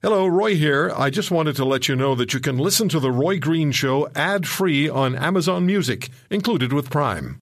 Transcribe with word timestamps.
Hello, 0.00 0.28
Roy 0.28 0.54
here. 0.54 0.92
I 0.94 1.10
just 1.10 1.32
wanted 1.32 1.56
to 1.56 1.64
let 1.64 1.88
you 1.88 1.96
know 1.96 2.14
that 2.14 2.32
you 2.32 2.38
can 2.38 2.56
listen 2.56 2.88
to 2.90 3.00
The 3.00 3.10
Roy 3.10 3.40
Green 3.40 3.72
Show 3.72 4.08
ad 4.14 4.46
free 4.46 4.88
on 4.88 5.16
Amazon 5.16 5.66
Music, 5.66 6.08
included 6.30 6.72
with 6.72 6.88
Prime. 6.88 7.40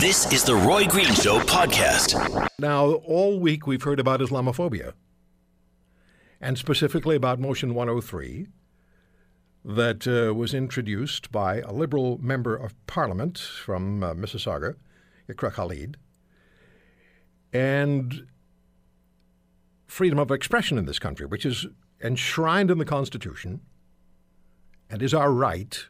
This 0.00 0.32
is 0.32 0.42
the 0.42 0.54
Roy 0.54 0.86
Green 0.86 1.12
Show 1.12 1.38
podcast. 1.40 2.48
Now, 2.58 2.92
all 2.92 3.38
week 3.38 3.66
we've 3.66 3.82
heard 3.82 4.00
about 4.00 4.20
Islamophobia, 4.20 4.94
and 6.40 6.56
specifically 6.56 7.14
about 7.14 7.38
Motion 7.40 7.74
103 7.74 8.46
that 9.62 10.08
uh, 10.08 10.32
was 10.32 10.54
introduced 10.54 11.30
by 11.30 11.60
a 11.60 11.72
Liberal 11.72 12.16
member 12.22 12.56
of 12.56 12.74
Parliament 12.86 13.36
from 13.36 14.02
uh, 14.02 14.14
Mississauga, 14.14 14.76
Iqra 15.28 15.52
Khalid. 15.52 15.98
And 17.52 18.26
freedom 19.86 20.18
of 20.18 20.30
expression 20.30 20.78
in 20.78 20.86
this 20.86 20.98
country, 20.98 21.26
which 21.26 21.46
is 21.46 21.66
enshrined 22.02 22.70
in 22.70 22.78
the 22.78 22.84
Constitution 22.84 23.60
and 24.90 25.02
is 25.02 25.14
our 25.14 25.32
right. 25.32 25.86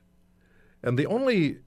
And 0.82 0.98
the 0.98 1.06
only 1.06 1.58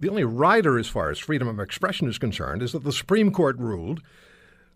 the 0.00 0.08
only 0.08 0.24
rider 0.24 0.78
as 0.78 0.86
far 0.86 1.10
as 1.10 1.18
freedom 1.18 1.48
of 1.48 1.58
expression 1.58 2.08
is 2.08 2.18
concerned 2.18 2.62
is 2.62 2.70
that 2.72 2.84
the 2.84 2.92
Supreme 2.92 3.32
Court 3.32 3.58
ruled 3.58 4.00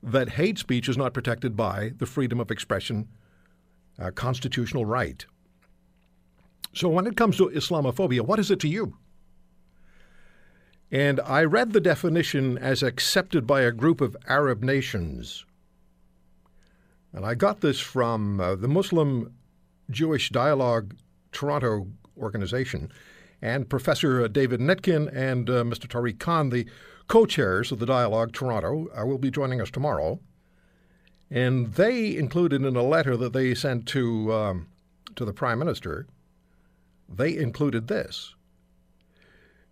that 0.02 0.30
hate 0.30 0.58
speech 0.58 0.88
is 0.88 0.98
not 0.98 1.14
protected 1.14 1.56
by 1.56 1.92
the 1.96 2.06
freedom 2.06 2.40
of 2.40 2.50
expression 2.50 3.08
uh, 4.00 4.10
constitutional 4.10 4.84
right. 4.84 5.24
So 6.74 6.88
when 6.88 7.06
it 7.06 7.16
comes 7.16 7.36
to 7.36 7.48
Islamophobia, 7.50 8.22
what 8.22 8.40
is 8.40 8.50
it 8.50 8.58
to 8.60 8.68
you? 8.68 8.96
And 10.90 11.20
I 11.20 11.44
read 11.44 11.72
the 11.72 11.80
definition 11.80 12.58
as 12.58 12.82
accepted 12.82 13.46
by 13.46 13.62
a 13.62 13.70
group 13.70 14.00
of 14.00 14.16
Arab 14.26 14.62
nations. 14.62 15.44
And 17.12 17.26
I 17.26 17.34
got 17.34 17.60
this 17.60 17.78
from 17.78 18.40
uh, 18.40 18.54
the 18.54 18.68
Muslim 18.68 19.34
Jewish 19.90 20.30
Dialogue 20.30 20.94
Toronto 21.30 21.88
organization. 22.16 22.90
And 23.42 23.68
Professor 23.68 24.22
uh, 24.22 24.28
David 24.28 24.60
Nitkin 24.60 25.14
and 25.14 25.50
uh, 25.50 25.64
Mr. 25.64 25.86
Tariq 25.86 26.18
Khan, 26.18 26.50
the 26.50 26.66
co 27.08 27.26
chairs 27.26 27.70
of 27.70 27.80
the 27.80 27.86
Dialogue 27.86 28.32
Toronto, 28.32 28.88
uh, 28.96 29.04
will 29.04 29.18
be 29.18 29.30
joining 29.30 29.60
us 29.60 29.70
tomorrow. 29.70 30.20
And 31.30 31.74
they 31.74 32.16
included 32.16 32.62
in 32.62 32.76
a 32.76 32.82
letter 32.82 33.16
that 33.16 33.32
they 33.32 33.54
sent 33.54 33.86
to, 33.88 34.32
um, 34.32 34.68
to 35.16 35.24
the 35.24 35.32
Prime 35.32 35.58
Minister, 35.58 36.06
they 37.08 37.36
included 37.36 37.88
this. 37.88 38.34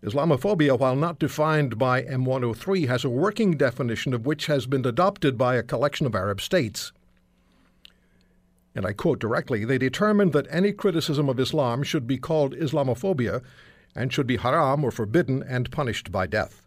Islamophobia, 0.03 0.79
while 0.79 0.97
not 0.97 1.19
defined 1.19 1.79
by 1.79 2.03
M103, 2.03 2.89
has 2.89 3.05
a 3.05 3.11
working 3.11 3.59
definition 3.59 4.15
of 4.15 4.25
which 4.25 4.47
has 4.47 4.67
been 4.67 4.85
adopted 4.87 5.37
by 5.37 5.57
a 5.57 5.63
collection 5.63 6.07
of 6.07 6.15
Arab 6.15 6.41
states 6.41 6.93
and 8.81 8.87
I 8.87 8.95
quote 8.95 9.19
directly, 9.19 9.67
they 9.67 9.77
determined 9.77 10.33
that 10.33 10.47
any 10.49 10.73
criticism 10.73 11.29
of 11.29 11.39
Islam 11.39 11.83
should 11.83 12.07
be 12.07 12.17
called 12.17 12.55
Islamophobia 12.55 13.43
and 13.95 14.11
should 14.11 14.27
be 14.27 14.39
haram 14.39 14.83
or 14.83 14.91
forbidden 14.91 15.43
and 15.43 15.71
punished 15.71 16.11
by 16.11 16.27
death. 16.27 16.67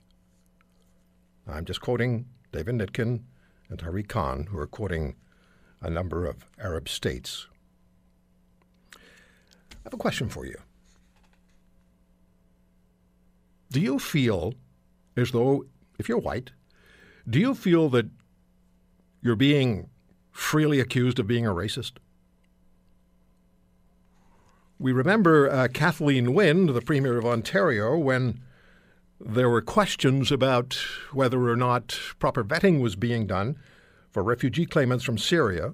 I'm 1.47 1.65
just 1.65 1.81
quoting 1.81 2.27
David 2.51 2.75
Nitkin 2.75 3.23
and 3.67 3.79
Tariq 3.79 4.07
Khan, 4.09 4.45
who 4.51 4.59
are 4.59 4.67
quoting 4.67 5.15
a 5.81 5.89
number 5.89 6.27
of 6.27 6.45
Arab 6.59 6.87
states. 6.87 7.47
I 8.93 8.99
have 9.85 9.95
a 9.95 9.97
question 9.97 10.29
for 10.29 10.45
you. 10.45 10.59
Do 13.71 13.81
you 13.81 13.97
feel 13.97 14.53
as 15.17 15.31
though, 15.31 15.65
if 15.97 16.07
you're 16.07 16.19
white, 16.19 16.51
do 17.27 17.39
you 17.39 17.55
feel 17.55 17.89
that 17.89 18.05
you're 19.23 19.35
being 19.35 19.89
freely 20.29 20.79
accused 20.79 21.17
of 21.17 21.25
being 21.25 21.47
a 21.47 21.55
racist? 21.55 21.93
We 24.83 24.91
remember 24.91 25.49
uh, 25.49 25.69
Kathleen 25.69 26.33
Wynne, 26.33 26.65
the 26.65 26.81
Premier 26.81 27.17
of 27.17 27.25
Ontario, 27.25 27.97
when 27.97 28.41
there 29.17 29.49
were 29.49 29.61
questions 29.61 30.29
about 30.29 30.77
whether 31.13 31.41
or 31.47 31.55
not 31.55 31.97
proper 32.19 32.43
vetting 32.43 32.81
was 32.81 32.97
being 32.97 33.25
done 33.25 33.55
for 34.11 34.21
refugee 34.21 34.65
claimants 34.65 35.05
from 35.05 35.17
Syria. 35.17 35.73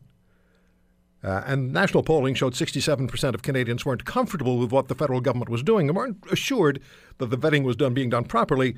Uh, 1.23 1.41
and 1.47 1.73
national 1.73 2.03
polling 2.03 2.35
showed 2.35 2.53
67% 2.53 3.33
of 3.33 3.41
Canadians 3.41 3.83
weren't 3.83 4.05
comfortable 4.05 4.59
with 4.59 4.71
what 4.71 4.89
the 4.89 4.95
federal 4.95 5.21
government 5.21 5.49
was 5.49 5.63
doing 5.63 5.89
and 5.89 5.97
weren't 5.97 6.23
assured 6.31 6.79
that 7.17 7.31
the 7.31 7.37
vetting 7.37 7.63
was 7.63 7.75
done 7.75 7.95
being 7.95 8.11
done 8.11 8.25
properly. 8.25 8.75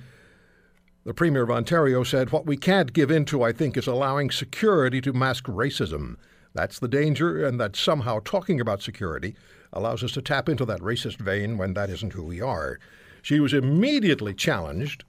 The 1.04 1.14
Premier 1.14 1.44
of 1.44 1.52
Ontario 1.52 2.06
said, 2.06 2.32
What 2.32 2.46
we 2.46 2.56
can't 2.56 2.94
give 2.94 3.12
in 3.12 3.26
to, 3.26 3.44
I 3.44 3.52
think, 3.52 3.76
is 3.76 3.86
allowing 3.86 4.32
security 4.32 5.02
to 5.02 5.12
mask 5.12 5.48
racism. 5.48 6.16
That's 6.54 6.80
the 6.80 6.88
danger, 6.88 7.46
and 7.46 7.60
that 7.60 7.76
somehow 7.76 8.20
talking 8.24 8.62
about 8.62 8.82
security 8.82 9.36
allows 9.74 10.04
us 10.04 10.12
to 10.14 10.22
tap 10.22 10.50
into 10.50 10.66
that 10.66 10.80
racist 10.82 11.18
vein 11.18 11.58
when 11.58 11.74
that 11.74 11.90
isn't 11.90 12.14
who 12.14 12.24
we 12.24 12.42
are. 12.42 12.80
She 13.22 13.40
was 13.40 13.54
immediately 13.54 14.34
challenged 14.34 15.04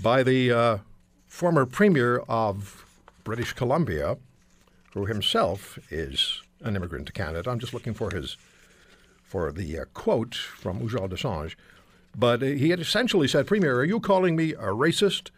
by 0.00 0.22
the 0.22 0.52
uh, 0.52 0.78
former 1.26 1.66
Premier 1.66 2.18
of 2.28 2.84
British 3.24 3.52
Columbia, 3.52 4.16
who 4.92 5.06
himself 5.06 5.78
is 5.90 6.42
an 6.60 6.76
immigrant 6.76 7.06
to 7.06 7.12
Canada. 7.12 7.50
I'm 7.50 7.58
just 7.58 7.74
looking 7.74 7.94
for 7.94 8.14
his 8.14 8.36
for 9.22 9.50
the 9.50 9.80
uh, 9.80 9.84
quote 9.94 10.34
from 10.34 10.80
Ujjal 10.80 11.08
Dosanjh. 11.08 11.54
But 12.16 12.40
he 12.42 12.70
had 12.70 12.78
essentially 12.78 13.26
said, 13.26 13.48
Premier, 13.48 13.76
are 13.76 13.84
you 13.84 13.98
calling 13.98 14.36
me 14.36 14.52
a 14.52 14.68
racist? 14.68 15.30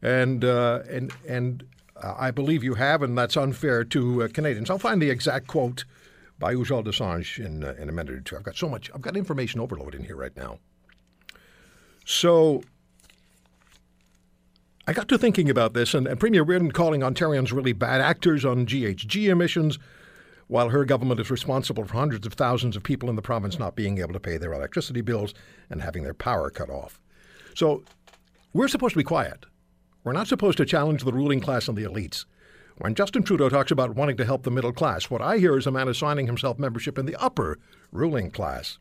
And, 0.00 0.44
uh, 0.44 0.80
and, 0.88 1.12
and 1.28 1.64
uh, 2.02 2.14
I 2.16 2.30
believe 2.30 2.64
you 2.64 2.74
have, 2.74 3.02
and 3.02 3.18
that's 3.18 3.36
unfair 3.36 3.84
to 3.84 4.22
uh, 4.22 4.28
Canadians. 4.28 4.70
I'll 4.70 4.78
find 4.78 5.02
the 5.02 5.10
exact 5.10 5.46
quote 5.46 5.84
by 6.38 6.54
Ujjal 6.54 6.84
Dosanjh 6.84 7.44
in, 7.44 7.64
uh, 7.64 7.74
in 7.78 7.88
a 7.88 7.92
minute 7.92 8.14
or 8.14 8.20
two. 8.20 8.36
I've 8.36 8.42
got 8.42 8.56
so 8.56 8.68
much, 8.68 8.90
I've 8.94 9.02
got 9.02 9.16
information 9.16 9.60
overload 9.60 9.94
in 9.94 10.04
here 10.04 10.16
right 10.16 10.36
now. 10.36 10.58
So 12.04 12.62
I 14.86 14.92
got 14.92 15.08
to 15.08 15.18
thinking 15.18 15.50
about 15.50 15.74
this, 15.74 15.92
and, 15.94 16.06
and 16.06 16.18
Premier 16.18 16.42
Reardon 16.42 16.72
calling 16.72 17.02
Ontarians 17.02 17.52
really 17.52 17.72
bad 17.72 18.00
actors 18.00 18.44
on 18.44 18.66
GHG 18.66 19.28
emissions 19.28 19.78
while 20.46 20.70
her 20.70 20.84
government 20.84 21.20
is 21.20 21.30
responsible 21.30 21.84
for 21.84 21.92
hundreds 21.94 22.26
of 22.26 22.32
thousands 22.32 22.74
of 22.74 22.82
people 22.82 23.10
in 23.10 23.16
the 23.16 23.22
province 23.22 23.58
not 23.58 23.76
being 23.76 23.98
able 23.98 24.14
to 24.14 24.20
pay 24.20 24.38
their 24.38 24.54
electricity 24.54 25.02
bills 25.02 25.34
and 25.68 25.82
having 25.82 26.02
their 26.02 26.14
power 26.14 26.48
cut 26.48 26.70
off. 26.70 27.00
So 27.54 27.84
we're 28.54 28.68
supposed 28.68 28.94
to 28.94 28.98
be 28.98 29.04
quiet. 29.04 29.44
We're 30.04 30.12
not 30.12 30.26
supposed 30.26 30.56
to 30.56 30.64
challenge 30.64 31.04
the 31.04 31.12
ruling 31.12 31.40
class 31.40 31.68
and 31.68 31.76
the 31.76 31.84
elites. 31.84 32.24
When 32.78 32.94
Justin 32.94 33.24
Trudeau 33.24 33.48
talks 33.48 33.72
about 33.72 33.96
wanting 33.96 34.16
to 34.18 34.24
help 34.24 34.44
the 34.44 34.52
middle 34.52 34.72
class, 34.72 35.10
what 35.10 35.20
I 35.20 35.38
hear 35.38 35.58
is 35.58 35.66
a 35.66 35.72
man 35.72 35.88
assigning 35.88 36.26
himself 36.26 36.60
membership 36.60 36.96
in 36.96 37.06
the 37.06 37.16
upper 37.16 37.58
ruling 37.90 38.30
class. 38.30 38.78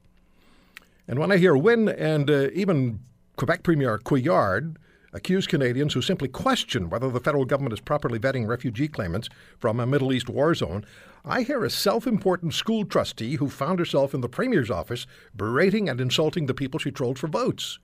And 1.08 1.18
when 1.18 1.32
I 1.32 1.38
hear 1.38 1.58
Wynne 1.58 1.90
and 1.90 2.30
uh, 2.30 2.50
even 2.54 3.00
Quebec 3.38 3.64
Premier 3.64 3.98
Couillard 3.98 4.76
accuse 5.14 5.48
Canadians 5.48 5.96
who 5.96 6.04
simply 6.04 6.28
question 6.28 6.92
whether 6.92 7.10
the 7.10 7.20
federal 7.20 7.46
government 7.46 7.74
is 7.74 7.80
properly 7.80 8.20
vetting 8.20 8.48
refugee 8.48 8.88
claimants 8.88 9.30
from 9.58 9.80
a 9.80 9.88
Middle 9.88 10.14
East 10.14 10.30
war 10.30 10.54
zone, 10.54 10.86
I 11.26 11.42
hear 11.42 11.64
a 11.64 11.70
self 11.72 12.06
important 12.06 12.54
school 12.54 12.86
trustee 12.86 13.38
who 13.38 13.50
found 13.50 13.80
herself 13.80 14.14
in 14.14 14.22
the 14.22 14.30
Premier's 14.30 14.70
office 14.70 15.08
berating 15.36 15.90
and 15.90 16.00
insulting 16.00 16.46
the 16.46 16.54
people 16.54 16.80
she 16.80 16.92
trolled 16.92 17.18
for 17.18 17.28
votes. 17.28 17.80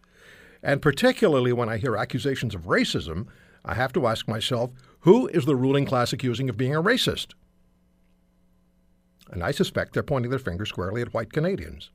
And 0.61 0.79
particularly 0.79 1.53
when 1.53 1.69
I 1.69 1.77
hear 1.77 1.97
accusations 1.97 2.53
of 2.53 2.67
racism, 2.67 3.25
I 3.65 3.73
have 3.73 3.93
to 3.93 4.05
ask 4.05 4.27
myself 4.27 4.71
who 5.03 5.27
is 5.27 5.45
the 5.45 5.55
ruling 5.55 5.85
class 5.85 6.13
accusing 6.13 6.49
of 6.49 6.55
being 6.55 6.73
a 6.73 6.81
racist? 6.81 7.33
And 9.29 9.43
I 9.43 9.51
suspect 9.51 9.93
they're 9.93 10.03
pointing 10.03 10.29
their 10.29 10.39
finger 10.39 10.65
squarely 10.65 11.01
at 11.01 11.13
white 11.13 11.33
Canadians. 11.33 11.89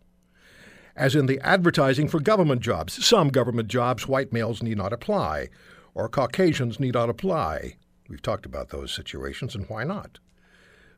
As 0.95 1.15
in 1.15 1.25
the 1.25 1.41
advertising 1.41 2.09
for 2.09 2.21
government 2.21 2.61
jobs, 2.61 3.05
some 3.07 3.29
government 3.29 3.69
jobs 3.69 4.07
white 4.07 4.33
males 4.33 4.63
need 4.63 4.77
not 4.77 4.93
apply, 4.93 5.49
or 5.95 6.09
Caucasians 6.09 6.79
need 6.79 6.95
not 6.95 7.09
apply. 7.09 7.77
We've 8.11 8.21
talked 8.21 8.45
about 8.45 8.69
those 8.69 8.93
situations, 8.93 9.55
and 9.55 9.67
why 9.71 9.85
not? 9.85 10.19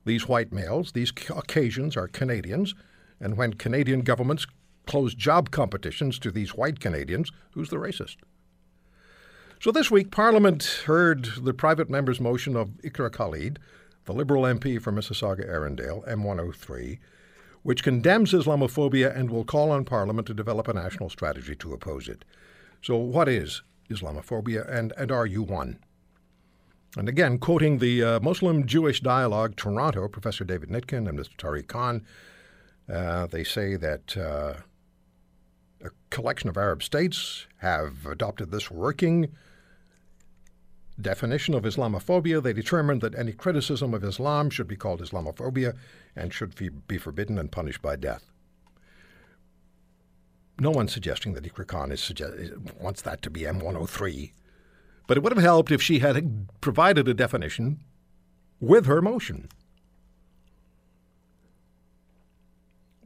These 0.04 0.26
white 0.26 0.52
males, 0.52 0.92
these 0.92 1.12
Caucasians, 1.12 1.96
are 1.96 2.08
Canadians, 2.08 2.74
and 3.20 3.36
when 3.36 3.52
Canadian 3.52 4.00
governments 4.00 4.46
close 4.86 5.14
job 5.14 5.52
competitions 5.52 6.18
to 6.18 6.32
these 6.32 6.56
white 6.56 6.80
Canadians, 6.80 7.30
who's 7.52 7.68
the 7.68 7.76
racist? 7.76 8.16
So 9.62 9.70
this 9.70 9.90
week, 9.90 10.10
Parliament 10.10 10.84
heard 10.86 11.26
the 11.42 11.52
private 11.52 11.90
member's 11.90 12.18
motion 12.18 12.56
of 12.56 12.70
Iqra 12.82 13.12
Khalid, 13.12 13.58
the 14.06 14.14
Liberal 14.14 14.44
MP 14.44 14.80
for 14.80 14.90
Mississauga 14.90 15.46
Erin 15.46 15.74
Mills, 15.74 16.02
M103, 16.06 16.98
which 17.62 17.82
condemns 17.82 18.32
Islamophobia 18.32 19.14
and 19.14 19.28
will 19.28 19.44
call 19.44 19.70
on 19.70 19.84
Parliament 19.84 20.26
to 20.28 20.32
develop 20.32 20.66
a 20.66 20.72
national 20.72 21.10
strategy 21.10 21.54
to 21.56 21.74
oppose 21.74 22.08
it. 22.08 22.24
So, 22.80 22.96
what 22.96 23.28
is 23.28 23.60
Islamophobia, 23.90 24.66
and, 24.66 24.94
and 24.96 25.12
are 25.12 25.26
you 25.26 25.42
one? 25.42 25.78
And 26.96 27.06
again, 27.06 27.36
quoting 27.36 27.80
the 27.80 28.02
uh, 28.02 28.20
Muslim 28.20 28.66
Jewish 28.66 29.02
Dialogue 29.02 29.56
Toronto, 29.56 30.08
Professor 30.08 30.44
David 30.44 30.70
Nitkin 30.70 31.06
and 31.06 31.18
Mr. 31.18 31.36
Tariq 31.36 31.66
Khan, 31.66 32.06
uh, 32.90 33.26
they 33.26 33.44
say 33.44 33.76
that 33.76 34.16
uh, 34.16 34.54
a 35.84 35.90
collection 36.08 36.48
of 36.48 36.56
Arab 36.56 36.82
states 36.82 37.46
have 37.58 38.06
adopted 38.06 38.50
this 38.50 38.70
working 38.70 39.30
definition 41.00 41.54
of 41.54 41.64
Islamophobia, 41.64 42.42
they 42.42 42.52
determined 42.52 43.00
that 43.00 43.18
any 43.18 43.32
criticism 43.32 43.94
of 43.94 44.04
Islam 44.04 44.50
should 44.50 44.68
be 44.68 44.76
called 44.76 45.00
Islamophobia 45.00 45.76
and 46.14 46.32
should 46.32 46.54
be 46.86 46.98
forbidden 46.98 47.38
and 47.38 47.50
punished 47.50 47.82
by 47.82 47.96
death. 47.96 48.30
No 50.58 50.70
one's 50.70 50.92
suggesting 50.92 51.32
that 51.32 51.44
Iqra 51.44 51.66
Khan 51.66 51.96
suggest- 51.96 52.52
wants 52.78 53.02
that 53.02 53.22
to 53.22 53.30
be 53.30 53.40
M103, 53.40 54.32
but 55.06 55.16
it 55.16 55.22
would 55.22 55.32
have 55.32 55.42
helped 55.42 55.72
if 55.72 55.80
she 55.80 56.00
had 56.00 56.48
provided 56.60 57.08
a 57.08 57.14
definition 57.14 57.80
with 58.60 58.86
her 58.86 59.00
motion. 59.00 59.48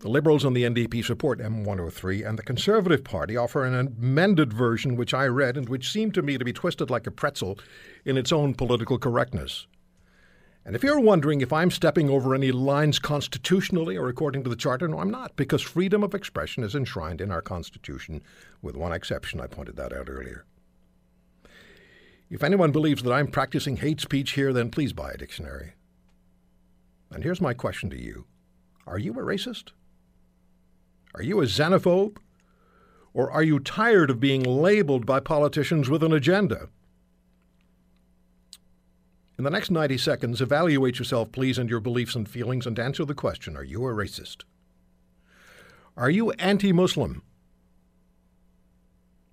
The 0.05 0.11
Liberals 0.11 0.45
and 0.45 0.55
the 0.55 0.65
NDP 0.65 1.03
support 1.03 1.39
M103, 1.39 2.29
and 2.29 2.39
the 2.39 2.43
Conservative 2.43 3.05
Party 3.05 3.39
offer 3.39 3.65
an 3.65 3.75
amended 3.75 4.53
version 4.53 4.97
which 4.97 5.15
I 5.15 5.25
read 5.25 5.57
and 5.57 5.67
which 5.67 5.91
seemed 5.91 6.13
to 6.13 6.21
me 6.21 6.37
to 6.37 6.45
be 6.45 6.53
twisted 6.53 6.91
like 6.91 7.07
a 7.07 7.11
pretzel 7.11 7.59
in 8.05 8.19
its 8.19 8.31
own 8.31 8.53
political 8.53 8.99
correctness. 8.99 9.67
And 10.63 10.77
if 10.77 10.83
you're 10.83 11.01
wondering 11.01 11.41
if 11.41 11.55
I'm 11.55 11.71
stepping 11.71 12.11
over 12.11 12.35
any 12.35 12.53
lines 12.53 12.99
constitutionally 12.99 13.97
or 13.97 14.11
according 14.11 14.45
to 14.45 14.51
the 14.51 14.57
Charter, 14.57 14.87
no, 14.89 14.99
I'm 14.99 15.11
not, 15.11 15.37
because 15.37 15.63
freedom 15.63 16.03
of 16.03 16.15
expression 16.15 16.65
is 16.65 16.75
enshrined 16.75 17.23
in 17.23 17.31
our 17.31 17.41
Constitution, 17.41 18.23
with 18.61 18.77
one 18.77 18.93
exception. 18.93 19.41
I 19.41 19.47
pointed 19.47 19.77
that 19.77 19.95
out 19.95 20.11
earlier. 20.11 20.45
If 22.29 22.45
anyone 22.45 22.73
believes 22.73 23.03
that 23.05 23.13
I'm 23.15 23.29
practicing 23.29 23.79
hate 23.79 24.03
speech 24.03 24.33
here, 24.33 24.53
then 24.53 24.69
please 24.69 24.93
buy 24.93 25.13
a 25.13 25.17
dictionary. 25.17 25.73
And 27.11 27.25
here's 27.25 27.41
my 27.41 27.55
question 27.55 27.89
to 27.89 27.99
you 27.99 28.27
Are 28.87 28.99
you 28.99 29.15
a 29.15 29.23
racist? 29.23 29.71
Are 31.15 31.23
you 31.23 31.41
a 31.41 31.45
xenophobe? 31.45 32.19
Or 33.13 33.31
are 33.31 33.43
you 33.43 33.61
tired 33.61 34.11
of 34.11 34.19
being 34.19 34.43
labeled 34.43 35.07
by 35.07 35.21
politicians 35.21 35.89
with 35.89 36.03
an 36.03 36.13
agenda? 36.13 36.69
In 39.39 39.45
the 39.45 39.51
next 39.51 39.71
90 39.71 39.99
seconds, 39.99 40.41
evaluate 40.41 40.99
yourself, 40.99 41.31
please, 41.33 41.59
and 41.59 41.71
your 41.71 41.81
beliefs 41.81 42.15
and 42.15 42.29
feelings, 42.29 42.67
and 42.67 42.79
answer 42.79 43.05
the 43.05 43.15
question 43.15 43.57
Are 43.57 43.65
you 43.65 43.85
a 43.85 43.93
racist? 43.93 44.43
Are 45.97 46.11
you 46.11 46.33
anti 46.33 46.73
Muslim? 46.73 47.23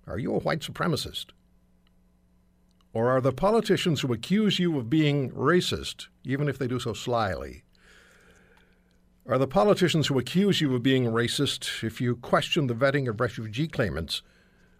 Are 0.06 0.18
you 0.18 0.34
a 0.34 0.40
white 0.40 0.60
supremacist? 0.60 1.26
Or 2.92 3.10
are 3.10 3.20
the 3.20 3.32
politicians 3.32 4.00
who 4.00 4.12
accuse 4.12 4.58
you 4.58 4.78
of 4.78 4.90
being 4.90 5.30
racist, 5.30 6.08
even 6.24 6.48
if 6.48 6.58
they 6.58 6.66
do 6.66 6.78
so 6.78 6.92
slyly, 6.92 7.62
are 9.26 9.38
the 9.38 9.46
politicians 9.46 10.08
who 10.08 10.18
accuse 10.18 10.60
you 10.60 10.74
of 10.74 10.82
being 10.82 11.04
racist 11.04 11.84
if 11.84 12.00
you 12.00 12.16
question 12.16 12.66
the 12.66 12.74
vetting 12.74 13.08
of 13.08 13.20
refugee 13.20 13.68
claimants 13.68 14.22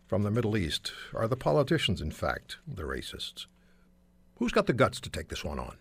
from 0.06 0.22
the 0.22 0.30
Middle 0.30 0.56
East? 0.56 0.92
Are 1.14 1.28
the 1.28 1.36
politicians, 1.36 2.00
in 2.00 2.10
fact, 2.10 2.58
the 2.66 2.82
racists? 2.82 3.46
Who's 4.36 4.52
got 4.52 4.66
the 4.66 4.72
guts 4.72 5.00
to 5.00 5.10
take 5.10 5.28
this 5.28 5.44
one 5.44 5.58
on? 5.58 5.76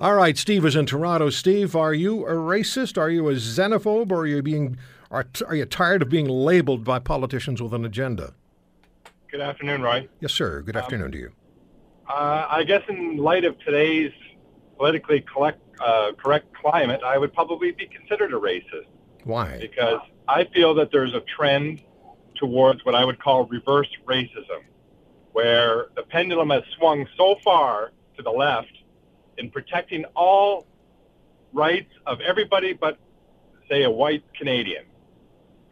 All 0.00 0.14
right, 0.14 0.38
Steve 0.38 0.64
is 0.64 0.76
in 0.76 0.86
Toronto. 0.86 1.28
Steve, 1.28 1.74
are 1.74 1.92
you 1.92 2.24
a 2.24 2.34
racist? 2.34 2.96
Are 2.96 3.10
you 3.10 3.28
a 3.28 3.34
xenophobe? 3.34 4.12
Or 4.12 4.20
are 4.20 4.26
you 4.26 4.42
being 4.42 4.78
are, 5.10 5.26
are 5.46 5.56
you 5.56 5.64
tired 5.64 6.02
of 6.02 6.08
being 6.08 6.28
labeled 6.28 6.84
by 6.84 7.00
politicians 7.00 7.60
with 7.60 7.74
an 7.74 7.84
agenda? 7.84 8.34
Good 9.30 9.40
afternoon, 9.40 9.82
Roy. 9.82 10.08
Yes, 10.20 10.32
sir. 10.32 10.62
Good 10.62 10.76
afternoon 10.76 11.06
um, 11.06 11.12
to 11.12 11.18
you. 11.18 11.32
Uh, 12.08 12.46
I 12.48 12.62
guess 12.62 12.82
in 12.88 13.16
light 13.16 13.44
of 13.44 13.58
today's 13.58 14.12
politically 14.76 15.24
collect, 15.32 15.60
uh, 15.80 16.12
correct 16.12 16.52
climate, 16.54 17.02
I 17.04 17.18
would 17.18 17.32
probably 17.32 17.72
be 17.72 17.86
considered 17.86 18.32
a 18.32 18.36
racist. 18.36 18.86
Why? 19.24 19.58
Because 19.60 20.00
I 20.26 20.44
feel 20.44 20.74
that 20.74 20.90
there's 20.92 21.14
a 21.14 21.20
trend 21.20 21.82
towards 22.36 22.84
what 22.84 22.94
I 22.94 23.04
would 23.04 23.20
call 23.20 23.46
reverse 23.46 23.88
racism, 24.06 24.62
where 25.32 25.86
the 25.96 26.02
pendulum 26.02 26.50
has 26.50 26.62
swung 26.76 27.06
so 27.16 27.36
far 27.44 27.92
to 28.16 28.22
the 28.22 28.30
left 28.30 28.72
in 29.36 29.50
protecting 29.50 30.04
all 30.16 30.66
rights 31.52 31.90
of 32.06 32.20
everybody 32.20 32.72
but, 32.72 32.98
say, 33.68 33.84
a 33.84 33.90
white 33.90 34.24
Canadian. 34.34 34.84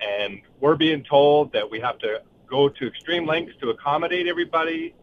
And 0.00 0.40
we're 0.60 0.76
being 0.76 1.04
told 1.04 1.52
that 1.52 1.70
we 1.70 1.80
have 1.80 1.98
to 1.98 2.22
go 2.48 2.68
to 2.68 2.86
extreme 2.86 3.26
lengths 3.26 3.54
to 3.60 3.70
accommodate 3.70 4.26
everybody. 4.28 4.94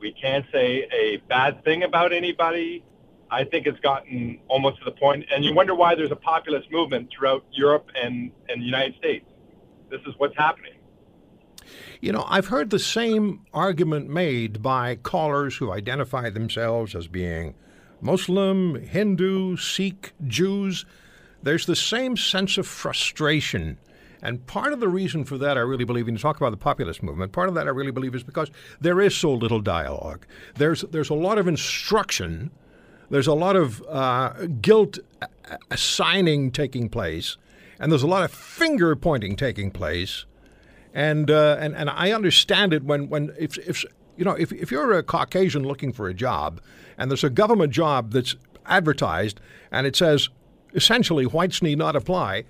We 0.00 0.12
can't 0.12 0.46
say 0.52 0.88
a 0.92 1.16
bad 1.28 1.64
thing 1.64 1.82
about 1.82 2.12
anybody. 2.12 2.84
I 3.30 3.44
think 3.44 3.66
it's 3.66 3.80
gotten 3.80 4.38
almost 4.48 4.78
to 4.78 4.84
the 4.84 4.92
point, 4.92 5.26
and 5.34 5.44
you 5.44 5.54
wonder 5.54 5.74
why 5.74 5.94
there's 5.94 6.12
a 6.12 6.16
populist 6.16 6.70
movement 6.70 7.10
throughout 7.10 7.44
Europe 7.52 7.90
and, 8.00 8.30
and 8.48 8.60
the 8.60 8.64
United 8.64 8.96
States. 8.96 9.26
This 9.90 10.00
is 10.06 10.14
what's 10.18 10.36
happening. 10.36 10.74
You 12.00 12.12
know, 12.12 12.24
I've 12.28 12.46
heard 12.46 12.70
the 12.70 12.78
same 12.78 13.46
argument 13.52 14.08
made 14.08 14.62
by 14.62 14.96
callers 14.96 15.56
who 15.56 15.72
identify 15.72 16.30
themselves 16.30 16.94
as 16.94 17.08
being 17.08 17.54
Muslim, 18.00 18.80
Hindu, 18.80 19.56
Sikh, 19.56 20.12
Jews. 20.26 20.84
There's 21.42 21.66
the 21.66 21.76
same 21.76 22.16
sense 22.16 22.58
of 22.58 22.66
frustration. 22.66 23.78
And 24.22 24.46
part 24.46 24.72
of 24.72 24.80
the 24.80 24.88
reason 24.88 25.24
for 25.24 25.38
that, 25.38 25.56
I 25.56 25.60
really 25.60 25.84
believe, 25.84 26.06
when 26.06 26.14
you 26.14 26.20
talk 26.20 26.36
about 26.36 26.50
the 26.50 26.56
populist 26.56 27.02
movement, 27.02 27.32
part 27.32 27.48
of 27.48 27.54
that 27.54 27.66
I 27.66 27.70
really 27.70 27.90
believe 27.90 28.14
is 28.14 28.22
because 28.22 28.50
there 28.80 29.00
is 29.00 29.16
so 29.16 29.32
little 29.32 29.60
dialogue. 29.60 30.26
There's, 30.54 30.82
there's 30.82 31.10
a 31.10 31.14
lot 31.14 31.38
of 31.38 31.48
instruction 31.48 32.50
there's 33.10 33.26
a 33.26 33.34
lot 33.34 33.56
of 33.56 33.82
uh, 33.88 34.46
guilt 34.60 34.98
assigning 35.70 36.50
taking 36.50 36.88
place, 36.88 37.36
and 37.78 37.92
there's 37.92 38.02
a 38.02 38.08
lot 38.08 38.24
of 38.24 38.30
finger 38.30 38.96
pointing 38.96 39.36
taking 39.36 39.70
place. 39.70 40.26
And, 40.94 41.30
uh, 41.30 41.58
and, 41.60 41.76
and 41.76 41.90
I 41.90 42.12
understand 42.12 42.72
it 42.72 42.82
when, 42.82 43.08
when 43.10 43.34
if, 43.38 43.58
if, 43.58 43.84
you 44.16 44.24
know, 44.24 44.32
if, 44.32 44.50
if 44.50 44.70
you're 44.70 44.92
a 44.92 45.02
Caucasian 45.02 45.62
looking 45.62 45.92
for 45.92 46.08
a 46.08 46.14
job 46.14 46.60
and 46.96 47.10
there's 47.10 47.22
a 47.24 47.28
government 47.28 47.72
job 47.72 48.12
that's 48.12 48.34
advertised 48.64 49.38
and 49.70 49.86
it 49.86 49.94
says 49.94 50.30
essentially 50.74 51.26
whites 51.26 51.60
need 51.60 51.76
not 51.76 51.96
apply, 51.96 52.44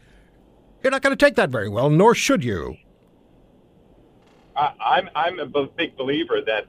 you're 0.83 0.93
not 0.93 1.03
going 1.03 1.17
to 1.17 1.25
take 1.25 1.35
that 1.35 1.51
very 1.51 1.69
well, 1.69 1.91
nor 1.91 2.15
should 2.15 2.45
you. 2.45 2.77
I, 4.55 4.73
I'm, 4.81 5.11
I'm 5.17 5.41
a 5.41 5.67
big 5.67 5.97
believer 5.97 6.41
that 6.47 6.67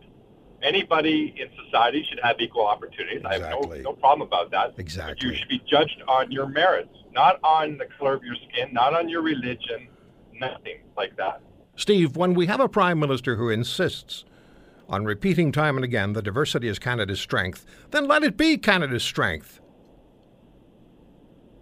anybody 0.62 1.36
in 1.38 1.50
society 1.66 2.06
should 2.10 2.20
have 2.24 2.40
equal 2.40 2.66
opportunities. 2.66 3.18
Exactly. 3.18 3.46
I 3.46 3.50
have 3.50 3.84
no, 3.84 3.92
no 3.92 3.94
problem 3.94 4.28
about 4.28 4.52
that. 4.52 4.74
Exactly. 4.78 5.16
But 5.16 5.24
you 5.24 5.36
should 5.36 5.50
be 5.50 5.62
judged 5.70 6.02
on 6.08 6.32
your 6.32 6.48
merits, 6.48 6.96
not 7.12 7.40
on 7.44 7.78
the 7.78 7.86
color 7.86 8.14
of 8.14 8.24
your 8.24 8.36
skin, 8.36 8.74
not 8.74 8.94
on 8.94 9.10
your 9.10 9.22
religion, 9.22 9.88
nothing 10.34 10.80
like 10.96 11.16
that. 11.18 11.42
Steve, 11.76 12.16
when 12.16 12.34
we 12.34 12.48
have 12.48 12.60
a 12.60 12.68
prime 12.68 13.00
minister 13.00 13.36
who 13.36 13.50
insists 13.50 14.26
on 14.90 15.06
repeating 15.06 15.52
time 15.52 15.76
and 15.76 15.84
again 15.84 16.14
that 16.14 16.24
diversity 16.24 16.68
is 16.68 16.80
Canada's 16.80 17.20
strength, 17.20 17.66
then 17.92 18.08
let 18.08 18.24
it 18.24 18.38
be 18.38 18.58
Canada's 18.58 19.04
strength. 19.04 19.60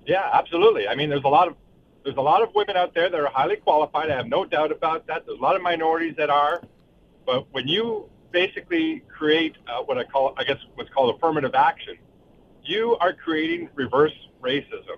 Yeah, 0.06 0.30
absolutely. 0.31 0.88
I 0.88 0.95
mean, 0.95 1.09
there's 1.09 1.24
a 1.24 1.30
lot 1.30 1.48
of 1.48 1.56
there's 2.03 2.17
a 2.17 2.22
lot 2.22 2.43
of 2.43 2.53
women 2.53 2.77
out 2.77 2.93
there 2.93 3.10
that 3.10 3.19
are 3.19 3.31
highly 3.31 3.55
qualified. 3.55 4.12
I 4.12 4.15
have 4.15 4.27
no 4.27 4.46
doubt 4.46 4.72
about 4.72 5.08
that. 5.08 5.25
There's 5.25 5.39
a 5.39 5.41
lot 5.41 5.55
of 5.55 5.63
minorities 5.63 6.13
that 6.17 6.29
are, 6.29 6.62
but 7.25 7.51
when 7.51 7.67
you 7.67 8.08
basically 8.36 9.01
create 9.08 9.56
uh, 9.65 9.82
what 9.84 9.98
I 9.98 10.04
call, 10.04 10.34
I 10.38 10.44
guess, 10.44 10.58
what's 10.74 10.89
called 10.89 11.15
affirmative 11.15 11.56
action. 11.56 11.98
You 12.65 12.98
are 13.00 13.13
creating 13.13 13.70
reverse 13.75 14.12
racism. 14.44 14.98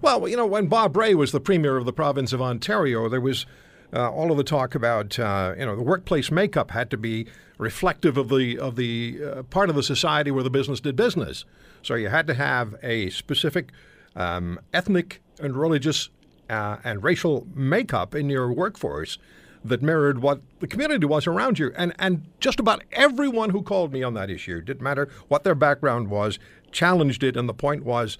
Well, 0.00 0.28
you 0.28 0.36
know, 0.36 0.46
when 0.46 0.68
Bob 0.68 0.96
Rae 0.96 1.14
was 1.14 1.32
the 1.32 1.40
premier 1.40 1.76
of 1.76 1.86
the 1.86 1.92
province 1.92 2.32
of 2.32 2.40
Ontario, 2.40 3.08
there 3.08 3.20
was 3.20 3.46
uh, 3.92 4.08
all 4.10 4.30
of 4.30 4.36
the 4.36 4.44
talk 4.44 4.76
about 4.76 5.18
uh, 5.18 5.54
you 5.58 5.66
know 5.66 5.74
the 5.74 5.82
workplace 5.82 6.30
makeup 6.30 6.70
had 6.70 6.88
to 6.92 6.96
be 6.96 7.26
reflective 7.58 8.16
of 8.16 8.28
the 8.28 8.56
of 8.56 8.76
the 8.76 9.18
uh, 9.24 9.42
part 9.44 9.68
of 9.68 9.74
the 9.74 9.82
society 9.82 10.30
where 10.30 10.44
the 10.44 10.50
business 10.50 10.78
did 10.78 10.94
business. 10.94 11.44
So 11.82 11.96
you 11.96 12.10
had 12.10 12.28
to 12.28 12.34
have 12.34 12.76
a 12.80 13.10
specific 13.10 13.72
um, 14.14 14.60
ethnic 14.72 15.20
and 15.40 15.56
religious 15.56 16.10
uh, 16.48 16.76
and 16.84 17.02
racial 17.02 17.48
makeup 17.54 18.14
in 18.14 18.30
your 18.30 18.52
workforce 18.52 19.18
that 19.64 19.82
mirrored 19.82 20.20
what 20.20 20.42
the 20.60 20.66
community 20.66 21.06
was 21.06 21.26
around 21.26 21.58
you. 21.58 21.72
And, 21.76 21.94
and 21.98 22.26
just 22.38 22.60
about 22.60 22.84
everyone 22.92 23.50
who 23.50 23.62
called 23.62 23.92
me 23.92 24.02
on 24.02 24.14
that 24.14 24.30
issue, 24.30 24.60
didn't 24.60 24.82
matter 24.82 25.08
what 25.28 25.42
their 25.42 25.54
background 25.54 26.08
was, 26.08 26.38
challenged 26.70 27.22
it. 27.22 27.36
And 27.36 27.48
the 27.48 27.54
point 27.54 27.84
was 27.84 28.18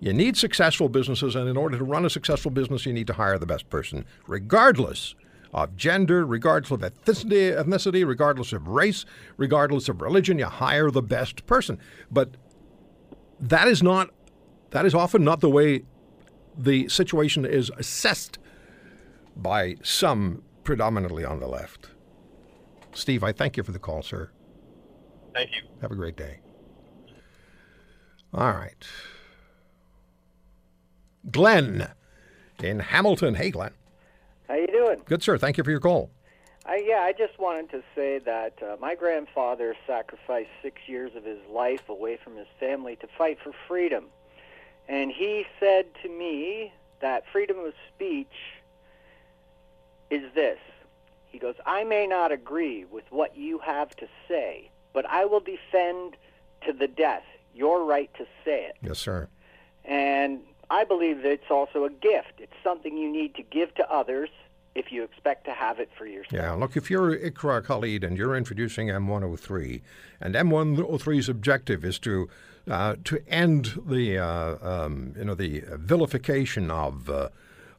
you 0.00 0.12
need 0.12 0.36
successful 0.36 0.88
businesses. 0.88 1.34
And 1.34 1.48
in 1.48 1.56
order 1.56 1.78
to 1.78 1.84
run 1.84 2.04
a 2.04 2.10
successful 2.10 2.50
business, 2.50 2.84
you 2.84 2.92
need 2.92 3.06
to 3.06 3.14
hire 3.14 3.38
the 3.38 3.46
best 3.46 3.70
person, 3.70 4.04
regardless 4.26 5.14
of 5.54 5.76
gender, 5.76 6.26
regardless 6.26 6.70
of 6.70 6.80
ethnicity, 6.80 7.56
ethnicity, 7.56 8.06
regardless 8.06 8.52
of 8.52 8.68
race, 8.68 9.04
regardless 9.36 9.88
of 9.88 10.02
religion. 10.02 10.38
You 10.38 10.46
hire 10.46 10.90
the 10.90 11.02
best 11.02 11.46
person. 11.46 11.78
But 12.10 12.36
that 13.40 13.66
is 13.66 13.82
not, 13.82 14.10
that 14.70 14.84
is 14.84 14.94
often 14.94 15.24
not 15.24 15.40
the 15.40 15.50
way 15.50 15.84
the 16.56 16.88
situation 16.88 17.46
is 17.46 17.70
assessed 17.78 18.38
by 19.36 19.76
some 19.82 20.42
predominantly 20.64 21.24
on 21.24 21.40
the 21.40 21.46
left. 21.46 21.88
Steve, 22.94 23.24
I 23.24 23.32
thank 23.32 23.56
you 23.56 23.62
for 23.62 23.72
the 23.72 23.78
call, 23.78 24.02
sir. 24.02 24.30
Thank 25.34 25.50
you. 25.52 25.62
Have 25.80 25.90
a 25.90 25.96
great 25.96 26.16
day. 26.16 26.40
All 28.34 28.52
right. 28.52 28.86
Glenn 31.30 31.88
in 32.62 32.80
Hamilton. 32.80 33.34
Hey, 33.34 33.50
Glenn. 33.50 33.72
How 34.48 34.54
you 34.54 34.66
doing? 34.66 35.02
Good, 35.04 35.22
sir. 35.22 35.38
Thank 35.38 35.56
you 35.56 35.64
for 35.64 35.70
your 35.70 35.80
call. 35.80 36.10
I, 36.64 36.82
yeah, 36.86 37.00
I 37.00 37.12
just 37.12 37.38
wanted 37.38 37.70
to 37.70 37.82
say 37.94 38.20
that 38.20 38.62
uh, 38.62 38.76
my 38.80 38.94
grandfather 38.94 39.74
sacrificed 39.86 40.50
six 40.62 40.80
years 40.86 41.12
of 41.16 41.24
his 41.24 41.38
life 41.50 41.88
away 41.88 42.18
from 42.22 42.36
his 42.36 42.46
family 42.60 42.96
to 42.96 43.08
fight 43.18 43.38
for 43.42 43.52
freedom. 43.66 44.06
And 44.88 45.10
he 45.10 45.44
said 45.58 45.86
to 46.02 46.08
me 46.08 46.72
that 47.00 47.24
freedom 47.32 47.58
of 47.58 47.72
speech 47.94 48.32
is 50.12 50.32
this. 50.34 50.58
He 51.26 51.38
goes, 51.38 51.54
I 51.64 51.84
may 51.84 52.06
not 52.06 52.30
agree 52.30 52.84
with 52.84 53.04
what 53.10 53.36
you 53.36 53.58
have 53.60 53.96
to 53.96 54.06
say, 54.28 54.70
but 54.92 55.06
I 55.06 55.24
will 55.24 55.40
defend 55.40 56.16
to 56.66 56.72
the 56.72 56.86
death 56.86 57.24
your 57.54 57.84
right 57.84 58.12
to 58.18 58.24
say 58.44 58.66
it. 58.66 58.76
Yes, 58.82 58.98
sir. 58.98 59.28
And 59.84 60.40
I 60.70 60.84
believe 60.84 61.22
that 61.22 61.32
it's 61.32 61.50
also 61.50 61.84
a 61.84 61.90
gift. 61.90 62.34
It's 62.38 62.52
something 62.62 62.96
you 62.96 63.10
need 63.10 63.34
to 63.36 63.42
give 63.42 63.74
to 63.76 63.90
others 63.90 64.28
if 64.74 64.92
you 64.92 65.02
expect 65.02 65.44
to 65.46 65.52
have 65.52 65.78
it 65.80 65.90
for 65.96 66.06
yourself. 66.06 66.32
Yeah, 66.32 66.52
look, 66.52 66.76
if 66.76 66.90
you're 66.90 67.16
Iqra 67.16 67.64
Khalid 67.64 68.04
and 68.04 68.16
you're 68.16 68.36
introducing 68.36 68.88
M103, 68.88 69.82
and 70.20 70.34
M103's 70.34 71.28
objective 71.28 71.84
is 71.84 71.98
to 72.00 72.28
uh, 72.70 72.96
to 73.04 73.20
end 73.28 73.80
the 73.86 74.18
uh, 74.18 74.56
um, 74.62 75.14
you 75.16 75.24
know 75.24 75.34
the 75.34 75.64
vilification 75.72 76.70
of 76.70 77.10
uh, 77.10 77.28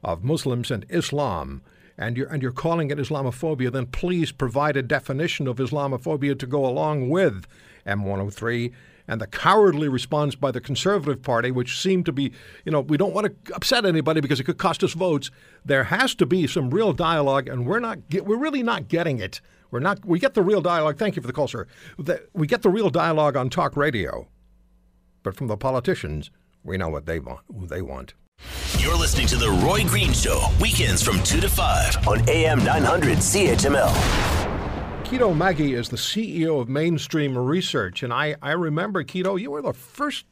of 0.04 0.22
Muslims 0.22 0.70
and 0.70 0.84
Islam, 0.88 1.62
and 1.96 2.16
you're 2.16 2.26
and 2.28 2.42
you're 2.42 2.52
calling 2.52 2.90
it 2.90 2.98
Islamophobia, 2.98 3.70
then 3.72 3.86
please 3.86 4.32
provide 4.32 4.76
a 4.76 4.82
definition 4.82 5.46
of 5.46 5.56
Islamophobia 5.56 6.38
to 6.38 6.46
go 6.46 6.66
along 6.66 7.08
with 7.08 7.46
M103 7.86 8.72
and 9.06 9.20
the 9.20 9.26
cowardly 9.26 9.88
response 9.88 10.34
by 10.34 10.50
the 10.50 10.60
Conservative 10.60 11.22
Party, 11.22 11.50
which 11.50 11.78
seemed 11.80 12.06
to 12.06 12.12
be, 12.12 12.32
you 12.64 12.72
know, 12.72 12.80
we 12.80 12.96
don't 12.96 13.14
want 13.14 13.26
to 13.26 13.54
upset 13.54 13.84
anybody 13.84 14.20
because 14.20 14.40
it 14.40 14.44
could 14.44 14.58
cost 14.58 14.82
us 14.82 14.92
votes. 14.92 15.30
There 15.64 15.84
has 15.84 16.14
to 16.16 16.26
be 16.26 16.46
some 16.46 16.70
real 16.70 16.92
dialogue, 16.92 17.48
and 17.48 17.66
we're 17.66 17.80
not, 17.80 17.98
we're 18.22 18.38
really 18.38 18.62
not 18.62 18.88
getting 18.88 19.18
it. 19.18 19.40
We're 19.70 19.80
not. 19.80 20.04
We 20.04 20.18
get 20.18 20.34
the 20.34 20.42
real 20.42 20.60
dialogue. 20.60 20.98
Thank 20.98 21.16
you 21.16 21.22
for 21.22 21.26
the 21.26 21.32
call, 21.32 21.48
sir. 21.48 21.66
We 22.32 22.46
get 22.46 22.62
the 22.62 22.70
real 22.70 22.90
dialogue 22.90 23.36
on 23.36 23.50
talk 23.50 23.76
radio, 23.76 24.28
but 25.22 25.34
from 25.34 25.48
the 25.48 25.56
politicians, 25.56 26.30
we 26.62 26.76
know 26.76 26.88
what 26.88 27.06
they 27.06 27.18
want. 27.18 27.40
Who 27.52 27.66
they 27.66 27.82
want. 27.82 28.14
You're 28.84 28.98
listening 28.98 29.26
to 29.28 29.36
the 29.36 29.48
Roy 29.48 29.82
Green 29.84 30.12
Show 30.12 30.46
weekends 30.60 31.02
from 31.02 31.22
two 31.22 31.40
to 31.40 31.48
five 31.48 31.96
on 32.06 32.28
AM 32.28 32.62
900 32.62 33.16
CHML. 33.16 35.04
Quito 35.06 35.32
Maggi 35.32 35.74
is 35.74 35.88
the 35.88 35.96
CEO 35.96 36.60
of 36.60 36.68
Mainstream 36.68 37.38
Research. 37.38 38.02
And 38.02 38.12
I, 38.12 38.36
I 38.42 38.52
remember, 38.52 39.02
Quito, 39.02 39.36
you 39.36 39.52
were 39.52 39.62
the 39.62 39.72
first 39.72 40.26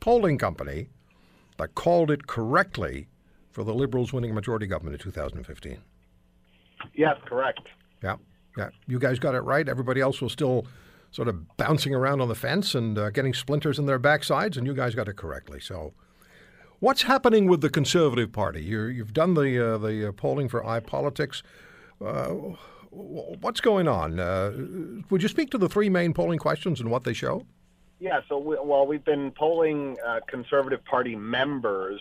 polling 0.00 0.38
company 0.38 0.88
that 1.58 1.74
called 1.74 2.10
it 2.10 2.26
correctly 2.26 3.08
for 3.50 3.62
the 3.62 3.74
Liberals 3.74 4.10
winning 4.10 4.30
a 4.30 4.34
majority 4.34 4.66
government 4.66 4.94
in 4.94 5.04
2015. 5.04 5.76
Yes, 6.94 7.16
correct. 7.26 7.60
Yeah, 8.02 8.16
yeah. 8.56 8.70
You 8.86 8.98
guys 8.98 9.18
got 9.18 9.34
it 9.34 9.42
right. 9.42 9.68
Everybody 9.68 10.00
else 10.00 10.22
was 10.22 10.32
still 10.32 10.66
sort 11.10 11.28
of 11.28 11.58
bouncing 11.58 11.94
around 11.94 12.22
on 12.22 12.28
the 12.28 12.34
fence 12.34 12.74
and 12.74 12.96
uh, 12.96 13.10
getting 13.10 13.34
splinters 13.34 13.78
in 13.78 13.84
their 13.84 14.00
backsides, 14.00 14.56
and 14.56 14.66
you 14.66 14.72
guys 14.72 14.94
got 14.94 15.08
it 15.08 15.16
correctly. 15.16 15.60
So, 15.60 15.92
what's 16.82 17.02
happening 17.02 17.46
with 17.46 17.60
the 17.60 17.70
Conservative 17.70 18.32
Party? 18.32 18.60
you 18.62 18.98
have 18.98 19.14
done 19.14 19.34
the 19.34 19.74
uh, 19.74 19.78
the 19.78 20.08
uh, 20.08 20.12
polling 20.12 20.48
for 20.48 20.62
iPolitics. 20.62 21.42
Uh, 22.04 22.56
what's 22.90 23.60
going 23.60 23.88
on? 23.88 24.18
Uh, 24.18 24.52
would 25.08 25.22
you 25.22 25.28
speak 25.28 25.50
to 25.50 25.58
the 25.58 25.68
three 25.68 25.88
main 25.88 26.12
polling 26.12 26.38
questions 26.38 26.80
and 26.80 26.90
what 26.90 27.04
they 27.04 27.12
show? 27.14 27.46
Yeah, 28.00 28.20
so 28.28 28.36
we, 28.36 28.56
well, 28.60 28.86
we've 28.86 29.04
been 29.04 29.30
polling 29.30 29.96
uh, 30.04 30.20
Conservative 30.26 30.84
Party 30.84 31.14
members 31.14 32.00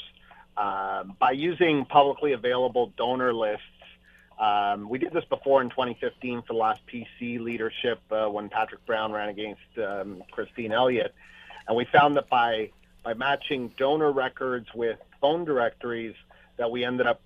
uh, 0.57 1.03
by 1.19 1.31
using 1.31 1.85
publicly 1.85 2.33
available 2.33 2.91
donor 2.97 3.33
lists. 3.33 3.63
Um, 4.39 4.89
we 4.89 4.97
did 4.97 5.13
this 5.13 5.23
before 5.25 5.61
in 5.61 5.69
2015 5.69 6.41
for 6.41 6.53
the 6.53 6.59
last 6.59 6.81
PC 6.91 7.39
leadership 7.39 8.01
uh, 8.09 8.25
when 8.25 8.49
Patrick 8.49 8.83
Brown 8.87 9.11
ran 9.11 9.29
against 9.29 9.61
um, 9.77 10.23
Christine 10.31 10.71
Elliott, 10.71 11.13
and 11.67 11.77
we 11.77 11.85
found 11.85 12.15
that 12.15 12.27
by 12.27 12.71
by 13.03 13.13
matching 13.13 13.73
donor 13.77 14.11
records 14.11 14.67
with 14.73 14.97
phone 15.19 15.45
directories, 15.45 16.15
that 16.57 16.69
we 16.69 16.83
ended 16.83 17.07
up 17.07 17.21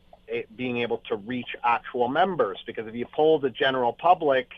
being 0.56 0.78
able 0.78 0.98
to 1.10 1.16
reach 1.16 1.56
actual 1.64 2.08
members. 2.08 2.58
Because 2.66 2.88
if 2.88 2.96
you 2.96 3.06
poll 3.06 3.40
the 3.40 3.50
general 3.50 3.94
public, 3.94 4.52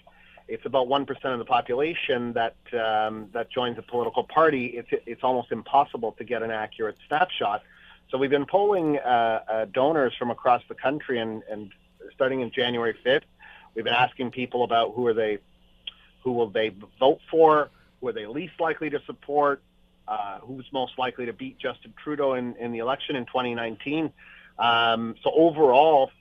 it's 0.48 0.66
about 0.66 0.88
one 0.88 1.06
percent 1.06 1.34
of 1.34 1.40
the 1.40 1.46
population 1.46 2.34
that 2.34 2.56
um, 2.74 3.30
that 3.34 3.50
joins 3.52 3.78
a 3.78 3.82
political 3.82 4.24
party. 4.24 4.68
It's 4.68 4.90
it's 5.06 5.24
almost 5.24 5.52
impossible 5.52 6.14
to 6.14 6.24
get 6.24 6.42
an 6.44 6.52
accurate 6.52 6.98
snapshot. 7.08 7.64
So 8.10 8.18
we've 8.18 8.30
been 8.30 8.46
polling 8.46 8.98
uh, 9.00 9.42
uh, 9.48 9.66
donors 9.66 10.16
from 10.18 10.32
across 10.32 10.62
the 10.70 10.76
country, 10.76 11.20
and, 11.20 11.44
and 11.52 11.72
starting 12.14 12.40
in 12.40 12.52
January 12.52 12.96
5th, 13.06 13.24
we've 13.76 13.84
been 13.84 13.94
asking 13.94 14.32
people 14.32 14.64
about 14.64 14.94
who 14.96 15.06
are 15.08 15.14
they, 15.14 15.40
who 16.24 16.32
will 16.32 16.50
they 16.50 16.72
vote 17.00 17.20
for, 17.30 17.70
who 18.00 18.08
are 18.08 18.14
they 18.14 18.26
least 18.26 18.54
likely 18.60 18.90
to 18.90 19.02
support, 19.06 19.62
uh, 20.08 20.40
who's 20.40 20.66
most 20.72 20.98
likely 20.98 21.26
to 21.26 21.34
beat 21.34 21.58
Justin 21.60 21.94
Trudeau 22.02 22.34
in, 22.34 22.56
in 22.56 22.72
the 22.72 22.80
election 22.80 23.16
in 23.16 23.26
2019. 23.26 24.12
Um, 24.60 25.16
so 25.24 25.32
overall, 25.36 26.12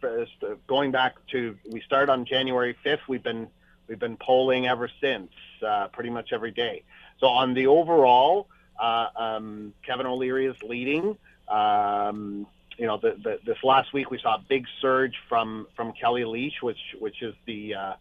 going 0.67 0.91
back 0.91 1.15
to 1.33 1.57
we 1.71 1.81
started 1.81 2.13
on 2.13 2.27
January 2.27 2.77
5th, 2.85 3.01
we've 3.09 3.23
been 3.23 3.49
we've 3.89 3.99
been 3.99 4.17
polling 4.17 4.67
ever 4.67 4.91
since, 5.01 5.31
uh, 5.67 5.89
pretty 5.89 6.11
much 6.11 6.33
every 6.33 6.51
day. 6.51 6.83
So 7.19 7.29
on 7.29 7.55
the 7.55 7.69
overall, 7.69 8.49
uh, 8.79 9.07
um, 9.17 9.73
Kevin 9.87 10.07
O'Leary 10.07 10.47
is 10.47 10.57
leading. 10.63 11.17
Um, 11.49 12.47
you 12.77 12.87
know, 12.87 12.99
the, 12.99 13.17
the, 13.23 13.39
this 13.47 13.57
last 13.65 13.93
week 13.95 14.11
we 14.11 14.19
saw 14.19 14.35
a 14.35 14.45
big 14.47 14.67
surge 14.81 15.15
from 15.29 15.67
from 15.75 15.93
Kellie 15.93 16.25
Leitch, 16.25 16.61
which 16.61 16.95
which 16.99 17.23
is 17.23 17.35
the 17.47 17.75
uh, 17.75 17.93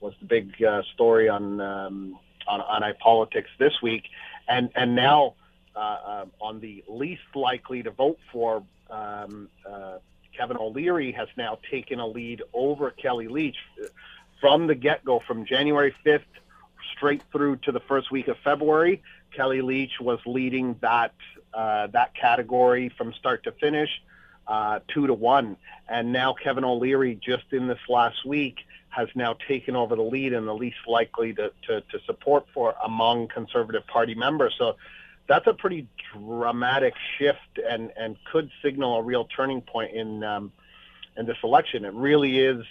was 0.00 0.14
the 0.20 0.26
big 0.26 0.62
uh, 0.62 0.82
story 0.94 1.28
on 1.28 1.60
um, 1.60 2.18
on 2.48 2.60
on 2.60 2.82
iPolitics 2.82 3.52
this 3.58 3.74
week, 3.80 4.04
and 4.48 4.70
and 4.74 4.94
now 4.94 5.34
uh, 5.76 5.78
uh, 5.78 6.24
on 6.40 6.60
the 6.60 6.84
least 6.88 7.22
likely 7.34 7.82
to 7.82 7.90
vote 7.90 8.18
for 8.32 8.62
um, 8.90 9.48
uh, 9.68 9.98
Kevin 10.36 10.56
O'Leary 10.56 11.12
has 11.12 11.28
now 11.36 11.58
taken 11.70 12.00
a 12.00 12.06
lead 12.06 12.42
over 12.52 12.90
Kellie 12.90 13.28
Leitch 13.28 13.56
from 14.40 14.66
the 14.66 14.74
get 14.74 15.04
go, 15.04 15.20
from 15.20 15.46
January 15.46 15.94
5th 16.04 16.22
straight 16.96 17.22
through 17.32 17.56
to 17.56 17.72
the 17.72 17.80
first 17.80 18.10
week 18.10 18.28
of 18.28 18.36
February. 18.44 19.02
Kellie 19.34 19.62
Leitch 19.62 20.00
was 20.00 20.18
leading 20.26 20.76
that 20.80 21.14
uh, 21.52 21.86
that 21.88 22.14
category 22.14 22.88
from 22.96 23.12
start 23.14 23.44
to 23.44 23.52
finish, 23.52 23.90
uh, 24.46 24.80
two 24.88 25.06
to 25.06 25.14
one, 25.14 25.56
and 25.88 26.12
now 26.12 26.34
Kevin 26.34 26.64
O'Leary, 26.64 27.18
just 27.24 27.44
in 27.52 27.68
this 27.68 27.78
last 27.88 28.24
week, 28.24 28.58
has 28.94 29.08
now 29.14 29.34
taken 29.48 29.74
over 29.74 29.96
the 29.96 30.02
lead 30.02 30.32
and 30.32 30.46
the 30.46 30.54
least 30.54 30.76
likely 30.86 31.32
to, 31.34 31.50
to, 31.66 31.80
to 31.80 31.98
support 32.06 32.46
for 32.54 32.74
among 32.84 33.28
Conservative 33.28 33.86
Party 33.86 34.14
members. 34.14 34.54
So 34.58 34.76
that's 35.28 35.46
a 35.46 35.54
pretty 35.54 35.88
dramatic 36.12 36.94
shift 37.18 37.58
and, 37.68 37.90
and 37.96 38.16
could 38.30 38.50
signal 38.62 38.98
a 38.98 39.02
real 39.02 39.24
turning 39.24 39.62
point 39.62 39.92
in 39.94 40.22
um, 40.22 40.52
in 41.16 41.26
this 41.26 41.36
election. 41.42 41.84
It 41.84 41.94
really 41.94 42.38
is 42.38 42.64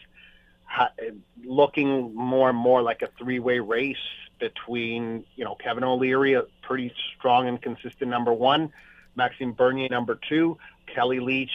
looking 1.43 2.13
more 2.15 2.49
and 2.49 2.57
more 2.57 2.81
like 2.81 3.01
a 3.01 3.09
three-way 3.17 3.59
race 3.59 3.95
between 4.39 5.23
you 5.35 5.45
know 5.45 5.55
Kevin 5.55 5.83
O'Leary, 5.83 6.33
a 6.33 6.43
pretty 6.61 6.93
strong 7.17 7.47
and 7.47 7.61
consistent 7.61 8.09
number 8.09 8.33
one, 8.33 8.71
Maxime 9.15 9.53
Bernier 9.53 9.89
number 9.89 10.19
two, 10.29 10.57
Kellie 10.93 11.19
Leitch 11.19 11.49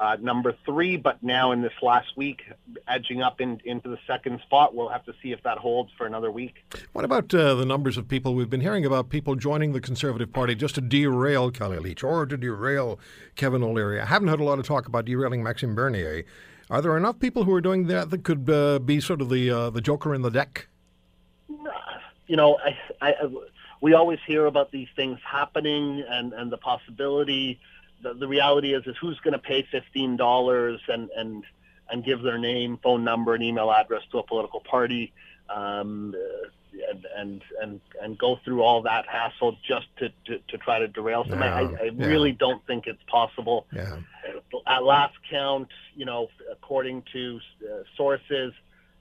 uh, 0.00 0.16
number 0.20 0.54
three, 0.64 0.96
but 0.96 1.22
now 1.22 1.52
in 1.52 1.62
this 1.62 1.72
last 1.82 2.16
week, 2.16 2.42
edging 2.86 3.20
up 3.20 3.40
in, 3.40 3.60
into 3.64 3.88
the 3.88 3.98
second 4.06 4.40
spot. 4.42 4.74
We'll 4.74 4.88
have 4.88 5.04
to 5.06 5.14
see 5.22 5.32
if 5.32 5.42
that 5.42 5.58
holds 5.58 5.90
for 5.98 6.06
another 6.06 6.30
week. 6.30 6.54
What 6.92 7.04
about 7.04 7.34
uh, 7.34 7.54
the 7.56 7.64
numbers 7.64 7.96
of 7.96 8.08
people 8.08 8.34
we've 8.34 8.50
been 8.50 8.60
hearing 8.60 8.86
about 8.86 9.08
people 9.08 9.34
joining 9.34 9.72
the 9.72 9.80
Conservative 9.80 10.32
Party 10.32 10.54
just 10.54 10.76
to 10.76 10.80
derail 10.80 11.50
Kellie 11.50 11.78
Leitch 11.78 12.04
or 12.04 12.26
to 12.26 12.36
derail 12.36 13.00
Kevin 13.34 13.62
O'Leary? 13.62 14.00
I 14.00 14.06
haven't 14.06 14.28
heard 14.28 14.40
a 14.40 14.44
lot 14.44 14.58
of 14.58 14.66
talk 14.66 14.86
about 14.86 15.04
derailing 15.04 15.42
Maxime 15.42 15.74
Bernier. 15.74 16.24
Are 16.70 16.82
there 16.82 16.96
enough 16.96 17.18
people 17.18 17.44
who 17.44 17.54
are 17.54 17.60
doing 17.60 17.86
that 17.86 18.10
that 18.10 18.24
could 18.24 18.48
uh, 18.48 18.78
be 18.78 19.00
sort 19.00 19.20
of 19.20 19.30
the 19.30 19.50
uh, 19.50 19.70
the 19.70 19.80
joker 19.80 20.14
in 20.14 20.22
the 20.22 20.30
deck? 20.30 20.68
You 22.26 22.36
know, 22.36 22.58
I, 22.62 22.76
I, 23.00 23.14
we 23.80 23.94
always 23.94 24.18
hear 24.26 24.46
about 24.46 24.70
these 24.70 24.88
things 24.94 25.18
happening 25.24 26.04
and, 26.06 26.34
and 26.34 26.52
the 26.52 26.58
possibility 26.58 27.58
the, 28.02 28.14
the 28.14 28.28
reality 28.28 28.74
is 28.74 28.86
is 28.86 28.96
who's 29.00 29.18
going 29.20 29.32
to 29.32 29.38
pay 29.38 29.66
fifteen 29.70 30.16
dollars 30.16 30.80
and 30.88 31.10
and 31.16 31.44
and 31.90 32.04
give 32.04 32.22
their 32.22 32.38
name, 32.38 32.78
phone 32.82 33.04
number, 33.04 33.34
and 33.34 33.42
email 33.42 33.70
address 33.72 34.02
to 34.12 34.18
a 34.18 34.22
political 34.22 34.60
party, 34.60 35.12
um, 35.48 36.14
and, 36.90 37.06
and 37.16 37.42
and 37.62 37.80
and 38.02 38.18
go 38.18 38.38
through 38.44 38.62
all 38.62 38.82
that 38.82 39.06
hassle 39.06 39.56
just 39.66 39.86
to, 39.98 40.10
to, 40.26 40.38
to 40.48 40.58
try 40.58 40.78
to 40.78 40.88
derail 40.88 41.24
something. 41.24 41.42
I, 41.42 41.62
I 41.62 41.82
yeah. 41.84 42.06
really 42.06 42.32
don't 42.32 42.64
think 42.66 42.86
it's 42.86 43.02
possible. 43.06 43.66
Yeah. 43.72 43.96
At 44.66 44.84
last 44.84 45.14
count, 45.30 45.68
you 45.94 46.04
know, 46.04 46.28
according 46.52 47.04
to 47.12 47.40
uh, 47.62 47.82
sources, 47.96 48.52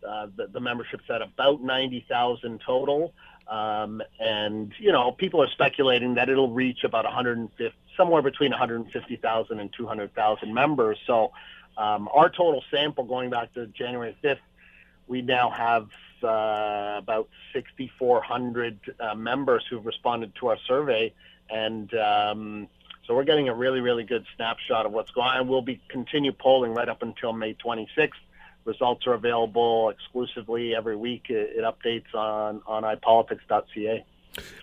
uh, 0.08 0.28
the, 0.36 0.48
the 0.48 0.60
membership's 0.60 1.10
at 1.10 1.22
about 1.22 1.62
ninety 1.62 2.06
thousand 2.08 2.62
total. 2.66 3.14
Um, 3.50 4.02
and 4.20 4.74
you 4.80 4.92
know, 4.92 5.12
people 5.12 5.42
are 5.42 5.50
speculating 5.50 6.16
that 6.16 6.30
it'll 6.30 6.52
reach 6.52 6.84
about 6.84 7.06
150, 7.06 7.76
somewhere 7.96 8.22
between 8.22 8.52
150,000 8.52 9.60
and 9.60 9.74
200,000 9.74 10.54
members. 10.54 10.98
So, 11.08 11.32
um, 11.78 12.10
our 12.12 12.30
total 12.30 12.64
sample 12.72 13.04
going 13.04 13.30
back 13.30 13.54
to 13.54 13.68
January 13.68 14.18
5th 14.24 14.40
we 15.08 15.22
now 15.22 15.50
have 15.50 15.90
uh, 16.24 16.98
about 16.98 17.30
6,400 17.54 18.96
uh, 19.00 19.16
members 19.16 19.66
who've 19.70 19.86
responded 19.86 20.34
to 20.36 20.48
our 20.48 20.58
survey, 20.68 21.14
and 21.50 21.94
um, 21.94 22.68
so 23.06 23.16
we're 23.16 23.24
getting 23.24 23.48
a 23.48 23.56
really, 23.56 23.80
really 23.80 24.04
good 24.04 24.26
snapshot 24.36 24.86
of 24.86 24.92
what's 24.92 25.12
going 25.12 25.28
on. 25.28 25.48
We'll 25.48 25.62
be 25.62 25.82
continue 25.88 26.34
polling 26.34 26.74
right 26.74 26.90
up 26.90 27.02
until 27.02 27.32
May 27.32 27.54
26th. 27.54 28.12
Results 28.68 29.08
are 29.08 29.14
available 29.14 29.90
exclusively 29.90 30.76
every 30.76 30.98
week. 30.98 31.28
It, 31.30 31.56
it 31.56 31.64
updates 31.64 32.14
on 32.14 32.62
on 32.68 32.84
ipolitics.ca. 32.84 34.06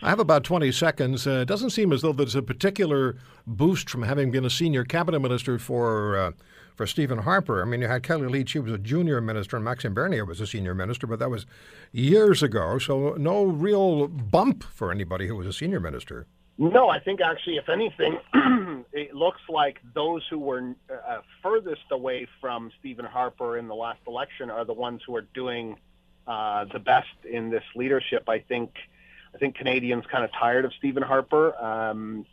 I 0.02 0.08
have 0.08 0.20
about 0.20 0.44
20 0.44 0.70
seconds. 0.70 1.26
Uh, 1.26 1.40
it 1.40 1.46
doesn't 1.46 1.70
seem 1.70 1.92
as 1.92 2.02
though 2.02 2.12
there's 2.12 2.34
a 2.34 2.42
particular 2.42 3.16
boost 3.46 3.90
from 3.90 4.02
having 4.02 4.30
been 4.30 4.44
a 4.44 4.50
senior 4.50 4.84
cabinet 4.84 5.20
minister 5.20 5.58
for 5.58 6.16
uh, 6.18 6.32
for 6.76 6.86
Stephen 6.86 7.18
Harper. 7.18 7.62
I 7.62 7.64
mean, 7.64 7.80
you 7.80 7.88
had 7.88 8.02
Kellie 8.02 8.28
Leitch, 8.28 8.50
she 8.50 8.58
was 8.58 8.72
a 8.72 8.78
junior 8.78 9.20
minister, 9.20 9.56
and 9.56 9.64
Maxime 9.64 9.94
Bernier 9.94 10.24
was 10.24 10.40
a 10.40 10.46
senior 10.46 10.74
minister, 10.74 11.06
but 11.06 11.18
that 11.20 11.30
was 11.30 11.46
years 11.92 12.42
ago. 12.42 12.78
So 12.78 13.14
no 13.18 13.44
real 13.44 14.08
bump 14.08 14.64
for 14.64 14.90
anybody 14.90 15.28
who 15.28 15.36
was 15.36 15.46
a 15.46 15.52
senior 15.52 15.80
minister. 15.80 16.26
No, 16.56 16.88
I 16.88 17.00
think 17.00 17.20
actually, 17.20 17.56
if 17.56 17.68
anything, 17.68 18.18
it 18.92 19.14
looks 19.14 19.40
like 19.48 19.80
those 19.92 20.22
who 20.30 20.38
were 20.38 20.74
uh, 20.88 21.18
furthest 21.42 21.82
away 21.90 22.28
from 22.40 22.70
Stephen 22.78 23.04
Harper 23.04 23.58
in 23.58 23.66
the 23.66 23.74
last 23.74 23.98
election 24.06 24.50
are 24.50 24.64
the 24.64 24.72
ones 24.72 25.00
who 25.04 25.16
are 25.16 25.26
doing 25.34 25.76
uh, 26.28 26.64
the 26.72 26.78
best 26.78 27.08
in 27.28 27.50
this 27.50 27.64
leadership. 27.74 28.28
I 28.28 28.38
think, 28.38 28.70
I 29.34 29.38
think 29.38 29.56
Canadians 29.56 30.04
kind 30.10 30.24
of 30.24 30.30
tired 30.32 30.64
of 30.64 30.72
Stephen 30.74 31.02
Harper 31.02 31.56
um, 31.60 32.24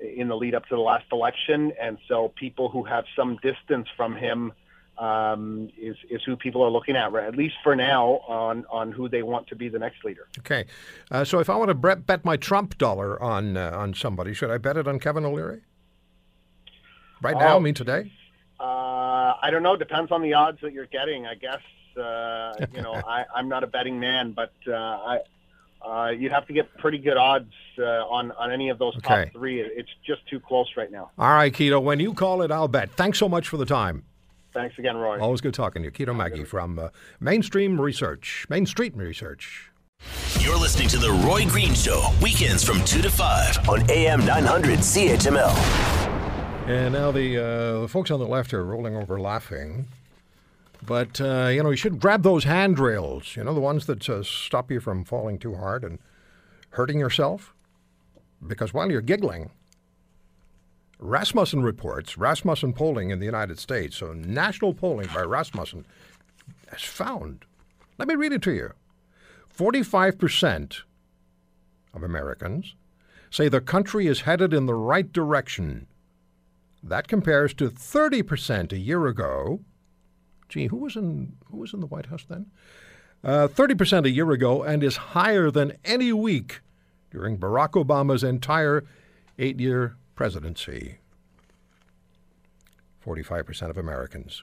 in 0.00 0.26
the 0.26 0.36
lead 0.36 0.56
up 0.56 0.66
to 0.66 0.74
the 0.74 0.80
last 0.80 1.06
election, 1.12 1.72
and 1.80 1.98
so 2.08 2.32
people 2.34 2.68
who 2.68 2.82
have 2.82 3.04
some 3.14 3.38
distance 3.42 3.86
from 3.96 4.16
him 4.16 4.52
um, 4.98 5.68
is 5.78 5.96
is 6.10 6.22
who 6.24 6.36
people 6.36 6.62
are 6.64 6.70
looking 6.70 6.96
at, 6.96 7.14
at 7.14 7.36
least 7.36 7.56
for 7.62 7.76
now, 7.76 8.20
on 8.28 8.64
on 8.70 8.92
who 8.92 9.08
they 9.08 9.22
want 9.22 9.46
to 9.48 9.56
be 9.56 9.68
the 9.68 9.78
next 9.78 10.04
leader. 10.04 10.26
Okay, 10.40 10.64
uh, 11.10 11.24
so 11.24 11.38
if 11.38 11.48
I 11.48 11.56
want 11.56 11.68
to 11.68 11.96
bet 11.96 12.24
my 12.24 12.36
Trump 12.36 12.76
dollar 12.78 13.20
on 13.22 13.56
uh, 13.56 13.70
on 13.74 13.94
somebody, 13.94 14.34
should 14.34 14.50
I 14.50 14.58
bet 14.58 14.76
it 14.76 14.88
on 14.88 14.98
Kevin 14.98 15.24
O'Leary? 15.24 15.60
Right 17.22 17.36
now, 17.36 17.56
I 17.56 17.58
mean 17.60 17.74
today. 17.74 18.12
Uh, 18.60 19.34
I 19.42 19.48
don't 19.50 19.62
know. 19.62 19.76
Depends 19.76 20.10
on 20.12 20.22
the 20.22 20.34
odds 20.34 20.58
that 20.62 20.72
you're 20.72 20.86
getting. 20.86 21.26
I 21.26 21.34
guess 21.34 21.60
uh, 21.96 22.66
you 22.72 22.82
know 22.82 22.92
I, 23.06 23.24
I'm 23.34 23.48
not 23.48 23.62
a 23.64 23.66
betting 23.66 23.98
man, 24.00 24.32
but 24.32 24.52
uh, 24.66 24.72
I. 24.74 25.18
Uh, 25.80 26.10
you'd 26.10 26.32
have 26.32 26.44
to 26.44 26.52
get 26.52 26.76
pretty 26.78 26.98
good 26.98 27.16
odds 27.16 27.52
uh, 27.78 27.82
on 27.82 28.32
on 28.32 28.50
any 28.50 28.68
of 28.68 28.80
those 28.80 28.96
Okay. 28.96 29.26
top 29.26 29.32
three. 29.32 29.60
It's 29.60 29.88
just 30.04 30.26
too 30.28 30.40
close 30.40 30.66
right 30.76 30.90
now. 30.90 31.12
All 31.16 31.28
right, 31.32 31.54
Quito. 31.54 31.78
When 31.78 32.00
you 32.00 32.14
call 32.14 32.42
it, 32.42 32.50
I'll 32.50 32.66
bet. 32.66 32.90
Thanks 32.90 33.16
so 33.16 33.28
much 33.28 33.46
for 33.48 33.58
the 33.58 33.64
time. 33.64 34.02
Thanks 34.52 34.78
again, 34.78 34.96
Roy. 34.96 35.20
Always 35.20 35.40
good 35.40 35.54
talking 35.54 35.82
to 35.82 35.86
you. 35.86 35.90
Quito 35.90 36.14
Maggi 36.14 36.46
from 36.46 36.78
uh, 36.78 36.88
Mainstream 37.20 37.80
Research, 37.80 38.46
Mainstreet 38.48 38.96
Research. 38.96 39.70
You're 40.40 40.56
listening 40.56 40.88
to 40.88 40.98
The 40.98 41.10
Roy 41.26 41.44
Green 41.46 41.74
Show, 41.74 42.08
weekends 42.22 42.64
from 42.64 42.84
2 42.84 43.02
to 43.02 43.10
5 43.10 43.68
on 43.68 43.90
AM 43.90 44.24
900 44.24 44.78
CHML. 44.78 45.50
And 46.66 46.92
now 46.94 47.10
the, 47.10 47.36
uh, 47.36 47.80
the 47.80 47.88
folks 47.88 48.10
on 48.10 48.20
the 48.20 48.26
left 48.26 48.54
are 48.54 48.64
rolling 48.64 48.96
over 48.96 49.20
laughing. 49.20 49.86
But, 50.86 51.20
uh, 51.20 51.48
you 51.48 51.62
know, 51.62 51.70
you 51.70 51.76
should 51.76 51.98
grab 51.98 52.22
those 52.22 52.44
handrails, 52.44 53.36
you 53.36 53.44
know, 53.44 53.52
the 53.52 53.60
ones 53.60 53.86
that 53.86 54.08
uh, 54.08 54.22
stop 54.22 54.70
you 54.70 54.80
from 54.80 55.04
falling 55.04 55.38
too 55.38 55.56
hard 55.56 55.82
and 55.82 55.98
hurting 56.70 57.00
yourself. 57.00 57.54
Because 58.46 58.72
while 58.72 58.90
you're 58.90 59.00
giggling, 59.00 59.50
Rasmussen 60.98 61.62
reports, 61.62 62.18
Rasmussen 62.18 62.72
polling 62.72 63.10
in 63.10 63.20
the 63.20 63.26
United 63.26 63.58
States, 63.58 63.96
so 63.96 64.12
national 64.12 64.74
polling 64.74 65.08
by 65.14 65.22
Rasmussen, 65.22 65.86
has 66.68 66.82
found, 66.82 67.44
let 67.98 68.08
me 68.08 68.14
read 68.14 68.32
it 68.32 68.42
to 68.42 68.52
you 68.52 68.72
45% 69.56 70.82
of 71.94 72.02
Americans 72.02 72.74
say 73.30 73.48
the 73.48 73.60
country 73.60 74.06
is 74.06 74.22
headed 74.22 74.52
in 74.52 74.66
the 74.66 74.74
right 74.74 75.12
direction. 75.12 75.86
That 76.82 77.08
compares 77.08 77.54
to 77.54 77.70
30% 77.70 78.72
a 78.72 78.78
year 78.78 79.06
ago. 79.06 79.60
Gee, 80.48 80.66
who 80.68 80.78
was 80.78 80.96
in 80.96 81.36
who 81.50 81.58
was 81.58 81.74
in 81.74 81.80
the 81.80 81.86
White 81.86 82.06
House 82.06 82.24
then? 82.28 82.46
Uh, 83.22 83.48
30% 83.48 84.04
a 84.04 84.10
year 84.10 84.30
ago, 84.30 84.62
and 84.62 84.82
is 84.82 84.96
higher 84.96 85.50
than 85.50 85.76
any 85.84 86.12
week 86.12 86.60
during 87.10 87.36
Barack 87.36 87.70
Obama's 87.70 88.22
entire 88.22 88.84
eight-year 89.40 89.96
presidency. 90.18 90.98
45% 93.06 93.70
of 93.70 93.78
Americans, 93.78 94.42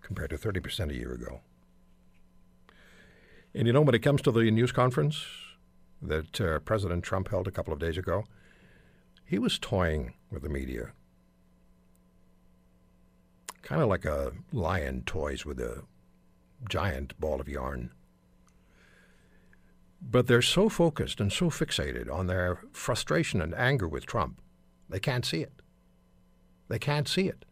compared 0.00 0.30
to 0.30 0.38
30% 0.38 0.90
a 0.90 0.94
year 0.94 1.12
ago. 1.12 1.40
And 3.52 3.66
you 3.66 3.72
know, 3.72 3.80
when 3.80 3.96
it 3.96 3.98
comes 3.98 4.22
to 4.22 4.30
the 4.30 4.48
news 4.48 4.70
conference 4.70 5.26
that 6.00 6.40
uh, 6.40 6.60
President 6.60 7.02
Trump 7.02 7.30
held 7.30 7.48
a 7.48 7.50
couple 7.50 7.72
of 7.72 7.80
days 7.80 7.98
ago, 7.98 8.26
he 9.24 9.40
was 9.40 9.58
toying 9.58 10.14
with 10.30 10.44
the 10.44 10.48
media. 10.48 10.92
Kind 13.62 13.82
of 13.82 13.88
like 13.88 14.04
a 14.04 14.30
lion 14.52 15.02
toys 15.04 15.44
with 15.44 15.58
a 15.58 15.82
giant 16.68 17.18
ball 17.18 17.40
of 17.40 17.48
yarn. 17.48 17.90
But 20.02 20.26
they're 20.26 20.42
so 20.42 20.68
focused 20.68 21.20
and 21.20 21.32
so 21.32 21.50
fixated 21.50 22.10
on 22.12 22.26
their 22.26 22.60
frustration 22.72 23.40
and 23.40 23.54
anger 23.54 23.86
with 23.86 24.06
Trump, 24.06 24.40
they 24.88 25.00
can't 25.00 25.24
see 25.24 25.40
it. 25.40 25.62
They 26.68 26.78
can't 26.78 27.08
see 27.08 27.28
it. 27.28 27.44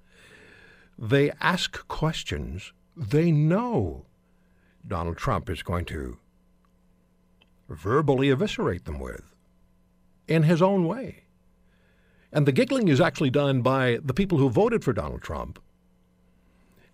They 0.98 1.30
ask 1.40 1.86
questions 1.88 2.72
they 2.96 3.30
know 3.30 4.06
Donald 4.86 5.16
Trump 5.16 5.48
is 5.48 5.62
going 5.62 5.84
to 5.86 6.18
verbally 7.68 8.30
eviscerate 8.30 8.84
them 8.84 8.98
with 8.98 9.22
in 10.26 10.44
his 10.44 10.62
own 10.62 10.86
way. 10.86 11.24
And 12.32 12.46
the 12.46 12.52
giggling 12.52 12.88
is 12.88 13.00
actually 13.00 13.30
done 13.30 13.62
by 13.62 13.98
the 14.02 14.14
people 14.14 14.38
who 14.38 14.50
voted 14.50 14.84
for 14.84 14.92
Donald 14.92 15.22
Trump. 15.22 15.58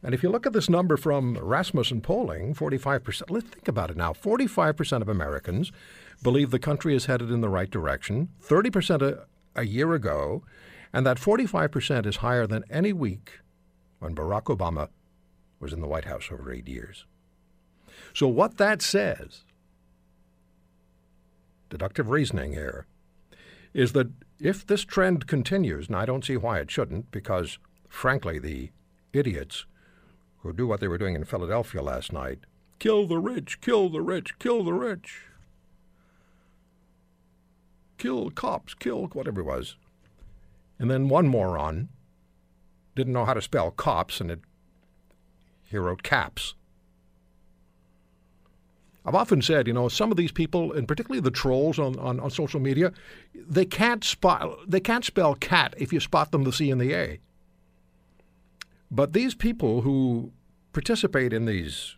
And 0.04 0.14
if 0.14 0.22
you 0.22 0.28
look 0.28 0.44
at 0.44 0.52
this 0.52 0.68
number 0.68 0.98
from 0.98 1.38
Rasmussen 1.38 2.02
polling, 2.02 2.54
45%, 2.54 3.30
let's 3.30 3.48
think 3.48 3.68
about 3.68 3.90
it 3.90 3.96
now. 3.96 4.12
45% 4.12 5.00
of 5.00 5.08
Americans 5.08 5.72
believe 6.22 6.50
the 6.50 6.58
country 6.58 6.94
is 6.94 7.06
headed 7.06 7.30
in 7.30 7.40
the 7.40 7.48
right 7.48 7.70
direction, 7.70 8.28
30% 8.42 9.00
a, 9.00 9.24
a 9.56 9.64
year 9.64 9.94
ago, 9.94 10.44
and 10.92 11.06
that 11.06 11.16
45% 11.16 12.04
is 12.04 12.16
higher 12.16 12.46
than 12.46 12.64
any 12.68 12.92
week 12.92 13.40
when 13.98 14.14
Barack 14.14 14.54
Obama 14.54 14.88
was 15.58 15.72
in 15.72 15.80
the 15.80 15.88
White 15.88 16.04
House 16.04 16.28
over 16.30 16.52
eight 16.52 16.68
years. 16.68 17.06
So, 18.12 18.28
what 18.28 18.58
that 18.58 18.82
says, 18.82 19.44
deductive 21.70 22.10
reasoning 22.10 22.52
here, 22.52 22.86
is 23.72 23.92
that 23.92 24.10
if 24.38 24.66
this 24.66 24.84
trend 24.84 25.26
continues, 25.26 25.86
and 25.86 25.96
I 25.96 26.04
don't 26.04 26.24
see 26.24 26.36
why 26.36 26.58
it 26.58 26.70
shouldn't, 26.70 27.10
because 27.10 27.58
frankly, 27.88 28.38
the 28.38 28.70
idiots 29.14 29.64
who 30.44 30.52
do 30.52 30.66
what 30.66 30.78
they 30.78 30.88
were 30.88 30.98
doing 30.98 31.16
in 31.16 31.24
Philadelphia 31.24 31.82
last 31.82 32.12
night 32.12 32.40
kill 32.78 33.06
the 33.06 33.18
rich, 33.18 33.60
kill 33.60 33.88
the 33.88 34.02
rich, 34.02 34.38
kill 34.38 34.62
the 34.62 34.72
rich, 34.72 35.22
kill 37.96 38.30
cops, 38.30 38.74
kill 38.74 39.06
whatever 39.06 39.40
it 39.40 39.44
was. 39.44 39.76
And 40.78 40.90
then 40.90 41.08
one 41.08 41.26
moron 41.28 41.88
didn't 42.94 43.12
know 43.12 43.24
how 43.24 43.32
to 43.32 43.40
spell 43.40 43.70
cops, 43.70 44.20
and 44.20 44.30
it, 44.30 44.40
he 45.64 45.78
wrote 45.78 46.02
caps. 46.02 46.54
I've 49.06 49.14
often 49.14 49.40
said, 49.40 49.66
you 49.66 49.72
know, 49.72 49.88
some 49.88 50.10
of 50.10 50.16
these 50.16 50.32
people, 50.32 50.72
and 50.72 50.88
particularly 50.88 51.20
the 51.20 51.30
trolls 51.30 51.78
on, 51.78 51.98
on, 51.98 52.20
on 52.20 52.30
social 52.30 52.60
media, 52.60 52.92
they 53.34 53.64
can't 53.64 54.02
spot 54.02 54.58
they 54.66 54.80
can't 54.80 55.04
spell 55.04 55.34
cat 55.34 55.74
if 55.76 55.92
you 55.92 56.00
spot 56.00 56.32
them 56.32 56.44
the 56.44 56.52
C 56.52 56.70
and 56.70 56.80
the 56.80 56.94
A. 56.94 57.18
But 58.94 59.12
these 59.12 59.34
people 59.34 59.80
who 59.80 60.30
participate 60.72 61.32
in 61.32 61.46
these 61.46 61.96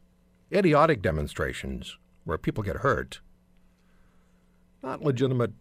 idiotic 0.51 1.03
demonstrations 1.03 1.99
where 2.25 2.39
people 2.39 2.65
get 2.65 2.77
hurt, 2.77 3.21
not 4.83 5.03
legitimate 5.03 5.53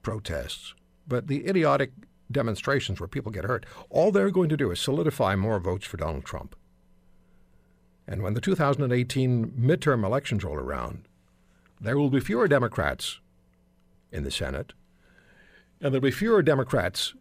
protests, 0.00 0.74
but 1.06 1.26
the 1.26 1.46
idiotic 1.46 1.92
demonstrations 2.32 3.00
where 3.00 3.06
people 3.06 3.30
get 3.30 3.44
hurt, 3.44 3.66
all 3.90 4.10
they're 4.10 4.30
going 4.30 4.48
to 4.48 4.56
do 4.56 4.70
is 4.70 4.80
solidify 4.80 5.36
more 5.36 5.60
votes 5.60 5.84
for 5.84 5.98
Donald 5.98 6.24
Trump. 6.24 6.56
And 8.06 8.22
when 8.22 8.32
the 8.32 8.40
2018 8.40 9.48
midterm 9.60 10.06
elections 10.06 10.42
roll 10.42 10.56
around, 10.56 11.06
there 11.78 11.98
will 11.98 12.08
be 12.08 12.18
fewer 12.18 12.48
Democrats 12.48 13.20
in 14.10 14.24
the 14.24 14.30
Senate, 14.30 14.72
and 15.82 15.92
there'll 15.92 16.00
be 16.00 16.10
fewer 16.10 16.40
Democrats 16.40 17.12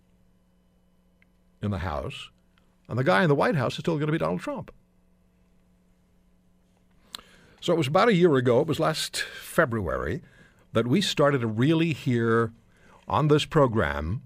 in 1.62 1.72
the 1.72 1.80
House, 1.80 2.30
and 2.88 2.98
the 2.98 3.04
guy 3.04 3.24
in 3.24 3.30
the 3.30 3.36
White 3.36 3.56
House 3.56 3.74
is 3.74 3.80
still 3.80 3.96
going 3.96 4.08
to 4.08 4.12
be 4.12 4.18
Donald 4.18 4.42
Trump. 4.42 4.72
So 7.60 7.74
it 7.74 7.78
was 7.78 7.88
about 7.88 8.08
a 8.08 8.14
year 8.14 8.36
ago, 8.36 8.62
it 8.62 8.68
was 8.68 8.80
last 8.80 9.18
February, 9.20 10.22
that 10.74 10.88
we 10.88 11.02
started 11.02 11.42
to 11.42 11.48
really 11.48 11.94
hear 11.94 12.54
on 13.08 13.28
this 13.28 13.46
program 13.46 14.22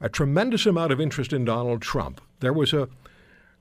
a 0.00 0.08
tremendous 0.08 0.66
amount 0.66 0.92
of 0.92 1.00
interest 1.00 1.32
in 1.32 1.44
Donald 1.44 1.80
Trump. 1.82 2.20
There 2.40 2.52
was 2.52 2.72
a 2.72 2.88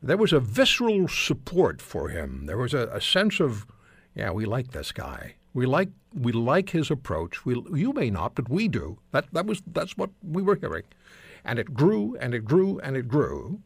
there 0.01 0.17
was 0.17 0.34
a 0.34 0.39
visceral 0.39 1.08
support 1.08 1.82
for 1.82 2.10
him. 2.10 2.45
There 2.45 2.58
was 2.58 2.73
a, 2.73 2.89
a 2.91 2.99
sense 2.99 3.39
of, 3.39 3.65
yeah, 4.13 4.32
we 4.32 4.45
like 4.45 4.71
this 4.71 4.91
guy. 4.91 5.36
We 5.53 5.65
like 5.65 5.89
we 6.13 6.34
like 6.34 6.71
his 6.71 6.91
approach. 6.91 7.45
We, 7.45 7.63
you 7.73 7.93
may 7.93 8.10
not, 8.10 8.36
but 8.36 8.49
we 8.49 8.67
do. 8.67 8.99
That 9.12 9.25
that 9.32 9.45
was 9.45 9.62
that's 9.65 9.95
what 9.95 10.10
we 10.21 10.41
were 10.41 10.56
hearing, 10.56 10.84
and 11.45 11.60
it 11.60 11.73
grew 11.73 12.17
and 12.19 12.34
it 12.34 12.45
grew 12.45 12.79
and 12.79 12.97
it 12.97 13.08
grew. 13.08 13.62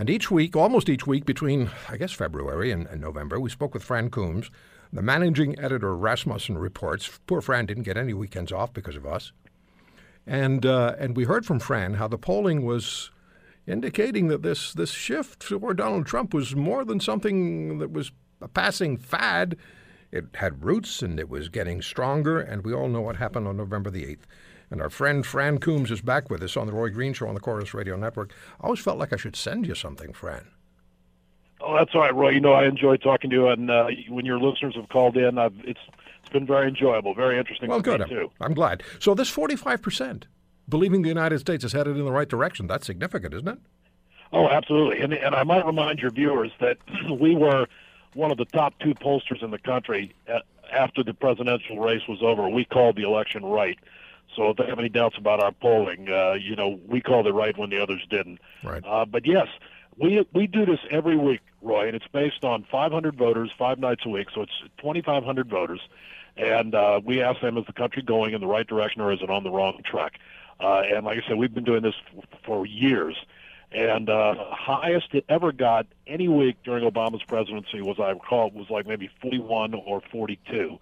And 0.00 0.08
each 0.08 0.30
week, 0.30 0.56
almost 0.56 0.88
each 0.88 1.06
week, 1.06 1.26
between 1.26 1.68
I 1.86 1.98
guess 1.98 2.10
February 2.10 2.70
and, 2.70 2.86
and 2.86 3.02
November, 3.02 3.38
we 3.38 3.50
spoke 3.50 3.74
with 3.74 3.84
Fran 3.84 4.08
Coombs, 4.08 4.50
the 4.90 5.02
managing 5.02 5.60
editor 5.60 5.94
Rasmussen 5.94 6.56
Reports. 6.56 7.20
Poor 7.26 7.42
Fran 7.42 7.66
didn't 7.66 7.82
get 7.82 7.98
any 7.98 8.14
weekends 8.14 8.50
off 8.50 8.72
because 8.72 8.96
of 8.96 9.04
us, 9.04 9.32
and 10.26 10.64
uh, 10.64 10.94
and 10.98 11.18
we 11.18 11.24
heard 11.24 11.44
from 11.44 11.60
Fran 11.60 11.94
how 11.94 12.08
the 12.08 12.16
polling 12.16 12.64
was 12.64 13.10
indicating 13.66 14.28
that 14.28 14.42
this 14.42 14.72
this 14.72 14.90
shift 14.90 15.40
toward 15.40 15.76
Donald 15.76 16.06
Trump 16.06 16.32
was 16.32 16.56
more 16.56 16.82
than 16.82 16.98
something 16.98 17.76
that 17.76 17.92
was 17.92 18.10
a 18.40 18.48
passing 18.48 18.96
fad 18.96 19.54
it 20.12 20.24
had 20.34 20.64
roots 20.64 21.02
and 21.02 21.20
it 21.20 21.28
was 21.28 21.48
getting 21.48 21.82
stronger, 21.82 22.40
and 22.40 22.64
we 22.64 22.72
all 22.72 22.88
know 22.88 23.00
what 23.00 23.16
happened 23.16 23.46
on 23.46 23.56
November 23.56 23.90
the 23.90 24.04
8th. 24.04 24.24
And 24.70 24.80
our 24.80 24.90
friend 24.90 25.26
Fran 25.26 25.58
Coombs 25.58 25.90
is 25.90 26.00
back 26.00 26.30
with 26.30 26.42
us 26.42 26.56
on 26.56 26.66
the 26.66 26.72
Roy 26.72 26.90
Green 26.90 27.12
Show 27.12 27.26
on 27.26 27.34
the 27.34 27.40
Corus 27.40 27.74
Radio 27.74 27.96
Network. 27.96 28.32
I 28.60 28.64
always 28.64 28.80
felt 28.80 28.98
like 28.98 29.12
I 29.12 29.16
should 29.16 29.34
send 29.34 29.66
you 29.66 29.74
something, 29.74 30.12
Fran. 30.12 30.46
Oh, 31.60 31.76
that's 31.76 31.94
all 31.94 32.02
right, 32.02 32.14
Roy. 32.14 32.30
You 32.30 32.40
know, 32.40 32.52
I 32.52 32.66
enjoy 32.66 32.96
talking 32.96 33.30
to 33.30 33.36
you, 33.36 33.48
and 33.48 33.70
uh, 33.70 33.88
when 34.08 34.24
your 34.24 34.38
listeners 34.38 34.74
have 34.76 34.88
called 34.88 35.16
in, 35.16 35.38
I've, 35.38 35.54
it's 35.64 35.80
it's 36.20 36.32
been 36.32 36.46
very 36.46 36.68
enjoyable, 36.68 37.14
very 37.14 37.38
interesting. 37.38 37.68
Well, 37.68 37.80
good. 37.80 38.06
too. 38.08 38.30
I'm 38.40 38.54
glad. 38.54 38.82
So 38.98 39.14
this 39.14 39.28
45 39.28 39.82
percent, 39.82 40.26
believing 40.68 41.02
the 41.02 41.08
United 41.08 41.40
States 41.40 41.64
is 41.64 41.72
headed 41.72 41.96
in 41.96 42.04
the 42.04 42.12
right 42.12 42.28
direction, 42.28 42.66
that's 42.66 42.86
significant, 42.86 43.34
isn't 43.34 43.48
it? 43.48 43.58
Oh, 44.32 44.48
absolutely. 44.48 45.00
And 45.00 45.12
and 45.12 45.34
I 45.34 45.42
might 45.42 45.66
remind 45.66 45.98
your 45.98 46.10
viewers 46.10 46.52
that 46.60 46.78
we 47.20 47.34
were 47.34 47.66
one 48.14 48.30
of 48.30 48.38
the 48.38 48.44
top 48.46 48.74
two 48.80 48.94
pollsters 48.94 49.42
in 49.42 49.50
the 49.50 49.58
country 49.58 50.14
after 50.72 51.02
the 51.02 51.14
presidential 51.14 51.78
race 51.78 52.02
was 52.08 52.22
over. 52.22 52.48
We 52.48 52.64
called 52.64 52.96
the 52.96 53.02
election 53.02 53.44
right. 53.44 53.78
So 54.40 54.48
if 54.48 54.56
they 54.56 54.64
have 54.64 54.78
any 54.78 54.88
doubts 54.88 55.18
about 55.18 55.42
our 55.42 55.52
polling, 55.52 56.08
uh, 56.08 56.32
you 56.32 56.56
know, 56.56 56.80
we 56.88 57.02
called 57.02 57.26
it 57.26 57.32
right 57.32 57.54
when 57.58 57.68
the 57.68 57.78
others 57.78 58.00
didn't. 58.08 58.40
Right. 58.64 58.82
Uh, 58.82 59.04
but 59.04 59.26
yes, 59.26 59.48
we 59.98 60.26
we 60.32 60.46
do 60.46 60.64
this 60.64 60.78
every 60.90 61.14
week, 61.14 61.40
Roy, 61.60 61.88
and 61.88 61.94
it's 61.94 62.06
based 62.10 62.42
on 62.42 62.64
500 62.70 63.16
voters, 63.16 63.50
five 63.58 63.78
nights 63.78 64.06
a 64.06 64.08
week. 64.08 64.28
So 64.34 64.40
it's 64.40 64.58
2,500 64.78 65.50
voters, 65.50 65.82
and 66.38 66.74
uh, 66.74 67.02
we 67.04 67.20
ask 67.20 67.42
them: 67.42 67.58
Is 67.58 67.66
the 67.66 67.74
country 67.74 68.02
going 68.02 68.32
in 68.32 68.40
the 68.40 68.46
right 68.46 68.66
direction, 68.66 69.02
or 69.02 69.12
is 69.12 69.20
it 69.20 69.28
on 69.28 69.44
the 69.44 69.50
wrong 69.50 69.82
track? 69.84 70.18
Uh, 70.58 70.84
and 70.90 71.04
like 71.04 71.18
I 71.22 71.28
said, 71.28 71.36
we've 71.36 71.52
been 71.52 71.64
doing 71.64 71.82
this 71.82 71.96
f- 72.16 72.24
for 72.42 72.64
years. 72.64 73.16
And 73.72 74.08
uh, 74.08 74.34
highest 74.50 75.08
it 75.12 75.26
ever 75.28 75.52
got 75.52 75.86
any 76.06 76.28
week 76.28 76.56
during 76.64 76.90
Obama's 76.90 77.22
presidency 77.22 77.80
was, 77.82 78.00
I 78.00 78.10
recall, 78.10 78.50
was 78.50 78.68
like 78.68 78.84
maybe 78.84 79.08
41 79.22 79.74
or 79.74 80.02
42. 80.10 80.76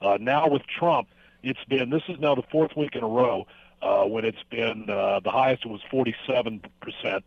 Uh, 0.00 0.18
now 0.20 0.48
with 0.48 0.62
Trump, 0.66 1.08
it's 1.42 1.64
been 1.68 1.90
this 1.90 2.02
is 2.08 2.18
now 2.18 2.34
the 2.34 2.42
fourth 2.50 2.76
week 2.76 2.94
in 2.94 3.02
a 3.02 3.08
row 3.08 3.46
uh, 3.82 4.04
when 4.04 4.24
it's 4.24 4.42
been 4.50 4.88
uh, 4.88 5.20
the 5.20 5.30
highest. 5.30 5.64
It 5.64 5.68
was 5.68 5.80
47 5.90 6.60
percent 6.80 7.24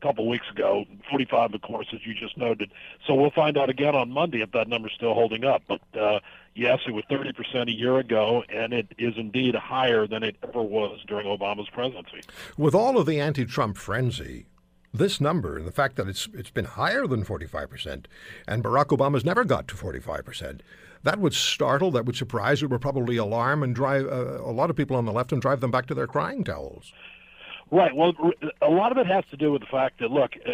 a 0.00 0.06
couple 0.06 0.28
weeks 0.28 0.46
ago, 0.50 0.84
45, 1.10 1.54
of 1.54 1.62
course, 1.62 1.86
as 1.94 2.00
you 2.04 2.14
just 2.14 2.36
noted. 2.36 2.70
So 3.06 3.14
we'll 3.14 3.30
find 3.30 3.56
out 3.56 3.70
again 3.70 3.94
on 3.94 4.10
Monday 4.10 4.42
if 4.42 4.52
that 4.52 4.68
number's 4.68 4.92
still 4.94 5.14
holding 5.14 5.44
up. 5.44 5.62
But 5.66 5.80
uh, 5.98 6.20
yes, 6.54 6.80
it 6.86 6.92
was 6.92 7.04
30 7.08 7.32
percent 7.32 7.70
a 7.70 7.72
year 7.72 7.98
ago, 7.98 8.44
and 8.48 8.72
it 8.72 8.88
is 8.98 9.14
indeed 9.16 9.54
higher 9.54 10.06
than 10.06 10.22
it 10.22 10.36
ever 10.42 10.62
was 10.62 11.00
during 11.06 11.26
Obama's 11.26 11.68
presidency. 11.70 12.20
With 12.56 12.74
all 12.74 12.98
of 12.98 13.06
the 13.06 13.20
anti-Trump 13.20 13.76
frenzy, 13.76 14.46
this 14.94 15.20
number, 15.20 15.58
and 15.58 15.66
the 15.66 15.72
fact 15.72 15.96
that 15.96 16.08
it's 16.08 16.28
it's 16.32 16.50
been 16.50 16.64
higher 16.64 17.06
than 17.06 17.24
45%, 17.24 18.06
and 18.46 18.64
Barack 18.64 18.86
Obama's 18.86 19.24
never 19.24 19.44
got 19.44 19.66
to 19.68 19.74
45%, 19.74 20.60
that 21.02 21.18
would 21.18 21.34
startle, 21.34 21.90
that 21.90 22.06
would 22.06 22.16
surprise, 22.16 22.62
it 22.62 22.70
would 22.70 22.80
probably 22.80 23.16
alarm 23.16 23.62
and 23.62 23.74
drive 23.74 24.06
uh, 24.06 24.40
a 24.40 24.52
lot 24.52 24.70
of 24.70 24.76
people 24.76 24.96
on 24.96 25.04
the 25.04 25.12
left 25.12 25.32
and 25.32 25.42
drive 25.42 25.60
them 25.60 25.70
back 25.70 25.86
to 25.86 25.94
their 25.94 26.06
crying 26.06 26.44
towels. 26.44 26.92
Right. 27.70 27.96
Well, 27.96 28.12
a 28.62 28.70
lot 28.70 28.92
of 28.92 28.98
it 28.98 29.06
has 29.06 29.24
to 29.30 29.36
do 29.36 29.50
with 29.50 29.62
the 29.62 29.66
fact 29.66 29.98
that, 29.98 30.10
look, 30.10 30.34
uh, 30.46 30.52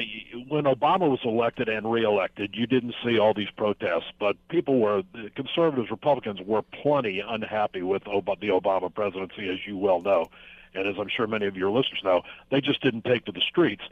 when 0.48 0.64
Obama 0.64 1.10
was 1.10 1.18
elected 1.24 1.68
and 1.68 1.90
reelected, 1.90 2.54
you 2.54 2.66
didn't 2.66 2.94
see 3.04 3.18
all 3.18 3.34
these 3.34 3.50
protests, 3.56 4.10
but 4.18 4.36
people 4.48 4.78
were, 4.78 5.02
conservatives, 5.34 5.90
Republicans 5.90 6.40
were 6.40 6.62
plenty 6.62 7.20
unhappy 7.20 7.82
with 7.82 8.04
the 8.04 8.10
Obama 8.10 8.94
presidency, 8.94 9.50
as 9.50 9.58
you 9.66 9.76
well 9.76 10.00
know. 10.00 10.30
And 10.74 10.86
as 10.86 10.94
I'm 10.98 11.08
sure 11.08 11.26
many 11.26 11.46
of 11.46 11.56
your 11.56 11.70
listeners 11.70 12.00
know, 12.04 12.22
they 12.50 12.60
just 12.60 12.80
didn't 12.80 13.04
take 13.04 13.24
to 13.26 13.32
the 13.32 13.42
streets 13.42 13.82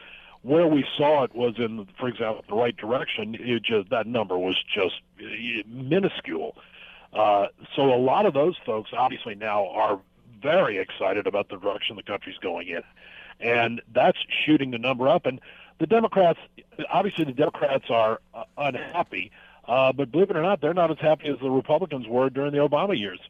where 0.42 0.66
we 0.66 0.84
saw 0.96 1.24
it 1.24 1.34
was 1.34 1.54
in, 1.58 1.86
for 1.98 2.08
example, 2.08 2.44
the 2.48 2.54
right 2.54 2.76
direction. 2.76 3.36
It 3.38 3.62
just 3.62 3.90
that 3.90 4.06
number 4.06 4.38
was 4.38 4.56
just 4.72 5.00
minuscule. 5.66 6.56
Uh, 7.12 7.46
so 7.74 7.92
a 7.92 7.96
lot 7.96 8.26
of 8.26 8.34
those 8.34 8.56
folks 8.64 8.90
obviously 8.96 9.34
now 9.34 9.68
are 9.68 10.00
very 10.42 10.78
excited 10.78 11.26
about 11.26 11.48
the 11.48 11.56
direction 11.56 11.96
the 11.96 12.02
country's 12.02 12.38
going 12.38 12.68
in, 12.68 12.82
and 13.40 13.82
that's 13.92 14.18
shooting 14.44 14.70
the 14.70 14.78
number 14.78 15.08
up. 15.08 15.26
And 15.26 15.40
the 15.78 15.86
Democrats, 15.86 16.38
obviously, 16.90 17.24
the 17.24 17.32
Democrats 17.32 17.86
are 17.90 18.20
uh, 18.34 18.44
unhappy, 18.56 19.30
uh, 19.66 19.92
but 19.92 20.12
believe 20.12 20.30
it 20.30 20.36
or 20.36 20.42
not, 20.42 20.60
they're 20.60 20.74
not 20.74 20.90
as 20.90 20.98
happy 20.98 21.28
as 21.28 21.38
the 21.40 21.50
Republicans 21.50 22.06
were 22.06 22.30
during 22.30 22.52
the 22.52 22.58
Obama 22.58 22.98
years. 22.98 23.20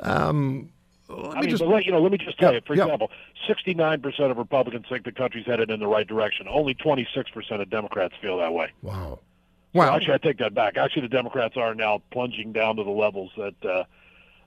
Um, 0.00 0.70
let 1.10 1.36
I 1.36 1.40
mean, 1.40 1.50
just, 1.50 1.62
let, 1.62 1.84
you 1.84 1.92
know, 1.92 2.00
let 2.00 2.12
me 2.12 2.18
just 2.18 2.38
tell 2.38 2.52
yeah, 2.52 2.58
you. 2.58 2.62
For 2.66 2.74
yeah. 2.74 2.84
example, 2.84 3.10
69% 3.48 4.30
of 4.30 4.36
Republicans 4.36 4.86
think 4.88 5.04
the 5.04 5.12
country's 5.12 5.46
headed 5.46 5.70
in 5.70 5.80
the 5.80 5.86
right 5.86 6.06
direction. 6.06 6.46
Only 6.48 6.74
26% 6.74 7.60
of 7.60 7.70
Democrats 7.70 8.14
feel 8.20 8.38
that 8.38 8.52
way. 8.52 8.72
Wow. 8.82 9.20
Well, 9.72 9.94
actually, 9.94 10.14
I 10.14 10.18
take 10.18 10.38
that 10.38 10.54
back. 10.54 10.76
Actually, 10.76 11.02
the 11.02 11.08
Democrats 11.08 11.56
are 11.56 11.74
now 11.74 12.02
plunging 12.10 12.52
down 12.52 12.76
to 12.76 12.84
the 12.84 12.90
levels 12.90 13.30
that, 13.36 13.54
uh, 13.64 13.84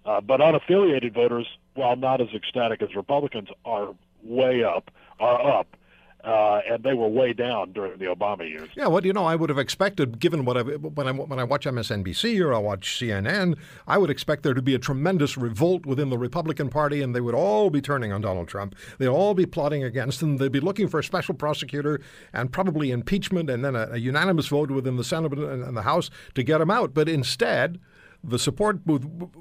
uh, 0.06 0.22
but 0.22 0.42
unaffiliated 0.42 1.14
voters, 1.14 1.48
while 1.76 1.96
not 1.96 2.20
as 2.20 2.28
ecstatic 2.34 2.82
as 2.82 2.94
Republicans, 2.96 3.48
are 3.64 3.94
way 4.22 4.64
up, 4.64 4.92
are 5.20 5.60
up 5.60 5.78
uh, 6.24 6.62
and 6.70 6.84
they 6.84 6.94
were 6.94 7.08
way 7.08 7.34
down 7.34 7.74
during 7.74 7.98
the 7.98 8.06
Obama 8.06 8.48
years. 8.50 8.70
Yeah, 8.76 8.88
well, 8.88 9.06
you 9.06 9.12
know, 9.12 9.26
I 9.26 9.36
would 9.36 9.50
have 9.50 9.60
expected, 9.60 10.20
given 10.20 10.46
what 10.46 10.56
I 10.56 10.62
when 10.62 11.08
I 11.08 11.12
when 11.12 11.38
I 11.38 11.44
watch 11.44 11.66
MSNBC 11.66 12.40
or 12.44 12.54
I 12.54 12.60
watch 12.60 12.98
CNN, 13.00 13.58
I 13.88 13.98
would 13.98 14.10
expect 14.10 14.44
there 14.44 14.54
to 14.54 14.62
be 14.62 14.74
a 14.74 14.80
tremendous 14.80 15.38
revolt 15.38 15.86
within 15.86 16.10
the 16.10 16.18
Republican 16.18 16.70
Party, 16.70 17.02
and 17.02 17.14
they 17.14 17.20
would 17.20 17.36
all 17.36 17.70
be 17.70 17.82
turning 17.82 18.14
on 18.14 18.22
Donald 18.22 18.48
Trump. 18.48 18.76
They'd 19.00 19.08
all 19.08 19.34
be 19.34 19.46
plotting 19.46 19.84
against 19.84 20.22
him. 20.22 20.38
They'd 20.38 20.52
be 20.52 20.62
looking 20.62 20.88
for 20.88 21.00
a 21.00 21.04
special 21.04 21.36
prosecutor 21.36 22.00
and 22.32 22.52
probably 22.52 22.92
impeachment, 22.92 23.50
and 23.50 23.66
then 23.66 23.76
a, 23.76 23.90
a 23.92 23.98
unanimous 23.98 24.48
vote 24.48 24.72
within 24.72 24.96
the 24.96 25.04
Senate 25.04 25.34
and 25.34 25.76
the 25.76 25.82
House 25.82 26.10
to 26.36 26.44
get 26.44 26.62
him 26.62 26.72
out. 26.72 26.94
But 26.94 27.10
instead, 27.10 27.80
the 28.24 28.40
support 28.40 28.80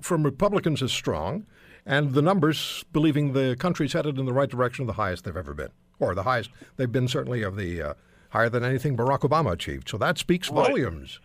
from 0.01 0.25
Republicans 0.25 0.83
is 0.83 0.90
strong, 0.90 1.47
and 1.87 2.12
the 2.14 2.23
numbers 2.23 2.85
believing 2.92 3.35
the 3.35 3.55
country's 3.57 3.92
headed 3.92 4.18
in 4.18 4.27
the 4.27 4.33
right 4.33 4.51
direction 4.51 4.85
are 4.85 4.87
the 4.87 4.92
highest 4.95 5.25
they've 5.25 5.37
ever 5.37 5.55
been 5.55 5.71
or 6.02 6.14
the 6.14 6.24
highest 6.24 6.50
they've 6.76 6.92
been 6.92 7.08
certainly 7.08 7.42
of 7.42 7.56
the 7.56 7.82
uh, 7.82 7.94
higher 8.30 8.48
than 8.48 8.64
anything 8.64 8.96
Barack 8.96 9.20
Obama 9.20 9.52
achieved. 9.52 9.88
So 9.88 9.98
that 9.98 10.18
speaks 10.18 10.50
right. 10.50 10.68
volumes. 10.68 11.20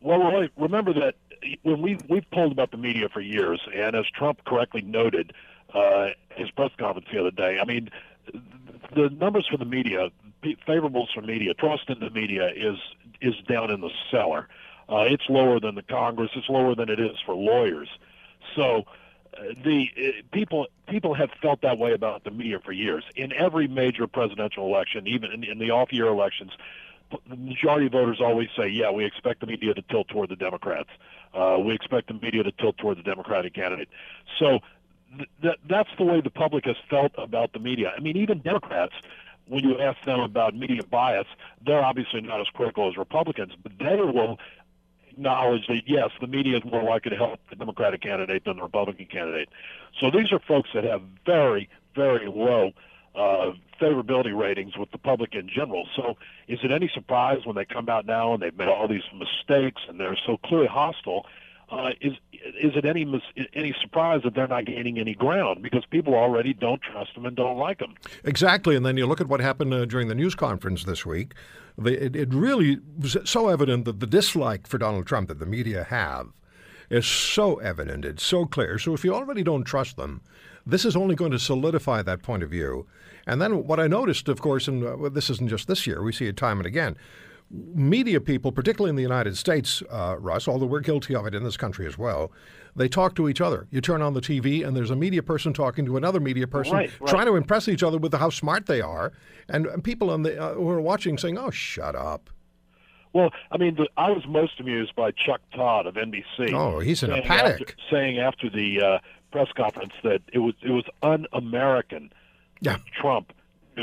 Well, 0.00 0.48
remember 0.56 0.94
that 0.94 1.14
when 1.62 1.82
we 1.82 1.98
we've 2.08 2.28
polled 2.30 2.52
about 2.52 2.70
the 2.70 2.76
media 2.76 3.08
for 3.08 3.20
years, 3.20 3.60
and 3.74 3.94
as 3.94 4.06
Trump 4.06 4.44
correctly 4.44 4.82
noted 4.82 5.32
uh, 5.74 6.10
his 6.34 6.50
press 6.50 6.70
conference 6.78 7.08
the 7.12 7.20
other 7.20 7.30
day, 7.30 7.58
I 7.60 7.64
mean, 7.64 7.90
the 8.94 9.10
numbers 9.10 9.46
for 9.50 9.56
the 9.56 9.64
media, 9.64 10.10
favorables 10.66 11.12
for 11.14 11.20
media, 11.22 11.54
trust 11.54 11.88
in 11.88 12.00
the 12.00 12.10
media 12.10 12.50
is 12.54 12.78
is 13.20 13.34
down 13.48 13.70
in 13.70 13.80
the 13.80 13.90
cellar. 14.10 14.48
Uh, 14.88 15.04
it's 15.06 15.28
lower 15.28 15.60
than 15.60 15.74
the 15.74 15.82
Congress. 15.82 16.30
It's 16.34 16.48
lower 16.48 16.74
than 16.74 16.88
it 16.88 16.98
is 16.98 17.16
for 17.24 17.34
lawyers. 17.34 17.88
So 18.56 18.84
the 19.64 19.88
uh, 19.96 20.22
people 20.32 20.66
people 20.88 21.14
have 21.14 21.30
felt 21.42 21.62
that 21.62 21.78
way 21.78 21.92
about 21.92 22.24
the 22.24 22.30
media 22.30 22.58
for 22.64 22.72
years. 22.72 23.04
In 23.16 23.32
every 23.32 23.68
major 23.68 24.06
presidential 24.06 24.66
election, 24.66 25.06
even 25.06 25.32
in, 25.32 25.44
in 25.44 25.58
the 25.58 25.70
off-year 25.70 26.06
elections, 26.06 26.52
the 27.28 27.36
majority 27.36 27.88
voters 27.88 28.20
always 28.20 28.48
say, 28.56 28.68
"Yeah, 28.68 28.90
we 28.90 29.04
expect 29.04 29.40
the 29.40 29.46
media 29.46 29.74
to 29.74 29.82
tilt 29.82 30.08
toward 30.08 30.28
the 30.30 30.36
Democrats. 30.36 30.90
Uh, 31.34 31.58
we 31.64 31.74
expect 31.74 32.08
the 32.08 32.14
media 32.14 32.42
to 32.42 32.52
tilt 32.52 32.78
toward 32.78 32.98
the 32.98 33.02
Democratic 33.02 33.54
candidate." 33.54 33.88
So 34.38 34.60
th- 35.16 35.28
that 35.42 35.58
that's 35.68 35.90
the 35.98 36.04
way 36.04 36.20
the 36.20 36.30
public 36.30 36.66
has 36.66 36.76
felt 36.88 37.12
about 37.16 37.52
the 37.52 37.58
media. 37.58 37.92
I 37.96 38.00
mean, 38.00 38.16
even 38.16 38.40
Democrats. 38.40 38.94
When 39.46 39.64
you 39.64 39.80
ask 39.80 39.98
them 40.04 40.20
about 40.20 40.54
media 40.54 40.84
bias, 40.84 41.26
they're 41.66 41.82
obviously 41.82 42.20
not 42.20 42.40
as 42.40 42.46
critical 42.54 42.88
as 42.88 42.96
Republicans, 42.96 43.52
but 43.60 43.72
they 43.80 43.96
will 43.96 44.38
acknowledge 45.20 45.66
that 45.66 45.82
yes, 45.86 46.10
the 46.20 46.26
media 46.26 46.56
is 46.56 46.64
more 46.64 46.82
likely 46.82 47.10
to 47.10 47.16
help 47.16 47.38
the 47.50 47.56
Democratic 47.56 48.00
candidate 48.00 48.44
than 48.44 48.56
the 48.56 48.62
Republican 48.62 49.06
candidate. 49.06 49.50
So 50.00 50.10
these 50.10 50.32
are 50.32 50.38
folks 50.38 50.70
that 50.74 50.84
have 50.84 51.02
very, 51.26 51.68
very 51.94 52.26
low 52.26 52.72
uh, 53.14 53.52
favorability 53.78 54.36
ratings 54.36 54.78
with 54.78 54.90
the 54.92 54.98
public 54.98 55.34
in 55.34 55.48
general. 55.48 55.86
So 55.94 56.16
is 56.48 56.60
it 56.62 56.70
any 56.70 56.90
surprise 56.94 57.44
when 57.44 57.54
they 57.54 57.66
come 57.66 57.88
out 57.90 58.06
now 58.06 58.32
and 58.32 58.42
they've 58.42 58.56
made 58.56 58.68
all 58.68 58.88
these 58.88 59.02
mistakes 59.12 59.82
and 59.88 60.00
they're 60.00 60.16
so 60.26 60.38
clearly 60.38 60.68
hostile? 60.68 61.26
uh, 61.70 61.90
is 62.00 62.14
is 62.60 62.72
it 62.74 62.84
any 62.84 63.06
any 63.54 63.74
surprise 63.80 64.22
that 64.24 64.34
they're 64.34 64.48
not 64.48 64.64
gaining 64.64 64.98
any 64.98 65.14
ground 65.14 65.62
because 65.62 65.84
people 65.86 66.14
already 66.14 66.52
don't 66.52 66.82
trust 66.82 67.14
them 67.14 67.26
and 67.26 67.36
don't 67.36 67.58
like 67.58 67.78
them? 67.78 67.94
Exactly, 68.24 68.74
and 68.74 68.84
then 68.84 68.96
you 68.96 69.06
look 69.06 69.20
at 69.20 69.28
what 69.28 69.40
happened 69.40 69.72
uh, 69.72 69.84
during 69.84 70.08
the 70.08 70.14
news 70.14 70.34
conference 70.34 70.84
this 70.84 71.06
week. 71.06 71.34
It, 71.84 72.14
it 72.14 72.34
really 72.34 72.78
was 72.98 73.16
so 73.24 73.48
evident 73.48 73.84
that 73.86 74.00
the 74.00 74.06
dislike 74.06 74.66
for 74.66 74.78
Donald 74.78 75.06
Trump 75.06 75.28
that 75.28 75.38
the 75.38 75.46
media 75.46 75.84
have 75.84 76.28
is 76.90 77.06
so 77.06 77.56
evident, 77.56 78.04
it's 78.04 78.24
so 78.24 78.44
clear. 78.44 78.78
So 78.78 78.92
if 78.94 79.04
you 79.04 79.14
already 79.14 79.42
don't 79.42 79.64
trust 79.64 79.96
them, 79.96 80.20
this 80.66 80.84
is 80.84 80.96
only 80.96 81.14
going 81.14 81.30
to 81.30 81.38
solidify 81.38 82.02
that 82.02 82.22
point 82.22 82.42
of 82.42 82.50
view. 82.50 82.86
And 83.26 83.40
then 83.40 83.66
what 83.66 83.80
I 83.80 83.86
noticed, 83.86 84.28
of 84.28 84.40
course, 84.40 84.66
and 84.68 84.84
uh, 84.84 85.08
this 85.08 85.30
isn't 85.30 85.48
just 85.48 85.68
this 85.68 85.86
year, 85.86 86.02
we 86.02 86.12
see 86.12 86.26
it 86.26 86.36
time 86.36 86.58
and 86.58 86.66
again. 86.66 86.96
Media 87.50 88.20
people, 88.20 88.52
particularly 88.52 88.90
in 88.90 88.96
the 88.96 89.02
United 89.02 89.36
States, 89.36 89.82
uh, 89.90 90.16
Russ, 90.18 90.46
although 90.46 90.66
we're 90.66 90.80
guilty 90.80 91.16
of 91.16 91.26
it 91.26 91.34
in 91.34 91.42
this 91.42 91.56
country 91.56 91.84
as 91.84 91.98
well, 91.98 92.30
they 92.76 92.88
talk 92.88 93.16
to 93.16 93.28
each 93.28 93.40
other. 93.40 93.66
You 93.70 93.80
turn 93.80 94.02
on 94.02 94.14
the 94.14 94.20
TV, 94.20 94.64
and 94.64 94.76
there's 94.76 94.90
a 94.90 94.96
media 94.96 95.22
person 95.22 95.52
talking 95.52 95.84
to 95.86 95.96
another 95.96 96.20
media 96.20 96.46
person, 96.46 96.74
right, 96.74 96.90
right. 97.00 97.10
trying 97.10 97.26
to 97.26 97.34
impress 97.34 97.66
each 97.66 97.82
other 97.82 97.98
with 97.98 98.14
how 98.14 98.30
smart 98.30 98.66
they 98.66 98.80
are, 98.80 99.12
and, 99.48 99.66
and 99.66 99.82
people 99.82 100.10
on 100.10 100.22
the, 100.22 100.40
uh, 100.40 100.54
who 100.54 100.68
are 100.68 100.80
watching 100.80 101.18
saying, 101.18 101.38
"Oh, 101.38 101.50
shut 101.50 101.96
up." 101.96 102.30
Well, 103.12 103.30
I 103.50 103.58
mean, 103.58 103.74
the, 103.74 103.88
I 103.96 104.10
was 104.10 104.24
most 104.28 104.60
amused 104.60 104.94
by 104.94 105.10
Chuck 105.10 105.40
Todd 105.52 105.86
of 105.86 105.94
NBC. 105.94 106.52
Oh, 106.52 106.78
he's 106.78 107.02
in 107.02 107.10
a 107.10 107.20
panic. 107.22 107.60
After, 107.60 107.74
saying 107.90 108.18
after 108.18 108.48
the 108.48 108.80
uh, 108.80 108.98
press 109.32 109.48
conference 109.56 109.92
that 110.04 110.22
it 110.32 110.38
was 110.38 110.54
it 110.62 110.70
was 110.70 110.84
un-American. 111.02 112.12
Yeah. 112.60 112.76
Trump 113.00 113.32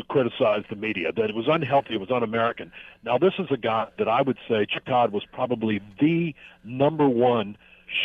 criticize 0.10 0.64
the 0.70 0.76
media, 0.76 1.12
that 1.12 1.30
it 1.30 1.36
was 1.36 1.46
unhealthy, 1.48 1.96
it 1.96 2.00
was 2.00 2.12
un-American. 2.12 2.72
Now, 3.04 3.18
this 3.18 3.34
is 3.40 3.48
a 3.52 3.58
guy 3.58 3.88
that 3.98 4.08
I 4.08 4.22
would 4.22 4.38
say 4.48 4.66
Chuck 4.66 4.86
Todd 4.86 5.12
was 5.12 5.24
probably 5.32 5.82
the 6.00 6.36
number 6.64 7.08
one 7.08 7.58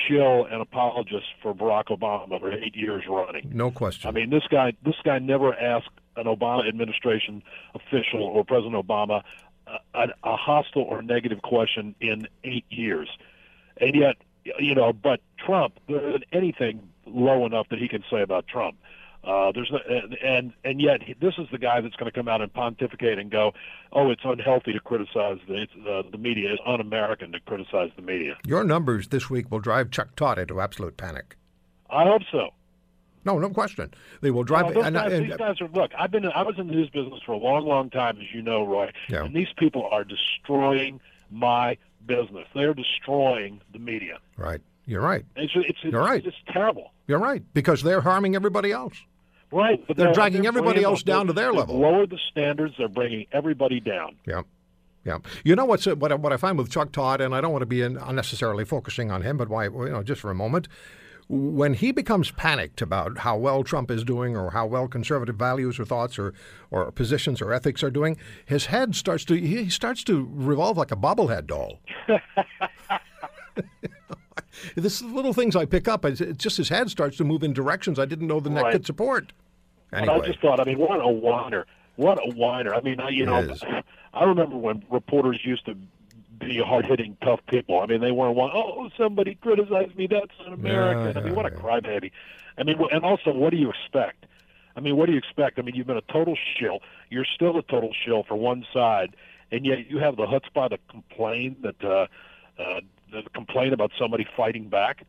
shill 0.07 0.45
and 0.45 0.63
apologist 0.63 1.27
for 1.43 1.55
Barack 1.55 1.87
Obama 1.87 2.39
for 2.41 2.53
eight 2.53 2.77
years 2.77 3.05
running. 3.09 3.51
No 3.53 3.71
question. 3.71 4.09
I 4.09 4.13
mean, 4.13 4.31
this 4.31 4.45
guy 4.49 4.75
this 4.85 4.95
guy 5.05 5.19
never 5.19 5.55
asked 5.55 5.91
an 6.17 6.27
Obama 6.27 6.69
administration 6.69 7.43
official 7.75 8.23
or 8.23 8.45
President 8.45 8.75
Obama 8.75 9.23
a, 9.95 10.09
a 10.25 10.37
hostile 10.37 10.83
or 10.83 11.03
negative 11.03 11.43
question 11.43 11.95
in 12.01 12.29
eight 12.45 12.65
years, 12.69 13.09
and 13.81 13.95
yet, 13.95 14.17
you 14.59 14.75
know, 14.75 14.93
but 14.93 15.21
Trump, 15.39 15.79
there 15.89 16.09
isn't 16.09 16.25
anything 16.33 16.89
low 17.07 17.47
enough 17.47 17.69
that 17.71 17.79
he 17.79 17.89
can 17.89 18.05
say 18.11 18.23
about 18.23 18.47
Trump. 18.47 18.77
Uh, 19.25 19.53
there's 19.53 19.71
no, 19.71 19.79
and 20.25 20.53
and 20.65 20.81
yet 20.81 21.01
this 21.21 21.35
is 21.39 21.47
the 21.53 21.59
guy 21.59 21.81
that's 21.81 21.95
going 21.95 22.11
to 22.11 22.17
come 22.17 22.27
out 22.27 22.41
and 22.41 22.53
pontificate 22.53 23.19
and 23.19 23.31
go, 23.31 23.53
oh, 23.93 24.11
it's 24.11 24.23
unhealthy 24.25 24.73
to 24.73 24.81
criticize 24.81 25.39
the 25.47 25.67
uh, 25.89 26.03
the 26.11 26.19
media. 26.19 26.53
It's 26.53 26.63
un-American 26.67 27.31
to 27.33 27.41
criticize 27.41 27.91
the 27.95 28.03
media. 28.03 28.37
Your 28.45 28.65
numbers 28.65 29.09
this 29.09 29.31
week 29.31 29.51
will 29.51 29.61
drive 29.61 29.91
Chuck 29.91 30.17
Todd 30.17 30.39
into 30.39 30.61
absolute 30.61 30.97
panic. 30.97 31.37
I 31.89 32.05
hope 32.05 32.23
so. 32.33 32.51
No, 33.25 33.39
no 33.39 33.51
question. 33.51 33.95
They 34.21 34.33
will 34.33 34.43
drive. 34.43 34.75
No, 34.75 34.83
and, 34.83 34.97
guys, 34.97 35.13
and, 35.13 35.31
these 35.31 35.37
guys 35.37 35.61
are. 35.61 35.69
Look, 35.69 35.93
I've 35.97 36.11
been. 36.11 36.27
I 36.27 36.43
was 36.43 36.57
in 36.59 36.67
the 36.67 36.73
news 36.73 36.91
business 36.91 37.21
for 37.25 37.33
a 37.33 37.39
long, 37.39 37.65
long 37.65 37.91
time, 37.91 38.19
as 38.21 38.27
you 38.35 38.43
know, 38.43 38.67
Roy. 38.67 38.91
Yeah. 39.09 39.25
And 39.25 39.37
these 39.37 39.53
people 39.57 39.89
are 39.93 40.03
destroying 40.03 41.01
my 41.31 41.79
business. 42.05 42.49
They're 42.55 42.75
destroying 42.75 43.61
the 43.73 43.79
media. 43.79 44.19
Right. 44.37 44.61
You're 44.85 45.01
right. 45.01 45.25
It's 45.37 45.53
it's, 45.55 45.79
it's, 45.85 45.93
You're 45.93 46.03
right. 46.03 46.25
it's 46.25 46.37
terrible. 46.53 46.93
You're 47.07 47.21
right 47.21 47.43
because 47.55 47.83
they're 47.83 48.01
harming 48.01 48.35
everybody 48.35 48.73
else. 48.73 48.97
Right, 49.53 49.85
but 49.87 49.97
they're, 49.97 50.07
they're 50.07 50.15
dragging 50.15 50.43
they're 50.43 50.49
everybody 50.49 50.83
else 50.83 51.03
down 51.03 51.27
to 51.27 51.33
their 51.33 51.53
level. 51.53 51.79
Lower 51.79 52.07
the 52.07 52.19
standards. 52.31 52.75
They're 52.79 52.89
bringing 52.89 53.27
everybody 53.33 53.81
down. 53.81 54.17
Yeah. 54.27 54.43
Yeah, 55.05 55.19
you 55.43 55.57
know 55.57 55.65
what's 55.65 55.87
what 55.87 56.13
I, 56.13 56.15
what 56.15 56.33
I 56.33 56.37
find 56.37 56.57
with 56.57 56.71
Chuck 56.71 56.93
Todd, 56.93 57.21
and 57.21 57.35
I 57.35 57.41
don't 57.41 57.51
want 57.51 57.63
to 57.63 57.67
be 57.67 57.83
unnecessarily 57.83 58.65
focusing 58.65 59.11
on 59.11 59.23
him, 59.23 59.37
but 59.37 59.49
why 59.49 59.65
you 59.65 59.89
know 59.89 60.05
just 60.05 60.21
for 60.21 60.31
a 60.31 60.35
moment, 60.35 60.69
when 61.29 61.75
he 61.75 61.93
becomes 61.93 62.31
panicked 62.31 62.83
about 62.83 63.19
how 63.19 63.37
well 63.37 63.65
Trump 63.65 63.91
is 63.91 64.05
doing 64.05 64.37
or 64.37 64.51
how 64.51 64.67
well 64.67 64.87
conservative 64.87 65.37
values 65.37 65.81
or 65.81 65.85
thoughts 65.85 66.19
or, 66.19 66.35
or 66.71 66.93
positions 66.93 67.41
or 67.41 67.53
ethics 67.53 67.83
are 67.83 67.91
doing, 67.91 68.17
his 68.45 68.67
head 68.67 68.95
starts 68.95 69.25
to 69.25 69.35
he 69.35 69.69
starts 69.71 70.05
to 70.05 70.29
revolve 70.31 70.77
like 70.77 70.93
a 70.93 70.97
bobblehead 70.97 71.47
doll. 71.47 71.81
this 74.75 75.03
little 75.03 75.33
things 75.33 75.57
I 75.57 75.65
pick 75.65 75.89
up, 75.89 76.05
it's 76.05 76.21
just 76.37 76.57
his 76.57 76.69
head 76.69 76.91
starts 76.91 77.17
to 77.19 77.25
move 77.25 77.43
in 77.43 77.53
directions 77.53 77.99
I 77.99 78.05
didn't 78.05 78.27
know 78.27 78.41
the 78.41 78.51
neck 78.51 78.65
right. 78.65 78.73
could 78.73 78.87
support. 78.87 79.33
Anyway. 79.93 80.15
I 80.15 80.27
just 80.27 80.41
thought, 80.41 80.61
I 80.61 80.65
mean, 80.65 80.79
what 80.79 81.01
a 81.01 81.09
whiner! 81.09 81.67
What 81.97 82.19
a 82.19 82.35
whiner! 82.35 82.75
I 82.75 82.81
mean, 82.81 83.01
I, 83.01 83.11
you 83.11 83.25
It 83.25 83.27
know, 83.27 83.39
is. 83.41 83.63
I 84.15 84.25
remember 84.25 84.57
when 84.57 84.85
reporters 84.91 85.41
used 85.45 85.67
to 85.67 85.77
be 86.39 86.59
hard-hitting, 86.59 87.17
tough 87.23 87.41
people. 87.47 87.81
I 87.81 87.87
mean, 87.87 88.01
they 88.01 88.11
weren't 88.11 88.35
one. 88.35 88.51
Oh, 88.53 88.89
somebody 88.97 89.35
criticized 89.37 89.97
me. 89.97 90.07
That's 90.07 90.33
un-American. 90.47 91.15
Yeah, 91.15 91.21
I 91.21 91.25
mean, 91.25 91.35
what 91.35 91.47
a 91.47 91.55
yeah. 91.55 91.61
crybaby. 91.61 92.11
I 92.59 92.65
mean, 92.65 92.79
and 92.91 93.05
also, 93.05 93.33
what 93.33 93.51
do 93.51 93.57
you 93.57 93.71
expect? 93.71 94.27
I 94.77 94.81
mean, 94.81 94.97
what 94.97 95.07
do 95.07 95.13
you 95.13 95.19
expect? 95.19 95.59
I 95.59 95.63
mean, 95.63 95.75
you've 95.75 95.87
been 95.87 95.97
a 95.97 96.13
total 96.13 96.37
shill. 96.59 96.81
You're 97.11 97.27
still 97.27 97.59
a 97.59 97.63
total 97.63 97.93
shill 98.05 98.23
for 98.23 98.37
one 98.37 98.65
side, 98.73 99.15
and 99.51 99.65
yet 99.67 99.91
you 99.91 99.99
have 99.99 100.17
the 100.17 100.27
chutzpah 100.27 100.71
to 100.71 100.79
complain 100.89 101.57
that 101.63 101.85
uh, 101.85 102.07
uh, 102.59 102.81
to 103.13 103.23
complain 103.35 103.73
about 103.73 103.91
somebody 103.99 104.27
fighting 104.37 104.69
back. 104.69 105.05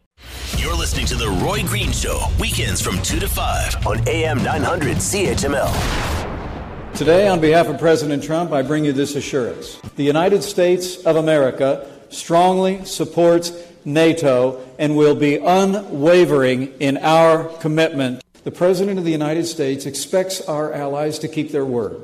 You're 0.58 0.75
listening 0.75 1.06
to 1.08 1.15
The 1.15 1.29
Roy 1.43 1.63
Green 1.63 1.91
Show, 1.91 2.27
weekends 2.39 2.82
from 2.82 3.01
2 3.01 3.19
to 3.19 3.27
5 3.27 3.88
on 3.88 4.08
AM 4.08 4.43
900 4.43 4.97
CHML. 4.97 6.93
Today, 6.95 7.27
on 7.27 7.41
behalf 7.41 7.67
of 7.67 7.79
President 7.79 8.23
Trump, 8.23 8.51
I 8.51 8.62
bring 8.62 8.86
you 8.86 8.93
this 8.93 9.15
assurance. 9.15 9.77
The 9.95 10.03
United 10.03 10.43
States 10.43 10.97
of 11.06 11.15
America 11.15 11.89
strongly 12.10 12.86
supports 12.86 13.51
NATO 13.84 14.63
and 14.77 14.95
will 14.95 15.15
be 15.15 15.38
unwavering 15.38 16.73
in 16.79 16.97
our 16.97 17.45
commitment. 17.60 18.23
The 18.43 18.51
President 18.51 18.99
of 18.99 19.06
the 19.06 19.12
United 19.12 19.45
States 19.45 19.86
expects 19.86 20.41
our 20.41 20.71
allies 20.71 21.19
to 21.19 21.27
keep 21.27 21.51
their 21.51 21.65
word, 21.65 21.99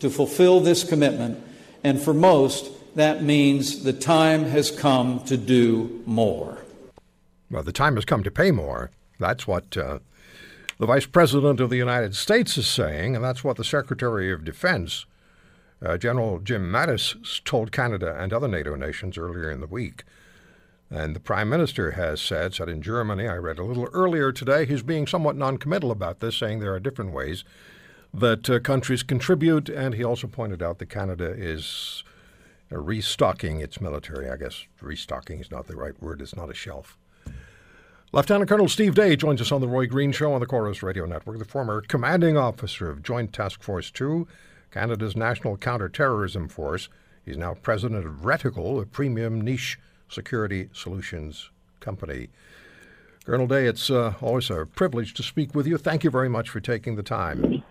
to 0.00 0.10
fulfill 0.10 0.60
this 0.60 0.84
commitment, 0.84 1.42
and 1.82 2.00
for 2.00 2.12
most, 2.12 2.70
that 2.94 3.22
means 3.22 3.82
the 3.84 3.92
time 3.92 4.44
has 4.44 4.70
come 4.70 5.20
to 5.24 5.36
do 5.36 6.02
more. 6.06 6.58
Well, 7.50 7.62
the 7.62 7.72
time 7.72 7.96
has 7.96 8.04
come 8.04 8.22
to 8.22 8.30
pay 8.30 8.50
more. 8.50 8.90
That's 9.18 9.46
what 9.46 9.76
uh, 9.76 9.98
the 10.78 10.86
Vice 10.86 11.06
President 11.06 11.60
of 11.60 11.70
the 11.70 11.76
United 11.76 12.14
States 12.14 12.56
is 12.56 12.66
saying, 12.66 13.14
and 13.14 13.24
that's 13.24 13.44
what 13.44 13.56
the 13.56 13.64
Secretary 13.64 14.32
of 14.32 14.44
Defense, 14.44 15.04
uh, 15.84 15.98
General 15.98 16.38
Jim 16.38 16.70
Mattis, 16.70 17.42
told 17.44 17.72
Canada 17.72 18.16
and 18.18 18.32
other 18.32 18.48
NATO 18.48 18.74
nations 18.76 19.18
earlier 19.18 19.50
in 19.50 19.60
the 19.60 19.66
week. 19.66 20.04
And 20.90 21.14
the 21.14 21.20
Prime 21.20 21.48
Minister 21.48 21.92
has 21.92 22.20
said, 22.20 22.54
said 22.54 22.68
in 22.68 22.82
Germany, 22.82 23.28
I 23.28 23.36
read 23.36 23.58
a 23.58 23.64
little 23.64 23.88
earlier 23.92 24.32
today, 24.32 24.64
he's 24.64 24.82
being 24.82 25.06
somewhat 25.06 25.36
noncommittal 25.36 25.90
about 25.90 26.20
this, 26.20 26.36
saying 26.36 26.58
there 26.58 26.74
are 26.74 26.80
different 26.80 27.12
ways 27.12 27.44
that 28.12 28.50
uh, 28.50 28.58
countries 28.58 29.04
contribute. 29.04 29.68
And 29.68 29.94
he 29.94 30.02
also 30.02 30.26
pointed 30.26 30.62
out 30.62 30.78
that 30.78 30.86
Canada 30.86 31.30
is 31.30 32.02
restocking 32.78 33.60
its 33.60 33.80
military. 33.80 34.30
I 34.30 34.36
guess 34.36 34.66
restocking 34.80 35.40
is 35.40 35.50
not 35.50 35.66
the 35.66 35.76
right 35.76 36.00
word, 36.00 36.20
it's 36.20 36.36
not 36.36 36.50
a 36.50 36.54
shelf. 36.54 36.96
Lieutenant 38.12 38.48
Colonel 38.48 38.68
Steve 38.68 38.96
Day 38.96 39.14
joins 39.14 39.40
us 39.40 39.52
on 39.52 39.60
the 39.60 39.68
Roy 39.68 39.86
Green 39.86 40.10
Show 40.10 40.32
on 40.32 40.40
the 40.40 40.46
Corus 40.46 40.82
Radio 40.82 41.06
Network, 41.06 41.38
the 41.38 41.44
former 41.44 41.80
commanding 41.80 42.36
officer 42.36 42.90
of 42.90 43.04
Joint 43.04 43.32
Task 43.32 43.62
Force 43.62 43.90
2, 43.92 44.26
Canada's 44.72 45.14
National 45.16 45.56
Counterterrorism 45.56 46.48
Force. 46.48 46.88
He's 47.24 47.36
now 47.36 47.54
president 47.54 48.04
of 48.04 48.22
Reticle, 48.22 48.82
a 48.82 48.86
premium 48.86 49.40
niche 49.40 49.78
security 50.08 50.68
solutions 50.72 51.50
company. 51.78 52.30
Colonel 53.24 53.46
Day, 53.46 53.66
it's 53.66 53.90
uh, 53.90 54.14
always 54.20 54.50
a 54.50 54.66
privilege 54.66 55.14
to 55.14 55.22
speak 55.22 55.54
with 55.54 55.66
you. 55.66 55.78
Thank 55.78 56.02
you 56.02 56.10
very 56.10 56.28
much 56.28 56.48
for 56.48 56.58
taking 56.58 56.96
the 56.96 57.02
time. 57.04 57.62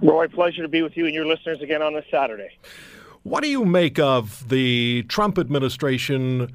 Roy, 0.00 0.28
pleasure 0.28 0.62
to 0.62 0.68
be 0.68 0.82
with 0.82 0.96
you 0.96 1.06
and 1.06 1.14
your 1.14 1.26
listeners 1.26 1.60
again 1.60 1.82
on 1.82 1.94
this 1.94 2.04
Saturday. 2.08 2.50
What 3.24 3.42
do 3.42 3.48
you 3.48 3.64
make 3.64 3.98
of 3.98 4.50
the 4.50 5.02
Trump 5.04 5.38
administration 5.38 6.54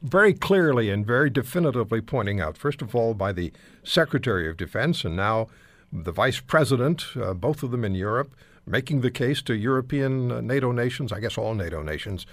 very 0.00 0.32
clearly 0.32 0.88
and 0.88 1.04
very 1.04 1.28
definitively 1.28 2.00
pointing 2.00 2.40
out, 2.40 2.56
first 2.56 2.80
of 2.82 2.94
all, 2.94 3.14
by 3.14 3.32
the 3.32 3.52
Secretary 3.82 4.48
of 4.48 4.56
Defense 4.56 5.04
and 5.04 5.16
now 5.16 5.48
the 5.92 6.12
Vice 6.12 6.38
President, 6.38 7.04
uh, 7.20 7.34
both 7.34 7.64
of 7.64 7.72
them 7.72 7.84
in 7.84 7.96
Europe, 7.96 8.32
making 8.64 9.00
the 9.00 9.10
case 9.10 9.42
to 9.42 9.54
European 9.54 10.30
uh, 10.30 10.40
NATO 10.40 10.70
nations, 10.70 11.10
I 11.10 11.18
guess 11.18 11.36
all 11.36 11.52
NATO 11.52 11.82
nations, 11.82 12.26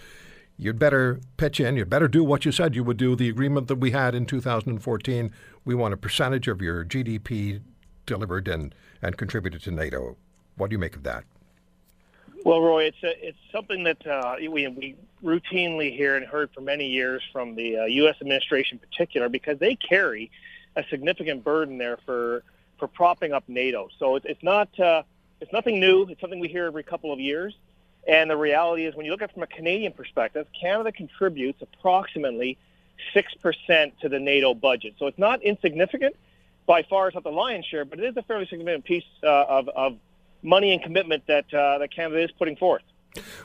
you'd 0.57 0.77
better 0.77 1.19
pitch 1.37 1.59
in, 1.59 1.75
you'd 1.75 1.89
better 1.89 2.07
do 2.07 2.23
what 2.23 2.45
you 2.45 2.51
said 2.51 2.75
you 2.75 2.83
would 2.83 2.97
do. 2.97 3.15
The 3.15 3.29
agreement 3.29 3.67
that 3.67 3.79
we 3.79 3.89
had 3.89 4.13
in 4.13 4.27
2014, 4.27 5.31
we 5.65 5.73
want 5.73 5.95
a 5.95 5.97
percentage 5.97 6.47
of 6.47 6.61
your 6.61 6.85
GDP 6.85 7.61
delivered 8.05 8.47
and, 8.47 8.75
and 9.01 9.17
contributed 9.17 9.63
to 9.63 9.71
NATO. 9.71 10.17
What 10.55 10.69
do 10.69 10.75
you 10.75 10.79
make 10.79 10.95
of 10.95 11.01
that? 11.01 11.23
Well, 12.43 12.61
Roy, 12.61 12.85
it's 12.85 13.03
a, 13.03 13.27
it's 13.27 13.37
something 13.51 13.83
that 13.83 14.05
uh, 14.07 14.35
we 14.39 14.67
we 14.67 14.95
routinely 15.23 15.95
hear 15.95 16.15
and 16.15 16.25
heard 16.25 16.49
for 16.51 16.61
many 16.61 16.87
years 16.87 17.21
from 17.31 17.55
the 17.55 17.77
uh, 17.77 17.85
U.S. 17.85 18.15
administration, 18.19 18.79
in 18.81 18.89
particular, 18.89 19.29
because 19.29 19.59
they 19.59 19.75
carry 19.75 20.31
a 20.75 20.83
significant 20.89 21.43
burden 21.43 21.77
there 21.77 21.97
for 22.05 22.43
for 22.79 22.87
propping 22.87 23.31
up 23.31 23.43
NATO. 23.47 23.89
So 23.99 24.15
it, 24.15 24.23
it's 24.25 24.41
not 24.41 24.79
uh, 24.79 25.03
it's 25.39 25.53
nothing 25.53 25.79
new. 25.79 26.07
It's 26.09 26.19
something 26.19 26.39
we 26.39 26.47
hear 26.47 26.65
every 26.65 26.83
couple 26.83 27.13
of 27.13 27.19
years. 27.19 27.53
And 28.07 28.31
the 28.31 28.37
reality 28.37 28.85
is, 28.85 28.95
when 28.95 29.05
you 29.05 29.11
look 29.11 29.21
at 29.21 29.29
it 29.29 29.33
from 29.33 29.43
a 29.43 29.47
Canadian 29.47 29.93
perspective, 29.93 30.47
Canada 30.59 30.91
contributes 30.91 31.61
approximately 31.61 32.57
6% 33.15 33.91
to 34.01 34.09
the 34.09 34.19
NATO 34.19 34.55
budget. 34.55 34.95
So 34.97 35.05
it's 35.05 35.19
not 35.19 35.43
insignificant. 35.43 36.15
By 36.65 36.81
far, 36.83 37.07
it's 37.07 37.15
not 37.15 37.23
the 37.23 37.31
lion's 37.31 37.65
share, 37.65 37.85
but 37.85 37.99
it 37.99 38.05
is 38.05 38.17
a 38.17 38.23
fairly 38.23 38.47
significant 38.47 38.85
piece 38.85 39.03
uh, 39.23 39.27
of, 39.27 39.69
of 39.69 39.97
money 40.43 40.73
and 40.73 40.81
commitment 40.81 41.25
that, 41.27 41.53
uh, 41.53 41.77
that 41.77 41.93
Canada 41.93 42.23
is 42.23 42.31
putting 42.31 42.55
forth. 42.55 42.81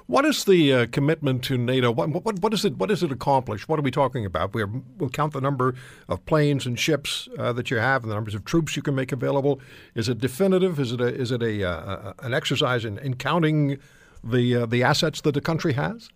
What 0.06 0.24
is 0.24 0.44
the 0.44 0.72
uh, 0.72 0.87
commitment 0.92 1.42
to 1.44 1.59
NATO? 1.59 1.90
What, 1.90 2.11
what, 2.11 2.38
what, 2.38 2.54
is 2.54 2.64
it, 2.64 2.76
what 2.76 2.88
does 2.88 3.02
it 3.02 3.11
accomplish? 3.11 3.66
What 3.66 3.80
are 3.80 3.82
we 3.82 3.90
talking 3.90 4.24
about? 4.24 4.54
we 4.54 4.64
will 4.64 5.11
count 5.11 5.32
the 5.32 5.40
number 5.40 5.74
of 6.09 6.24
planes 6.24 6.66
and 6.66 6.78
ships 6.78 7.28
uh, 7.37 7.52
that 7.52 7.70
you 7.70 7.78
have 7.78 8.04
and 8.04 8.11
the 8.11 8.14
numbers 8.14 8.35
of 8.35 8.44
troops 8.44 8.76
you 8.76 8.82
can 8.82 8.94
make 8.94 9.11
available. 9.11 9.61
Is 9.96 10.09
it 10.09 10.18
definitive? 10.18 10.78
Is 10.78 10.92
it, 10.92 11.00
a, 11.00 11.09
is 11.09 11.32
it 11.32 11.42
a, 11.42 11.68
uh, 11.68 12.12
an 12.20 12.32
exercise 12.32 12.85
in, 12.85 12.98
in 12.98 13.16
counting 13.16 13.78
the, 14.22 14.54
uh, 14.54 14.66
the 14.66 14.85
assets 14.85 15.20
that 15.22 15.35
the 15.35 15.40
country 15.40 15.72
has? 15.72 16.11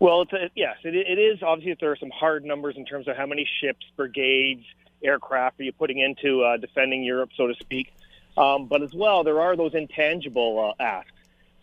Well, 0.00 0.22
it's 0.22 0.32
a, 0.32 0.48
yes, 0.54 0.76
it, 0.84 0.94
it 0.94 1.18
is. 1.18 1.42
Obviously, 1.42 1.76
there 1.80 1.90
are 1.90 1.96
some 1.96 2.10
hard 2.10 2.44
numbers 2.44 2.76
in 2.76 2.84
terms 2.84 3.08
of 3.08 3.16
how 3.16 3.26
many 3.26 3.48
ships, 3.60 3.84
brigades, 3.96 4.64
aircraft 5.02 5.60
are 5.60 5.64
you 5.64 5.72
putting 5.72 5.98
into 5.98 6.42
uh, 6.42 6.56
defending 6.56 7.02
Europe, 7.02 7.30
so 7.36 7.46
to 7.48 7.54
speak. 7.60 7.92
Um, 8.38 8.66
but 8.66 8.82
as 8.82 8.94
well, 8.94 9.24
there 9.24 9.40
are 9.40 9.56
those 9.56 9.74
intangible 9.74 10.72
uh, 10.78 10.82
asks. 10.82 11.10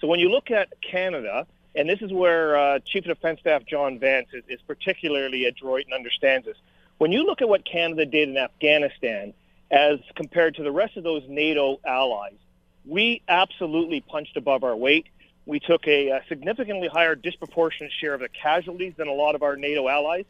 So 0.02 0.08
when 0.08 0.20
you 0.20 0.30
look 0.30 0.52
at 0.52 0.68
Canada, 0.82 1.48
and 1.74 1.90
this 1.90 2.02
is 2.02 2.12
where 2.12 2.58
uh, 2.58 2.80
Chief 2.80 3.06
of 3.06 3.16
Defense 3.16 3.40
Staff 3.40 3.66
John 3.66 3.98
Vance 3.98 4.28
is, 4.34 4.44
is 4.50 4.62
particularly 4.62 5.46
adroit 5.46 5.86
and 5.86 5.94
understands 5.94 6.46
this. 6.46 6.58
When 6.98 7.14
you 7.14 7.26
look 7.26 7.42
at 7.42 7.48
what 7.48 7.64
Canada 7.66 8.06
did 8.06 8.28
in 8.28 8.38
Afghanistan 8.38 9.34
as 9.72 10.00
compared 10.16 10.56
to 10.56 10.64
the 10.64 10.72
rest 10.72 10.98
of 10.98 11.04
those 11.06 11.24
NATO 11.30 11.80
allies, 11.86 12.36
we 12.86 13.22
absolutely 13.28 14.02
punched 14.02 14.36
above 14.36 14.66
our 14.66 14.76
weight. 14.76 15.08
We 15.46 15.62
took 15.62 15.88
a, 15.88 16.10
a 16.10 16.24
significantly 16.28 16.90
higher 16.90 17.16
disproportionate 17.16 17.94
share 18.02 18.14
of 18.14 18.20
the 18.20 18.30
casualties 18.30 18.96
than 18.98 19.08
a 19.08 19.14
lot 19.14 19.36
of 19.36 19.44
our 19.44 19.56
NATO 19.56 19.88
allies. 19.88 20.26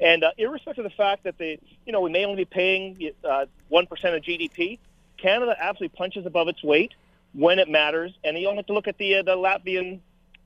And 0.00 0.24
uh, 0.24 0.30
irrespective 0.38 0.86
of 0.86 0.90
the 0.90 0.96
fact 0.96 1.24
that 1.24 1.36
they, 1.36 1.58
you 1.84 1.92
know, 1.92 2.00
we 2.00 2.10
may 2.10 2.24
only 2.24 2.44
be 2.44 2.44
paying 2.46 3.12
uh, 3.22 3.44
1% 3.70 3.82
of 3.90 4.22
GDP, 4.22 4.78
Canada 5.22 5.56
absolutely 5.58 5.96
punches 5.96 6.26
above 6.26 6.48
its 6.48 6.62
weight 6.62 6.92
when 7.32 7.58
it 7.58 7.68
matters. 7.68 8.12
And 8.24 8.36
you 8.36 8.44
don't 8.44 8.56
have 8.56 8.66
to 8.66 8.74
look 8.74 8.88
at 8.88 8.98
the, 8.98 9.16
uh, 9.16 9.22
the 9.22 9.36
Latvian 9.36 10.00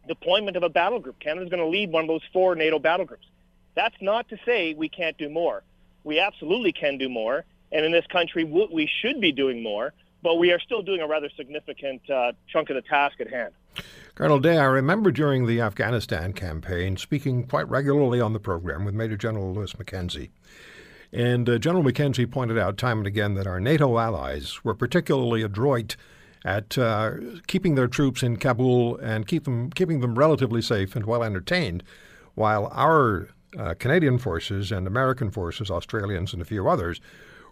deployment 0.06 0.56
of 0.56 0.62
a 0.62 0.68
battle 0.68 1.00
group. 1.00 1.18
Canada's 1.18 1.48
going 1.48 1.62
to 1.62 1.68
lead 1.68 1.90
one 1.90 2.04
of 2.04 2.08
those 2.08 2.22
four 2.32 2.54
NATO 2.54 2.78
battle 2.78 3.06
groups. 3.06 3.26
That's 3.74 3.96
not 4.00 4.28
to 4.28 4.38
say 4.44 4.74
we 4.74 4.88
can't 4.88 5.18
do 5.18 5.28
more. 5.28 5.62
We 6.04 6.20
absolutely 6.20 6.72
can 6.72 6.98
do 6.98 7.08
more. 7.08 7.44
And 7.72 7.84
in 7.84 7.90
this 7.90 8.06
country, 8.06 8.44
we 8.44 8.88
should 9.00 9.20
be 9.20 9.32
doing 9.32 9.62
more, 9.62 9.92
but 10.22 10.36
we 10.36 10.52
are 10.52 10.60
still 10.60 10.82
doing 10.82 11.00
a 11.00 11.08
rather 11.08 11.28
significant 11.36 12.08
uh, 12.08 12.32
chunk 12.46 12.70
of 12.70 12.76
the 12.76 12.82
task 12.82 13.20
at 13.20 13.28
hand. 13.28 13.52
Colonel 14.14 14.38
Day, 14.38 14.56
I 14.56 14.64
remember 14.64 15.10
during 15.10 15.46
the 15.46 15.60
Afghanistan 15.60 16.32
campaign 16.32 16.96
speaking 16.96 17.46
quite 17.46 17.68
regularly 17.68 18.20
on 18.20 18.32
the 18.32 18.38
program 18.38 18.84
with 18.84 18.94
Major 18.94 19.16
General 19.16 19.52
Lewis 19.52 19.74
MacKenzie. 19.74 20.30
And 21.16 21.48
uh, 21.48 21.56
General 21.56 21.82
MacKenzie 21.82 22.30
pointed 22.30 22.58
out 22.58 22.76
time 22.76 22.98
and 22.98 23.06
again 23.06 23.36
that 23.36 23.46
our 23.46 23.58
NATO 23.58 23.96
allies 23.96 24.62
were 24.62 24.74
particularly 24.74 25.40
adroit 25.40 25.96
at 26.44 26.76
uh, 26.76 27.12
keeping 27.46 27.74
their 27.74 27.88
troops 27.88 28.22
in 28.22 28.36
Kabul 28.36 28.98
and 28.98 29.26
keep 29.26 29.44
them, 29.44 29.70
keeping 29.70 30.00
them 30.00 30.18
relatively 30.18 30.60
safe 30.60 30.94
and 30.94 31.06
well 31.06 31.24
entertained, 31.24 31.82
while 32.34 32.66
our 32.70 33.30
uh, 33.58 33.72
Canadian 33.78 34.18
forces 34.18 34.70
and 34.70 34.86
American 34.86 35.30
forces, 35.30 35.70
Australians 35.70 36.34
and 36.34 36.42
a 36.42 36.44
few 36.44 36.68
others, 36.68 37.00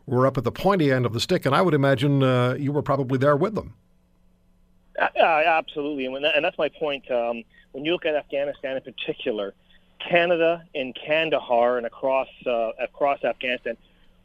were 0.04 0.26
up 0.26 0.36
at 0.36 0.44
the 0.44 0.52
pointy 0.52 0.92
end 0.92 1.06
of 1.06 1.14
the 1.14 1.20
stick. 1.20 1.46
And 1.46 1.54
I 1.54 1.62
would 1.62 1.72
imagine 1.72 2.22
uh, 2.22 2.56
you 2.58 2.70
were 2.70 2.82
probably 2.82 3.16
there 3.16 3.36
with 3.36 3.54
them. 3.54 3.72
Absolutely, 4.98 6.04
and, 6.04 6.22
that, 6.22 6.36
and, 6.36 6.44
that's 6.44 6.58
my 6.58 6.68
point. 6.68 7.10
Um, 7.10 7.42
when 7.72 7.86
you 7.86 7.92
look 7.92 8.04
at 8.04 8.14
Afghanistan 8.14 8.76
in 8.76 8.82
particular, 8.82 9.54
Canada 10.08 10.64
and 10.74 10.94
Kandahar 10.94 11.76
and 11.78 11.86
across 11.86 12.28
uh, 12.46 12.70
across 12.80 13.24
Afghanistan, 13.24 13.76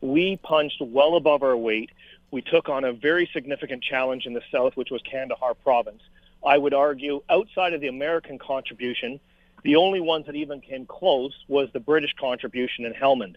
we 0.01 0.37
punched 0.37 0.81
well 0.81 1.15
above 1.15 1.43
our 1.43 1.57
weight. 1.57 1.91
We 2.31 2.41
took 2.41 2.69
on 2.69 2.83
a 2.83 2.93
very 2.93 3.29
significant 3.33 3.83
challenge 3.83 4.25
in 4.25 4.33
the 4.33 4.43
south, 4.51 4.75
which 4.75 4.91
was 4.91 5.01
Kandahar 5.01 5.55
province. 5.55 6.01
I 6.45 6.57
would 6.57 6.73
argue, 6.73 7.21
outside 7.29 7.73
of 7.73 7.81
the 7.81 7.87
American 7.87 8.37
contribution, 8.37 9.19
the 9.63 9.75
only 9.75 9.99
ones 9.99 10.25
that 10.27 10.35
even 10.35 10.61
came 10.61 10.85
close 10.85 11.33
was 11.47 11.69
the 11.73 11.79
British 11.79 12.13
contribution 12.19 12.85
in 12.85 12.93
Helmand. 12.93 13.35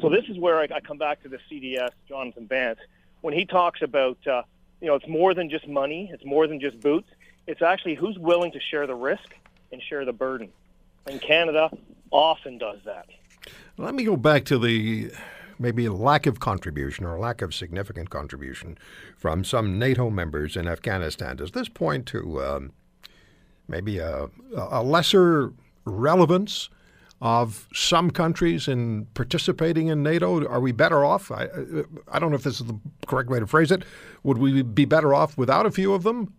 So 0.00 0.08
this 0.08 0.24
is 0.28 0.38
where 0.38 0.58
I, 0.60 0.68
I 0.72 0.80
come 0.80 0.98
back 0.98 1.22
to 1.22 1.28
the 1.28 1.38
CDS, 1.50 1.90
Jonathan 2.08 2.46
Vance, 2.46 2.78
when 3.22 3.34
he 3.34 3.44
talks 3.44 3.82
about, 3.82 4.18
uh, 4.26 4.42
you 4.80 4.86
know, 4.86 4.94
it's 4.94 5.08
more 5.08 5.34
than 5.34 5.48
just 5.48 5.66
money, 5.66 6.10
it's 6.12 6.24
more 6.24 6.46
than 6.46 6.60
just 6.60 6.78
boots. 6.80 7.08
It's 7.46 7.62
actually 7.62 7.94
who's 7.94 8.18
willing 8.18 8.52
to 8.52 8.60
share 8.60 8.86
the 8.86 8.94
risk 8.94 9.34
and 9.72 9.82
share 9.82 10.04
the 10.04 10.12
burden. 10.12 10.50
And 11.06 11.20
Canada 11.20 11.70
often 12.10 12.58
does 12.58 12.78
that. 12.84 13.06
Let 13.76 13.94
me 13.94 14.04
go 14.04 14.16
back 14.16 14.44
to 14.46 14.58
the 14.58 15.10
maybe 15.58 15.88
lack 15.88 16.26
of 16.26 16.40
contribution 16.40 17.04
or 17.04 17.18
lack 17.18 17.42
of 17.42 17.54
significant 17.54 18.10
contribution 18.10 18.78
from 19.16 19.44
some 19.44 19.78
NATO 19.78 20.10
members 20.10 20.56
in 20.56 20.66
Afghanistan. 20.66 21.36
Does 21.36 21.52
this 21.52 21.68
point 21.68 22.06
to 22.06 22.42
um, 22.42 22.72
maybe 23.68 23.98
a, 23.98 24.28
a 24.56 24.82
lesser 24.82 25.52
relevance 25.84 26.70
of 27.20 27.68
some 27.72 28.10
countries 28.10 28.68
in 28.68 29.06
participating 29.14 29.88
in 29.88 30.02
NATO? 30.02 30.46
Are 30.46 30.60
we 30.60 30.72
better 30.72 31.04
off? 31.04 31.30
I, 31.30 31.48
I 32.10 32.18
don't 32.18 32.30
know 32.30 32.36
if 32.36 32.42
this 32.42 32.60
is 32.60 32.66
the 32.66 32.78
correct 33.06 33.30
way 33.30 33.38
to 33.38 33.46
phrase 33.46 33.70
it. 33.70 33.84
Would 34.22 34.38
we 34.38 34.62
be 34.62 34.84
better 34.84 35.14
off 35.14 35.38
without 35.38 35.66
a 35.66 35.70
few 35.70 35.94
of 35.94 36.02
them? 36.02 36.34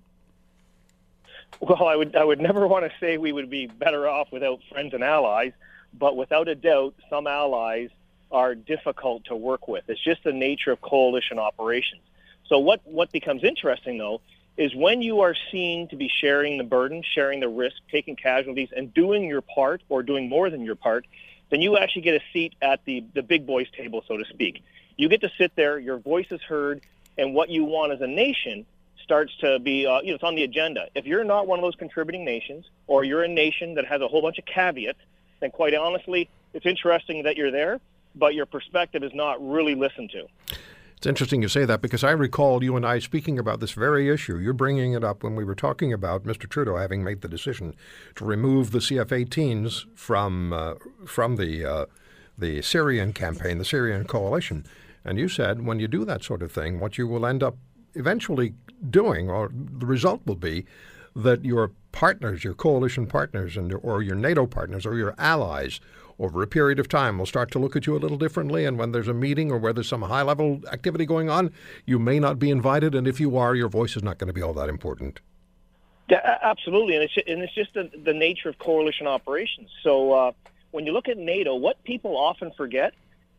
Well, 1.59 1.87
I 1.87 1.95
would 1.95 2.15
I 2.15 2.23
would 2.23 2.39
never 2.39 2.67
want 2.67 2.85
to 2.85 2.91
say 2.99 3.17
we 3.17 3.31
would 3.31 3.49
be 3.49 3.67
better 3.67 4.07
off 4.07 4.31
without 4.31 4.59
friends 4.69 4.93
and 4.93 5.03
allies, 5.03 5.53
but 5.93 6.15
without 6.15 6.47
a 6.47 6.55
doubt, 6.55 6.95
some 7.09 7.27
allies 7.27 7.89
are 8.31 8.55
difficult 8.55 9.25
to 9.25 9.35
work 9.35 9.67
with. 9.67 9.83
It's 9.87 10.03
just 10.03 10.23
the 10.23 10.33
nature 10.33 10.71
of 10.71 10.81
coalition 10.81 11.39
operations. 11.39 12.01
So 12.47 12.59
what, 12.59 12.81
what 12.83 13.11
becomes 13.11 13.43
interesting, 13.43 13.97
though, 13.97 14.21
is 14.57 14.75
when 14.75 15.01
you 15.01 15.21
are 15.21 15.35
seen 15.51 15.87
to 15.89 15.95
be 15.95 16.09
sharing 16.09 16.57
the 16.57 16.63
burden, 16.63 17.03
sharing 17.03 17.39
the 17.39 17.49
risk, 17.49 17.77
taking 17.91 18.15
casualties, 18.15 18.69
and 18.75 18.93
doing 18.93 19.23
your 19.23 19.41
part 19.41 19.81
or 19.89 20.03
doing 20.03 20.29
more 20.29 20.49
than 20.49 20.63
your 20.63 20.75
part, 20.75 21.05
then 21.49 21.61
you 21.61 21.77
actually 21.77 22.01
get 22.01 22.15
a 22.15 22.23
seat 22.33 22.53
at 22.61 22.83
the, 22.85 23.03
the 23.13 23.23
big 23.23 23.45
boys 23.45 23.67
table, 23.75 24.03
so 24.07 24.17
to 24.17 24.25
speak. 24.25 24.63
You 24.97 25.09
get 25.09 25.21
to 25.21 25.31
sit 25.37 25.55
there, 25.55 25.77
your 25.79 25.97
voice 25.97 26.27
is 26.31 26.41
heard, 26.41 26.81
and 27.17 27.33
what 27.33 27.49
you 27.49 27.63
want 27.63 27.91
as 27.93 28.01
a 28.01 28.07
nation 28.07 28.65
starts 29.05 29.31
to 29.37 29.59
be, 29.59 29.85
uh, 29.85 30.01
you 30.01 30.09
know, 30.09 30.15
it's 30.15 30.23
on 30.23 30.35
the 30.35 30.43
agenda. 30.43 30.87
If 30.95 31.05
you're 31.05 31.23
not 31.23 31.47
one 31.47 31.59
of 31.59 31.63
those 31.63 31.75
contributing 31.75 32.25
nations, 32.25 32.65
or 32.87 33.03
you're 33.03 33.23
a 33.23 33.27
nation 33.27 33.75
that 33.75 33.85
has 33.85 34.01
a 34.01 34.07
whole 34.07 34.21
bunch 34.21 34.39
of 34.39 34.45
caveats, 34.45 34.99
then 35.39 35.51
quite 35.51 35.75
honestly, 35.75 36.27
it's 36.53 36.65
interesting 36.65 37.23
that 37.23 37.37
you're 37.37 37.51
there, 37.51 37.79
but 38.15 38.33
your 38.33 38.47
perspective 38.47 39.03
is 39.03 39.13
not 39.13 39.37
really 39.47 39.75
listened 39.75 40.09
to. 40.09 40.25
It's 40.97 41.05
interesting 41.05 41.43
you 41.43 41.49
say 41.49 41.65
that 41.65 41.81
because 41.81 42.03
I 42.03 42.11
recall 42.11 42.63
you 42.63 42.75
and 42.75 42.85
I 42.85 42.97
speaking 42.97 43.37
about 43.37 43.59
this 43.59 43.73
very 43.73 44.09
issue. 44.09 44.37
You're 44.37 44.53
bringing 44.53 44.93
it 44.93 45.03
up 45.03 45.23
when 45.23 45.35
we 45.35 45.43
were 45.43 45.53
talking 45.53 45.93
about 45.93 46.23
Mr. 46.23 46.49
Trudeau 46.49 46.77
having 46.77 47.03
made 47.03 47.21
the 47.21 47.27
decision 47.27 47.75
to 48.15 48.25
remove 48.25 48.71
the 48.71 48.79
CF-18s 48.79 49.85
from 49.95 50.51
uh, 50.51 50.75
from 51.05 51.35
the 51.35 51.63
uh, 51.63 51.85
the 52.37 52.61
Syrian 52.63 53.13
campaign, 53.13 53.59
the 53.59 53.65
Syrian 53.65 54.05
coalition. 54.05 54.65
And 55.03 55.19
you 55.19 55.29
said 55.29 55.63
when 55.63 55.79
you 55.79 55.87
do 55.87 56.05
that 56.05 56.23
sort 56.23 56.41
of 56.41 56.51
thing, 56.51 56.79
what 56.79 56.97
you 56.97 57.07
will 57.07 57.25
end 57.25 57.43
up 57.43 57.57
eventually 57.95 58.53
doing, 58.89 59.29
or 59.29 59.51
the 59.53 59.85
result 59.85 60.21
will 60.25 60.35
be, 60.35 60.65
that 61.15 61.45
your 61.45 61.71
partners, 61.91 62.43
your 62.43 62.53
coalition 62.53 63.07
partners, 63.07 63.55
and 63.55 63.73
or 63.81 64.01
your 64.01 64.15
NATO 64.15 64.45
partners 64.45 64.85
or 64.85 64.95
your 64.95 65.15
allies 65.17 65.79
over 66.19 66.41
a 66.41 66.47
period 66.47 66.79
of 66.79 66.87
time 66.87 67.17
will 67.17 67.25
start 67.25 67.51
to 67.51 67.59
look 67.59 67.75
at 67.75 67.85
you 67.85 67.95
a 67.95 67.99
little 67.99 68.17
differently. 68.17 68.65
And 68.65 68.77
when 68.77 68.91
there's 68.91 69.07
a 69.07 69.13
meeting 69.13 69.51
or 69.51 69.57
where 69.57 69.73
there's 69.73 69.87
some 69.87 70.01
high 70.01 70.21
level 70.21 70.61
activity 70.71 71.05
going 71.05 71.29
on, 71.29 71.51
you 71.85 71.99
may 71.99 72.19
not 72.19 72.39
be 72.39 72.49
invited. 72.49 72.95
And 72.95 73.07
if 73.07 73.19
you 73.19 73.37
are, 73.37 73.55
your 73.55 73.69
voice 73.69 73.95
is 73.95 74.03
not 74.03 74.17
going 74.17 74.27
to 74.27 74.33
be 74.33 74.41
all 74.41 74.53
that 74.53 74.69
important. 74.69 75.19
Yeah, 76.09 76.37
absolutely. 76.41 76.95
And 76.95 77.03
it's, 77.03 77.13
and 77.27 77.41
it's 77.41 77.53
just 77.53 77.73
the, 77.73 77.89
the 78.03 78.13
nature 78.13 78.49
of 78.49 78.59
coalition 78.59 79.07
operations. 79.07 79.69
So 79.83 80.13
uh, 80.13 80.31
when 80.71 80.85
you 80.85 80.91
look 80.91 81.07
at 81.07 81.17
NATO, 81.17 81.55
what 81.55 81.83
people 81.83 82.15
often 82.15 82.51
forget 82.51 82.93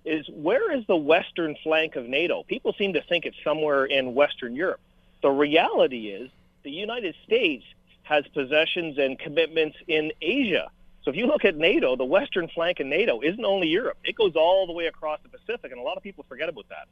is 0.07 0.27
where 0.33 0.73
is 0.73 0.87
the 0.87 0.97
western 0.97 1.57
flank 1.63 1.97
of 1.97 2.07
NATO? 2.07 2.45
People 2.45 2.75
seem 2.79 2.95
to 2.95 3.03
think 3.03 3.27
it's 3.27 3.37
somewhere 3.45 3.85
in 3.85 4.15
Western 4.15 4.55
Europe. 4.55 4.81
The 5.23 5.31
reality 5.31 6.09
is 6.09 6.31
the 6.63 6.71
United 6.71 7.15
States 7.25 7.65
has 8.05 8.25
possessions 8.29 8.99
and 8.99 9.19
commitments 9.19 9.77
in 9.89 10.13
Asia. 10.23 10.71
So 11.03 11.11
if 11.11 11.17
you 11.17 11.27
look 11.27 11.45
at 11.45 11.57
NATO, 11.57 11.97
the 11.97 12.05
western 12.05 12.49
flank 12.49 12.81
of 12.81 12.87
NATO 12.87 13.21
isn't 13.21 13.45
only 13.45 13.69
Europe. 13.69 13.97
It 14.05 14.17
goes 14.17 14.35
all 14.35 14.67
the 14.67 14.73
way 14.73 14.87
across 14.87 15.21
the 15.23 15.29
Pacific, 15.29 15.71
and 15.71 15.81
a 15.81 15.83
lot 15.83 15.97
of 15.97 16.03
people 16.03 16.25
forget 16.29 16.49
about 16.49 16.67
that. 16.69 16.89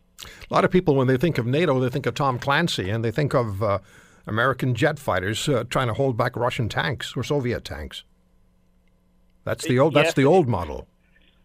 A 0.48 0.54
lot 0.54 0.64
of 0.64 0.70
people, 0.70 0.94
when 0.94 1.08
they 1.08 1.16
think 1.16 1.38
of 1.38 1.46
NATO, 1.46 1.80
they 1.80 1.88
think 1.88 2.06
of 2.06 2.14
Tom 2.14 2.38
Clancy, 2.38 2.90
and 2.90 3.04
they 3.04 3.10
think 3.10 3.34
of 3.34 3.62
uh, 3.62 3.78
American 4.26 4.74
jet 4.74 4.98
fighters 5.00 5.48
uh, 5.48 5.64
trying 5.68 5.88
to 5.88 5.94
hold 5.94 6.16
back 6.16 6.36
Russian 6.36 6.68
tanks 6.68 7.14
or 7.16 7.24
Soviet 7.24 7.64
tanks. 7.64 8.04
That's 9.44 9.64
the 9.66 9.78
old. 9.78 9.94
Yes, 9.94 10.06
that's 10.06 10.14
the 10.14 10.24
old 10.24 10.48
model. 10.48 10.86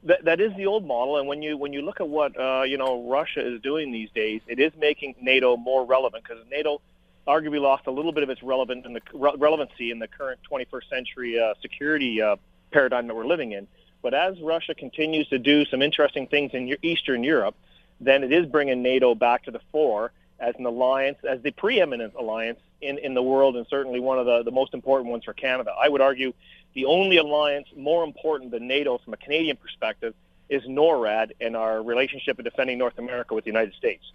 That, 0.03 0.23
that 0.25 0.39
is 0.39 0.55
the 0.55 0.65
old 0.65 0.85
model, 0.85 1.17
and 1.17 1.27
when 1.27 1.41
you 1.41 1.57
when 1.57 1.73
you 1.73 1.81
look 1.81 1.99
at 1.99 2.07
what 2.07 2.39
uh, 2.39 2.63
you 2.63 2.77
know 2.77 3.09
Russia 3.09 3.45
is 3.45 3.61
doing 3.61 3.91
these 3.91 4.09
days, 4.11 4.41
it 4.47 4.59
is 4.59 4.71
making 4.79 5.15
NATO 5.21 5.57
more 5.57 5.85
relevant 5.85 6.23
because 6.23 6.41
NATO 6.49 6.81
arguably 7.27 7.61
lost 7.61 7.85
a 7.85 7.91
little 7.91 8.11
bit 8.11 8.23
of 8.23 8.29
its 8.29 8.41
in 8.41 8.93
the 8.93 9.01
re- 9.13 9.35
relevancy 9.37 9.91
in 9.91 9.99
the 9.99 10.07
current 10.07 10.39
21st 10.49 10.89
century 10.89 11.39
uh, 11.39 11.53
security 11.61 12.21
uh, 12.21 12.37
paradigm 12.71 13.07
that 13.07 13.15
we're 13.15 13.27
living 13.27 13.51
in. 13.51 13.67
But 14.01 14.13
as 14.13 14.39
Russia 14.39 14.73
continues 14.73 15.27
to 15.29 15.37
do 15.37 15.65
some 15.65 15.81
interesting 15.81 16.27
things 16.27 16.51
in 16.53 16.75
Eastern 16.81 17.23
Europe, 17.23 17.55
then 17.99 18.23
it 18.23 18.31
is 18.31 18.45
bringing 18.45 18.81
NATO 18.81 19.13
back 19.15 19.43
to 19.43 19.51
the 19.51 19.59
fore 19.71 20.11
as 20.39 20.55
an 20.57 20.65
alliance, 20.65 21.17
as 21.27 21.41
the 21.41 21.51
preeminent 21.51 22.13
alliance 22.17 22.59
in, 22.81 22.97
in 22.97 23.13
the 23.13 23.21
world, 23.21 23.57
and 23.57 23.67
certainly 23.67 23.99
one 23.99 24.17
of 24.17 24.25
the, 24.25 24.43
the 24.43 24.51
most 24.51 24.73
important 24.73 25.11
ones 25.11 25.25
for 25.25 25.33
Canada. 25.33 25.71
I 25.79 25.89
would 25.89 26.01
argue 26.01 26.33
the 26.73 26.85
only 26.85 27.17
alliance 27.17 27.67
more 27.75 28.03
important 28.03 28.51
than 28.51 28.67
NATO 28.67 28.97
from 28.99 29.13
a 29.13 29.17
Canadian 29.17 29.57
perspective 29.57 30.13
is 30.49 30.63
NORAD 30.63 31.31
and 31.39 31.55
our 31.55 31.83
relationship 31.83 32.39
in 32.39 32.45
defending 32.45 32.77
North 32.77 32.97
America 32.97 33.35
with 33.35 33.43
the 33.43 33.49
United 33.49 33.73
States. 33.75 34.11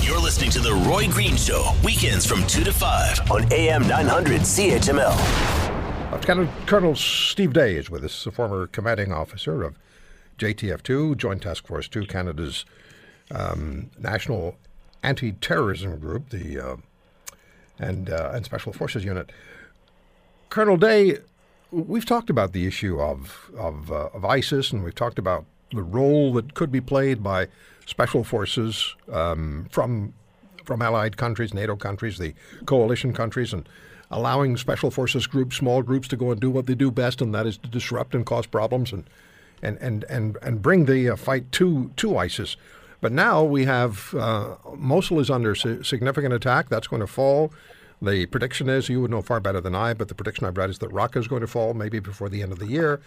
You're 0.00 0.20
listening 0.20 0.50
to 0.50 0.60
The 0.60 0.72
Roy 0.88 1.08
Green 1.08 1.36
Show, 1.36 1.72
weekends 1.82 2.26
from 2.26 2.46
2 2.46 2.64
to 2.64 2.72
5 2.72 3.30
on 3.30 3.52
AM 3.52 3.86
900 3.86 4.40
CHML. 4.42 6.12
Lieutenant 6.12 6.50
Colonel 6.66 6.94
Steve 6.94 7.52
Day 7.52 7.76
is 7.76 7.90
with 7.90 8.04
us, 8.04 8.26
a 8.26 8.30
former 8.30 8.66
commanding 8.66 9.12
officer 9.12 9.62
of 9.62 9.76
JTF2, 10.38 11.16
Joint 11.16 11.42
Task 11.42 11.66
Force 11.66 11.88
2, 11.88 12.06
Canada's 12.06 12.64
um, 13.30 13.90
national 13.98 14.56
anti-terrorism 15.02 15.98
group, 15.98 16.30
the 16.30 16.58
uh, 16.58 16.76
and 17.78 18.10
uh, 18.10 18.32
and 18.34 18.44
Special 18.44 18.72
Forces 18.72 19.04
Unit. 19.04 19.30
Colonel 20.50 20.76
Day, 20.76 21.18
we've 21.74 22.06
talked 22.06 22.30
about 22.30 22.52
the 22.52 22.66
issue 22.66 23.00
of 23.00 23.50
of, 23.58 23.90
uh, 23.90 24.08
of 24.14 24.24
ISIS, 24.24 24.72
and 24.72 24.84
we've 24.84 24.94
talked 24.94 25.18
about 25.18 25.44
the 25.72 25.82
role 25.82 26.32
that 26.34 26.54
could 26.54 26.70
be 26.70 26.80
played 26.80 27.22
by 27.22 27.48
special 27.86 28.24
forces 28.24 28.94
um, 29.12 29.66
from 29.70 30.14
from 30.64 30.80
allied 30.80 31.16
countries, 31.16 31.52
NATO 31.52 31.76
countries, 31.76 32.18
the 32.18 32.34
coalition 32.64 33.12
countries, 33.12 33.52
and 33.52 33.68
allowing 34.10 34.56
special 34.56 34.90
forces 34.90 35.26
groups, 35.26 35.56
small 35.56 35.82
groups, 35.82 36.08
to 36.08 36.16
go 36.16 36.30
and 36.30 36.40
do 36.40 36.50
what 36.50 36.66
they 36.66 36.74
do 36.74 36.90
best, 36.90 37.20
and 37.20 37.34
that 37.34 37.46
is 37.46 37.58
to 37.58 37.68
disrupt 37.68 38.14
and 38.14 38.24
cause 38.24 38.46
problems 38.46 38.92
and 38.92 39.04
and 39.62 39.76
and 39.78 40.04
and, 40.08 40.38
and 40.42 40.62
bring 40.62 40.86
the 40.86 41.10
uh, 41.10 41.16
fight 41.16 41.50
to 41.52 41.90
to 41.96 42.16
ISIS. 42.16 42.56
But 43.00 43.12
now 43.12 43.44
we 43.44 43.66
have 43.66 44.14
uh, 44.14 44.56
Mosul 44.76 45.20
is 45.20 45.28
under 45.28 45.54
significant 45.54 46.32
attack. 46.32 46.68
That's 46.70 46.86
going 46.86 47.00
to 47.00 47.06
fall. 47.06 47.52
The 48.02 48.26
prediction 48.26 48.68
is, 48.68 48.88
you 48.88 49.00
would 49.00 49.10
know 49.10 49.22
far 49.22 49.40
better 49.40 49.60
than 49.60 49.74
I, 49.74 49.94
but 49.94 50.08
the 50.08 50.14
prediction 50.14 50.46
I've 50.46 50.56
read 50.56 50.70
is 50.70 50.78
that 50.78 50.90
Raqqa 50.90 51.16
is 51.16 51.28
going 51.28 51.40
to 51.40 51.46
fall 51.46 51.74
maybe 51.74 52.00
before 52.00 52.28
the 52.28 52.42
end 52.42 52.52
of 52.52 52.58
the 52.58 52.66
year 52.66 53.00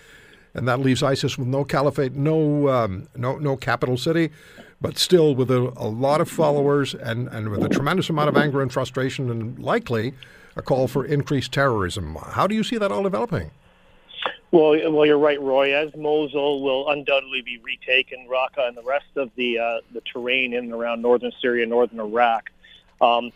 and 0.57 0.67
that 0.67 0.79
leaves 0.79 1.03
ISIS 1.03 1.37
with 1.37 1.47
no 1.47 1.63
caliphate, 1.63 2.13
no 2.13 2.67
um, 2.67 3.07
no 3.15 3.37
no 3.37 3.55
capital 3.55 3.95
city, 3.95 4.31
but 4.81 4.97
still 4.97 5.35
with 5.35 5.51
a, 5.51 5.71
a, 5.77 5.87
lot 5.87 6.19
of 6.19 6.29
followers 6.29 6.95
and, 6.95 7.27
and 7.29 7.49
with 7.49 7.63
a 7.63 7.69
tremendous 7.69 8.09
amount 8.09 8.29
of 8.29 8.35
anger 8.35 8.61
and 8.61 8.73
frustration, 8.73 9.29
and 9.29 9.59
likely 9.59 10.13
a 10.55 10.61
call 10.61 10.87
for 10.87 11.05
increased 11.05 11.51
terrorism. 11.51 12.15
How 12.15 12.47
do 12.47 12.55
you 12.55 12.63
see 12.63 12.77
that 12.77 12.91
all 12.91 13.03
developing? 13.03 13.51
Well, 14.49 14.91
well, 14.91 15.05
you're 15.05 15.19
right, 15.19 15.39
Roy. 15.39 15.75
As 15.75 15.93
Mosul 15.95 16.63
will 16.63 16.89
undoubtedly 16.89 17.41
be 17.41 17.59
retaken, 17.59 18.27
Raqqa 18.27 18.67
and 18.67 18.75
the 18.75 18.83
rest 18.83 19.15
of 19.15 19.29
the 19.35 19.59
uh, 19.59 19.81
the 19.93 20.01
terrain 20.01 20.53
in 20.53 20.65
and 20.65 20.73
around 20.73 21.01
northern 21.01 21.31
Syria, 21.39 21.65
northern 21.67 21.99
Iraq. 21.99 22.49
Um, 22.99 23.31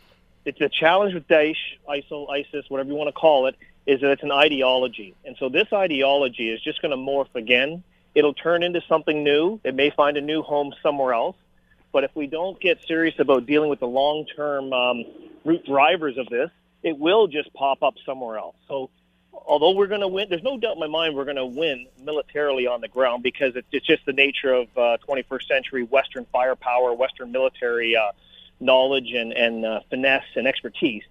it's 0.45 0.61
a 0.61 0.69
challenge 0.69 1.13
with 1.13 1.27
Daesh, 1.27 1.55
ISIL, 1.87 2.29
ISIS, 2.29 2.65
whatever 2.69 2.89
you 2.89 2.95
want 2.95 3.09
to 3.09 3.13
call 3.13 3.47
it, 3.47 3.55
is 3.85 4.01
that 4.01 4.11
it's 4.11 4.23
an 4.23 4.31
ideology. 4.31 5.15
And 5.25 5.35
so 5.39 5.49
this 5.49 5.67
ideology 5.73 6.49
is 6.49 6.61
just 6.61 6.81
going 6.81 6.91
to 6.91 6.97
morph 6.97 7.33
again. 7.35 7.83
It'll 8.13 8.33
turn 8.33 8.63
into 8.63 8.81
something 8.87 9.23
new. 9.23 9.59
It 9.63 9.75
may 9.75 9.89
find 9.89 10.17
a 10.17 10.21
new 10.21 10.41
home 10.41 10.73
somewhere 10.83 11.13
else. 11.13 11.35
But 11.91 12.03
if 12.03 12.15
we 12.15 12.27
don't 12.27 12.59
get 12.59 12.79
serious 12.87 13.15
about 13.19 13.45
dealing 13.45 13.69
with 13.69 13.79
the 13.79 13.87
long-term 13.87 14.71
um, 14.71 15.05
root 15.43 15.65
drivers 15.65 16.17
of 16.17 16.27
this, 16.27 16.49
it 16.83 16.97
will 16.97 17.27
just 17.27 17.53
pop 17.53 17.83
up 17.83 17.95
somewhere 18.05 18.37
else. 18.37 18.55
So 18.67 18.89
although 19.33 19.71
we're 19.71 19.87
going 19.87 20.01
to 20.01 20.07
win, 20.07 20.27
there's 20.29 20.43
no 20.43 20.57
doubt 20.57 20.73
in 20.73 20.79
my 20.79 20.87
mind 20.87 21.15
we're 21.15 21.25
going 21.25 21.35
to 21.35 21.45
win 21.45 21.87
militarily 22.01 22.67
on 22.67 22.81
the 22.81 22.87
ground 22.87 23.23
because 23.23 23.53
it's 23.55 23.85
just 23.85 24.05
the 24.05 24.13
nature 24.13 24.53
of 24.53 24.67
uh, 24.77 24.97
21st 25.07 25.47
century 25.47 25.83
Western 25.83 26.25
firepower, 26.31 26.93
Western 26.93 27.31
military 27.31 27.95
uh, 27.95 28.11
knowledge 28.61 29.11
and, 29.11 29.33
and 29.33 29.65
uh, 29.65 29.81
finesse 29.89 30.25
and 30.35 30.47
expertise. 30.47 31.03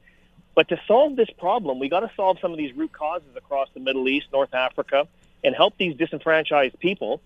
But 0.54 0.68
to 0.68 0.80
solve 0.86 1.16
this 1.16 1.30
problem, 1.30 1.78
we 1.78 1.88
got 1.88 2.00
to 2.00 2.10
solve 2.16 2.38
some 2.40 2.52
of 2.52 2.58
these 2.58 2.74
root 2.74 2.92
causes 2.92 3.36
across 3.36 3.68
the 3.74 3.80
Middle 3.80 4.08
East, 4.08 4.28
North 4.32 4.54
Africa, 4.54 5.06
and 5.42 5.54
help 5.54 5.76
these 5.78 5.96
disenfranchised 5.96 6.78
people 6.78 7.20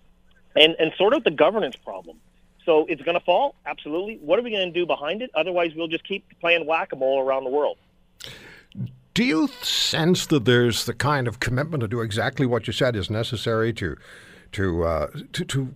and, 0.54 0.76
and 0.78 0.92
sort 0.96 1.14
out 1.14 1.24
the 1.24 1.30
governance 1.30 1.76
problem. 1.76 2.18
So 2.64 2.86
it's 2.86 3.02
going 3.02 3.18
to 3.18 3.24
fall, 3.24 3.54
absolutely. 3.66 4.16
What 4.16 4.38
are 4.38 4.42
we 4.42 4.50
going 4.50 4.72
to 4.72 4.78
do 4.78 4.86
behind 4.86 5.20
it? 5.20 5.30
Otherwise, 5.34 5.72
we'll 5.74 5.88
just 5.88 6.04
keep 6.04 6.24
playing 6.40 6.66
whack-a-mole 6.66 7.20
around 7.20 7.44
the 7.44 7.50
world. 7.50 7.76
Do 9.12 9.22
you 9.22 9.48
sense 9.62 10.26
that 10.26 10.44
there's 10.44 10.86
the 10.86 10.94
kind 10.94 11.28
of 11.28 11.40
commitment 11.40 11.82
to 11.82 11.88
do 11.88 12.00
exactly 12.00 12.46
what 12.46 12.66
you 12.66 12.72
said 12.72 12.96
is 12.96 13.10
necessary 13.10 13.72
to, 13.74 13.96
to, 14.52 14.84
uh, 14.84 15.06
to, 15.32 15.44
to 15.44 15.74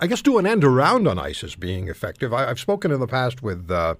I 0.00 0.06
guess, 0.06 0.22
do 0.22 0.38
an 0.38 0.46
end 0.46 0.64
around 0.64 1.06
on 1.06 1.18
ISIS 1.18 1.54
being 1.54 1.88
effective. 1.88 2.32
I, 2.32 2.46
have 2.46 2.58
spoken 2.58 2.90
in 2.90 3.00
the 3.00 3.06
past 3.06 3.42
with 3.42 3.70
uh, 3.70 3.96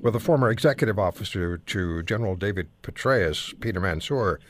with 0.00 0.16
a 0.16 0.20
former 0.20 0.50
executive 0.50 0.98
officer 0.98 1.58
to 1.58 2.02
General 2.02 2.34
David 2.34 2.68
Petraeus, 2.82 3.52
Peter 3.60 3.78
Mansoor, 3.80 4.40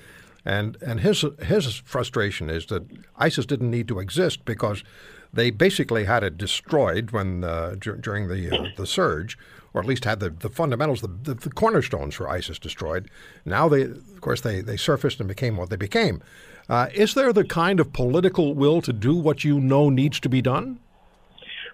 and 0.45 0.77
and 0.81 1.01
his 1.01 1.25
his 1.43 1.77
frustration 1.85 2.49
is 2.49 2.67
that 2.67 2.85
ISIS 3.17 3.45
didn't 3.45 3.71
need 3.71 3.89
to 3.89 3.99
exist 3.99 4.45
because 4.45 4.85
they 5.33 5.51
basically 5.51 6.05
had 6.05 6.23
it 6.23 6.39
destroyed 6.39 7.11
when 7.11 7.43
uh, 7.43 7.75
during 7.79 8.29
the 8.29 8.57
uh, 8.57 8.69
the 8.77 8.87
surge, 8.87 9.37
or 9.75 9.81
at 9.81 9.87
least 9.87 10.05
had 10.05 10.21
the, 10.21 10.31
the 10.31 10.49
fundamentals, 10.49 11.01
the, 11.01 11.09
the, 11.09 11.35
the 11.35 11.51
cornerstones 11.51 12.15
for 12.15 12.29
ISIS 12.29 12.59
destroyed. 12.59 13.11
Now 13.45 13.69
they, 13.69 13.83
of 13.83 14.21
course, 14.21 14.43
they 14.43 14.61
they 14.61 14.77
surfaced 14.77 15.19
and 15.19 15.29
became 15.29 15.57
what 15.57 15.71
they 15.71 15.77
became. 15.77 16.23
Uh, 16.69 16.89
is 16.93 17.15
there 17.15 17.33
the 17.33 17.45
kind 17.45 17.81
of 17.81 17.93
political 17.93 18.55
will 18.55 18.83
to 18.83 18.93
do 18.93 19.15
what 19.15 19.43
you 19.43 19.59
know 19.59 19.89
needs 19.89 20.21
to 20.21 20.29
be 20.29 20.43
done? 20.43 20.79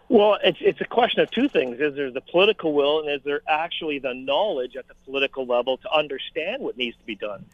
Well, 0.09 0.39
it's 0.45 0.59
it's 0.61 0.81
a 0.81 0.87
question 0.87 1.21
of 1.21 1.31
two 1.31 1.49
things: 1.49 1.81
is 1.81 1.95
there 1.97 2.11
the 2.11 2.21
political 2.21 2.75
will, 2.75 3.01
and 3.01 3.11
is 3.11 3.23
there 3.25 3.41
actually 3.49 3.99
the 3.99 4.15
knowledge 4.15 4.77
at 4.77 4.87
the 4.87 4.95
political 5.07 5.47
level 5.47 5.79
to 5.79 5.93
understand 5.93 6.63
what 6.63 6.77
needs 6.77 6.97
to 6.99 7.05
be 7.05 7.17
done? 7.17 7.45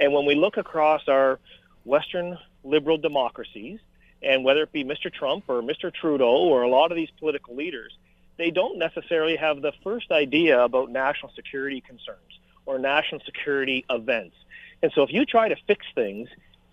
And 0.00 0.12
when 0.12 0.24
we 0.24 0.34
look 0.34 0.56
across 0.56 1.06
our 1.06 1.38
Western 1.84 2.38
liberal 2.64 2.98
democracies, 2.98 3.78
and 4.22 4.42
whether 4.42 4.62
it 4.62 4.72
be 4.72 4.84
Mr. 4.84 5.12
Trump 5.12 5.44
or 5.48 5.62
Mr. 5.62 5.92
Trudeau 5.92 6.48
or 6.48 6.62
a 6.62 6.68
lot 6.68 6.90
of 6.90 6.96
these 6.96 7.10
political 7.18 7.54
leaders, 7.54 7.96
they 8.36 8.50
don't 8.50 8.78
necessarily 8.78 9.36
have 9.36 9.62
the 9.62 9.72
first 9.84 10.10
idea 10.10 10.60
about 10.62 10.90
national 10.90 11.30
security 11.32 11.80
concerns 11.80 12.40
or 12.66 12.78
national 12.78 13.20
security 13.20 13.84
events. 13.90 14.34
And 14.82 14.92
so 14.94 15.02
if 15.02 15.12
you 15.12 15.24
try 15.24 15.48
to 15.48 15.56
fix 15.66 15.86
things 15.94 16.28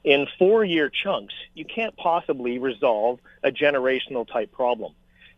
in 0.06 0.28
four-year 0.38 0.90
chunks, 0.90 1.34
you 1.56 1.66
can't 1.66 1.98
possibly 1.98 2.60
resolve 2.60 3.20
a 3.44 3.52
generational 3.52 4.26
type 4.32 4.52
problem. 4.52 4.94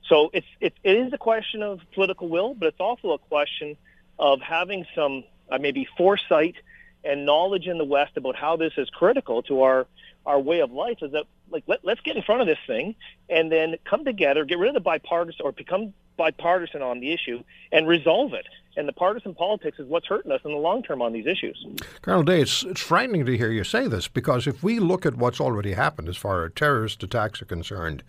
So 0.10 0.30
it's, 0.34 0.46
it, 0.60 0.74
it 0.84 0.98
is 0.98 1.14
a 1.14 1.18
question 1.18 1.64
of 1.64 1.80
political 1.94 2.28
will, 2.28 2.54
but 2.54 2.68
it's 2.68 2.80
also 2.80 3.12
a 3.12 3.18
question 3.18 3.78
of 4.20 4.42
having 4.42 4.86
some 4.94 5.24
uh, 5.50 5.58
maybe 5.58 5.88
foresight 5.98 6.56
and 7.04 7.26
knowledge 7.26 7.66
in 7.66 7.78
the 7.78 7.86
West 7.86 8.18
about 8.18 8.36
how 8.36 8.58
this 8.58 8.74
is 8.78 8.90
critical 8.90 9.42
to 9.44 9.62
our 9.64 9.88
our 10.26 10.40
way 10.40 10.60
of 10.60 10.72
life. 10.74 10.98
Is 11.02 11.14
that 11.14 11.26
like 11.50 11.64
let, 11.68 11.86
let's 11.86 12.02
get 12.02 12.18
in 12.18 12.24
front 12.24 12.42
of 12.42 12.48
this 12.48 12.58
thing 12.68 12.96
and 13.30 13.50
then 13.50 13.76
come 13.86 14.04
together, 14.04 14.44
get 14.44 14.58
rid 14.58 14.70
of 14.70 14.74
the 14.74 14.82
bipartisan 14.82 15.46
or 15.46 15.54
become 15.54 15.94
bipartisan 16.18 16.82
on 16.82 17.00
the 17.00 17.14
issue 17.14 17.44
and 17.72 17.88
resolve 17.88 18.34
it. 18.34 18.46
And 18.78 18.88
the 18.88 18.94
partisan 18.94 19.34
politics 19.34 19.80
is 19.80 19.88
what's 19.88 20.06
hurting 20.06 20.32
us 20.32 20.40
in 20.46 20.52
the 20.52 20.58
long 20.58 20.84
term 20.84 21.02
on 21.02 21.12
these 21.12 21.26
issues. 21.26 21.66
Colonel 22.04 22.22
Day, 22.22 22.42
it's, 22.42 22.64
it's 22.64 22.80
frightening 22.80 23.26
to 23.26 23.36
hear 23.36 23.52
you 23.52 23.64
say 23.64 23.88
this 23.88 24.08
because 24.08 24.46
if 24.46 24.62
we 24.62 24.80
look 24.80 25.04
at 25.04 25.16
what's 25.16 25.42
already 25.42 25.74
happened 25.74 26.08
as 26.08 26.16
far 26.16 26.46
as 26.46 26.52
terrorist 26.56 27.02
attacks 27.02 27.42
are 27.42 27.46
concerned 27.46 28.04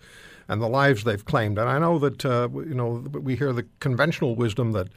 and 0.47 0.61
the 0.61 0.69
lives 0.69 1.03
they've 1.03 1.25
claimed, 1.25 1.57
and 1.57 1.67
I 1.67 1.79
know 1.79 1.97
that, 1.97 2.23
uh, 2.23 2.49
you 2.53 2.75
know, 2.75 3.03
we 3.11 3.35
hear 3.35 3.51
the 3.51 3.65
conventional 3.79 4.35
wisdom 4.35 4.71
that 4.73 4.89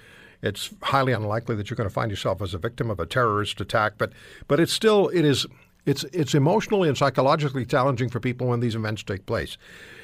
it's 0.42 0.70
highly 0.82 1.12
unlikely 1.14 1.56
that 1.56 1.70
you're 1.70 1.76
going 1.76 1.88
to 1.88 1.94
find 1.94 2.10
yourself 2.10 2.42
as 2.42 2.52
a 2.52 2.58
victim 2.58 2.90
of 2.90 3.00
a 3.00 3.06
terrorist 3.06 3.58
attack, 3.60 3.94
but, 3.96 4.12
but 4.48 4.60
it's 4.60 4.72
still, 4.72 5.08
it 5.08 5.24
is, 5.24 5.46
it's, 5.86 6.04
it's 6.12 6.34
emotionally 6.34 6.88
and 6.88 6.98
psychologically 6.98 7.64
challenging 7.64 8.10
for 8.10 8.20
people 8.20 8.48
when 8.48 8.60
these 8.60 8.74
events 8.74 9.02
take 9.02 9.24
place. 9.24 9.56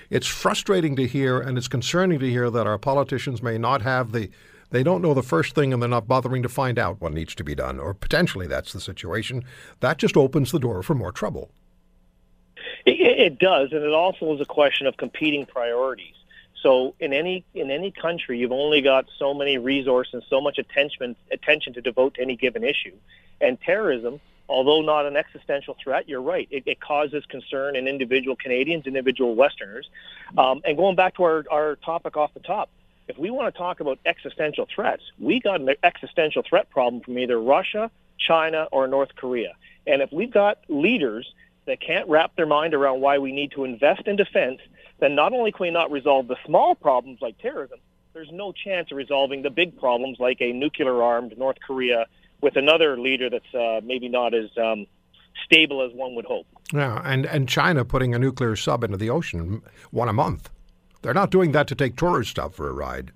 It's 0.08 0.26
frustrating 0.26 0.96
to 0.96 1.06
hear 1.06 1.38
and 1.38 1.58
it's 1.58 1.68
concerning 1.68 2.20
to 2.20 2.30
hear 2.30 2.48
that 2.48 2.66
our 2.66 2.78
politicians 2.78 3.42
may 3.42 3.58
not 3.58 3.82
have 3.82 4.12
the 4.12 4.30
they 4.70 4.82
don't 4.82 5.02
know 5.02 5.14
the 5.14 5.22
first 5.22 5.54
thing 5.54 5.72
and 5.72 5.82
they're 5.82 5.88
not 5.88 6.08
bothering 6.08 6.42
to 6.42 6.48
find 6.48 6.78
out 6.78 7.00
what 7.00 7.12
needs 7.12 7.34
to 7.36 7.44
be 7.44 7.54
done, 7.54 7.78
or 7.78 7.94
potentially 7.94 8.46
that's 8.46 8.72
the 8.72 8.80
situation. 8.80 9.44
That 9.80 9.98
just 9.98 10.16
opens 10.16 10.52
the 10.52 10.58
door 10.58 10.82
for 10.82 10.94
more 10.94 11.12
trouble. 11.12 11.50
It, 12.84 13.00
it 13.00 13.38
does, 13.38 13.72
and 13.72 13.82
it 13.82 13.92
also 13.92 14.34
is 14.34 14.40
a 14.40 14.46
question 14.46 14.86
of 14.86 14.96
competing 14.96 15.46
priorities. 15.46 16.14
So 16.62 16.94
in 16.98 17.12
any 17.12 17.44
in 17.54 17.70
any 17.70 17.92
country, 17.92 18.38
you've 18.38 18.52
only 18.52 18.80
got 18.82 19.06
so 19.18 19.32
many 19.32 19.58
resources, 19.58 20.14
and 20.14 20.22
so 20.28 20.40
much 20.40 20.58
attention 20.58 21.14
attention 21.30 21.72
to 21.74 21.80
devote 21.80 22.14
to 22.14 22.22
any 22.22 22.36
given 22.36 22.64
issue, 22.64 22.96
and 23.40 23.60
terrorism 23.60 24.20
although 24.48 24.80
not 24.80 25.06
an 25.06 25.16
existential 25.16 25.76
threat, 25.82 26.08
you're 26.08 26.22
right. 26.22 26.48
It, 26.50 26.62
it 26.66 26.80
causes 26.80 27.24
concern 27.28 27.76
in 27.76 27.86
individual 27.86 28.36
Canadians, 28.36 28.86
individual 28.86 29.34
Westerners. 29.34 29.88
Um, 30.36 30.62
and 30.64 30.76
going 30.76 30.96
back 30.96 31.16
to 31.16 31.24
our, 31.24 31.44
our 31.50 31.76
topic 31.76 32.16
off 32.16 32.32
the 32.34 32.40
top, 32.40 32.70
if 33.08 33.18
we 33.18 33.30
want 33.30 33.52
to 33.52 33.58
talk 33.58 33.80
about 33.80 33.98
existential 34.06 34.68
threats, 34.72 35.02
we 35.18 35.40
got 35.40 35.60
an 35.60 35.70
existential 35.82 36.42
threat 36.48 36.70
problem 36.70 37.02
from 37.02 37.18
either 37.18 37.40
Russia, 37.40 37.90
China, 38.18 38.68
or 38.70 38.86
North 38.86 39.16
Korea. 39.16 39.54
And 39.86 40.02
if 40.02 40.12
we've 40.12 40.30
got 40.30 40.58
leaders 40.68 41.32
that 41.66 41.80
can't 41.80 42.08
wrap 42.08 42.36
their 42.36 42.46
mind 42.46 42.74
around 42.74 43.00
why 43.00 43.18
we 43.18 43.32
need 43.32 43.52
to 43.52 43.64
invest 43.64 44.06
in 44.06 44.16
defense, 44.16 44.60
then 45.00 45.14
not 45.14 45.32
only 45.32 45.52
can 45.52 45.64
we 45.64 45.70
not 45.70 45.90
resolve 45.90 46.28
the 46.28 46.36
small 46.44 46.74
problems 46.74 47.20
like 47.20 47.38
terrorism, 47.38 47.78
there's 48.12 48.30
no 48.32 48.52
chance 48.52 48.90
of 48.90 48.96
resolving 48.96 49.42
the 49.42 49.50
big 49.50 49.78
problems 49.78 50.18
like 50.18 50.40
a 50.40 50.52
nuclear-armed 50.52 51.36
North 51.38 51.58
Korea 51.66 52.06
with 52.40 52.56
another 52.56 52.98
leader 52.98 53.30
that's 53.30 53.54
uh, 53.54 53.80
maybe 53.84 54.08
not 54.08 54.34
as 54.34 54.50
um, 54.56 54.86
stable 55.44 55.82
as 55.82 55.92
one 55.92 56.14
would 56.14 56.24
hope. 56.24 56.46
Yeah, 56.72 57.00
and, 57.04 57.26
and 57.26 57.48
China 57.48 57.84
putting 57.84 58.14
a 58.14 58.18
nuclear 58.18 58.56
sub 58.56 58.84
into 58.84 58.96
the 58.96 59.10
ocean 59.10 59.62
one 59.90 60.08
a 60.08 60.12
month. 60.12 60.50
They're 61.02 61.14
not 61.14 61.30
doing 61.30 61.52
that 61.52 61.68
to 61.68 61.74
take 61.74 61.96
tourists 61.96 62.38
out 62.38 62.54
for 62.54 62.68
a 62.68 62.72
ride. 62.72 63.12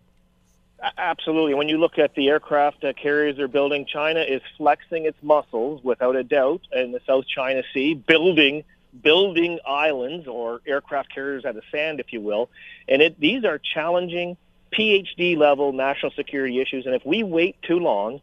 Absolutely. 0.98 1.54
When 1.54 1.68
you 1.68 1.78
look 1.78 1.98
at 1.98 2.14
the 2.14 2.28
aircraft 2.28 2.84
carriers 3.00 3.36
they're 3.36 3.46
building, 3.46 3.86
China 3.86 4.20
is 4.20 4.42
flexing 4.56 5.06
its 5.06 5.18
muscles 5.22 5.82
without 5.84 6.16
a 6.16 6.24
doubt 6.24 6.62
in 6.72 6.90
the 6.90 7.00
South 7.06 7.24
China 7.26 7.62
Sea, 7.72 7.94
building 7.94 8.64
building 9.02 9.58
islands 9.66 10.26
or 10.26 10.60
aircraft 10.66 11.14
carriers 11.14 11.44
out 11.46 11.56
of 11.56 11.62
sand, 11.70 11.98
if 11.98 12.12
you 12.12 12.20
will. 12.20 12.50
And 12.88 13.00
it, 13.00 13.18
these 13.18 13.44
are 13.44 13.58
challenging 13.58 14.36
PhD 14.72 15.36
level 15.36 15.72
national 15.72 16.12
security 16.12 16.60
issues. 16.60 16.84
And 16.84 16.94
if 16.94 17.04
we 17.06 17.22
wait 17.22 17.56
too 17.62 17.78
long, 17.78 18.20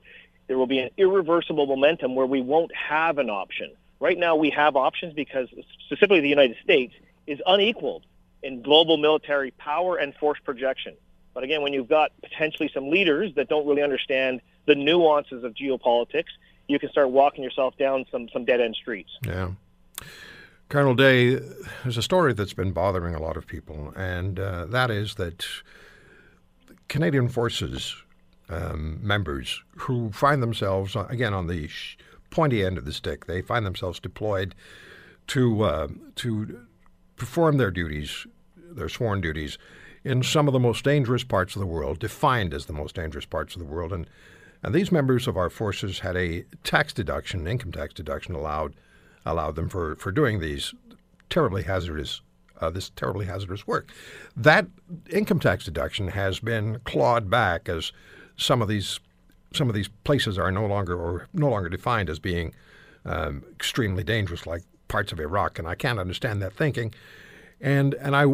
there 0.48 0.58
will 0.58 0.68
be 0.68 0.80
an 0.80 0.90
irreversible 0.98 1.66
momentum 1.66 2.14
where 2.14 2.26
we 2.26 2.42
won't 2.42 2.72
have 2.76 3.18
an 3.18 3.30
option. 3.30 3.72
Right 4.00 4.18
now, 4.18 4.36
we 4.36 4.50
have 4.52 4.76
options 4.76 5.14
because 5.14 5.48
specifically 5.86 6.22
the 6.22 6.30
United 6.30 6.58
States 6.64 6.94
is 7.26 7.40
unequaled 7.46 8.06
in 8.44 8.62
global 8.62 8.98
military 8.98 9.52
power 9.52 9.98
and 9.98 10.16
force 10.16 10.40
projection. 10.44 10.96
But 11.34 11.44
again, 11.44 11.62
when 11.62 11.74
you've 11.74 11.90
got 11.90 12.12
potentially 12.22 12.70
some 12.74 12.90
leaders 12.90 13.34
that 13.36 13.50
don't 13.50 13.68
really 13.68 13.82
understand 13.82 14.42
the 14.66 14.76
nuances 14.76 15.44
of 15.44 15.54
geopolitics, 15.54 16.30
you 16.68 16.80
can 16.80 16.90
start 16.90 17.10
walking 17.10 17.44
yourself 17.44 17.78
down 17.78 18.06
some, 18.12 18.30
some 18.30 18.46
dead 18.46 18.62
end 18.62 18.76
streets. 18.76 19.10
Yeah. 19.26 19.52
Colonel 20.70 20.94
Day, 20.94 21.36
there's 21.84 21.98
a 21.98 22.02
story 22.02 22.34
that's 22.34 22.54
been 22.54 22.72
bothering 22.72 23.16
a 23.16 23.22
lot 23.22 23.38
of 23.38 23.48
people, 23.48 23.92
and 23.96 24.40
uh, 24.40 24.66
that 24.66 24.92
is 24.92 25.16
that 25.16 25.46
Canadian 26.88 27.28
Forces 27.28 27.96
um, 28.50 29.00
members 29.02 29.64
who 29.78 30.12
find 30.12 30.44
themselves, 30.44 30.96
uh, 30.96 31.08
again, 31.10 31.34
on 31.34 31.48
the 31.48 31.70
pointy 32.30 32.64
end 32.64 32.78
of 32.78 32.86
the 32.86 32.94
stick, 32.94 33.26
they 33.26 33.42
find 33.42 33.66
themselves 33.66 34.00
deployed 34.00 34.54
to, 35.28 35.64
uh, 35.64 35.88
to 36.16 36.68
perform 37.20 37.58
their 37.58 37.72
duties, 37.72 38.26
their 38.58 38.90
sworn 38.90 39.22
duties, 39.22 39.58
in 40.04 40.24
some 40.24 40.48
of 40.48 40.54
the 40.54 40.60
most 40.60 40.84
dangerous 40.84 41.24
parts 41.24 41.56
of 41.56 41.60
the 41.60 41.68
world, 41.68 42.00
defined 42.00 42.54
as 42.54 42.66
the 42.66 42.74
most 42.74 42.96
dangerous 42.96 43.26
parts 43.26 43.54
of 43.54 43.60
the 43.60 43.68
world. 43.68 43.94
And, 43.94 44.08
and 44.64 44.74
these 44.74 44.92
members 44.92 45.28
of 45.28 45.38
our 45.38 45.50
forces 45.50 46.00
had 46.00 46.16
a 46.16 46.46
tax 46.64 46.94
deduction, 46.94 47.46
income 47.48 47.72
tax 47.72 47.94
deduction 47.94 48.34
allowed 48.34 48.74
allowed 49.26 49.56
them 49.56 49.68
for, 49.68 49.96
for 49.98 50.12
doing 50.12 50.40
these 50.40 50.74
terribly 51.30 51.64
hazardous 51.64 52.22
uh, 52.62 52.70
this 52.70 52.90
terribly 52.90 53.26
hazardous 53.26 53.66
work. 53.66 53.92
That 54.36 54.68
income 55.10 55.40
tax 55.40 55.66
deduction 55.66 56.10
has 56.10 56.40
been 56.40 56.80
clawed 56.84 57.30
back 57.30 57.70
as 57.70 57.92
some 58.38 58.62
of 58.62 58.68
these 58.68 59.00
some 59.54 59.68
of 59.68 59.76
these 59.76 59.88
places 60.04 60.38
are 60.38 60.52
no 60.52 60.66
longer 60.66 60.96
or 60.96 61.28
no 61.34 61.50
longer 61.50 61.70
defined 61.70 62.10
as 62.10 62.20
being 62.20 62.54
um, 63.06 63.44
extremely 63.52 64.04
dangerous, 64.04 64.46
like 64.46 64.64
parts 64.90 65.14
of 65.14 65.20
Iraq, 65.22 65.58
and 65.58 65.68
I 65.68 65.76
can't 65.76 66.00
understand 66.00 66.42
that 66.42 66.52
thinking. 66.54 66.94
And 67.62 67.94
and 67.94 68.16
I 68.16 68.26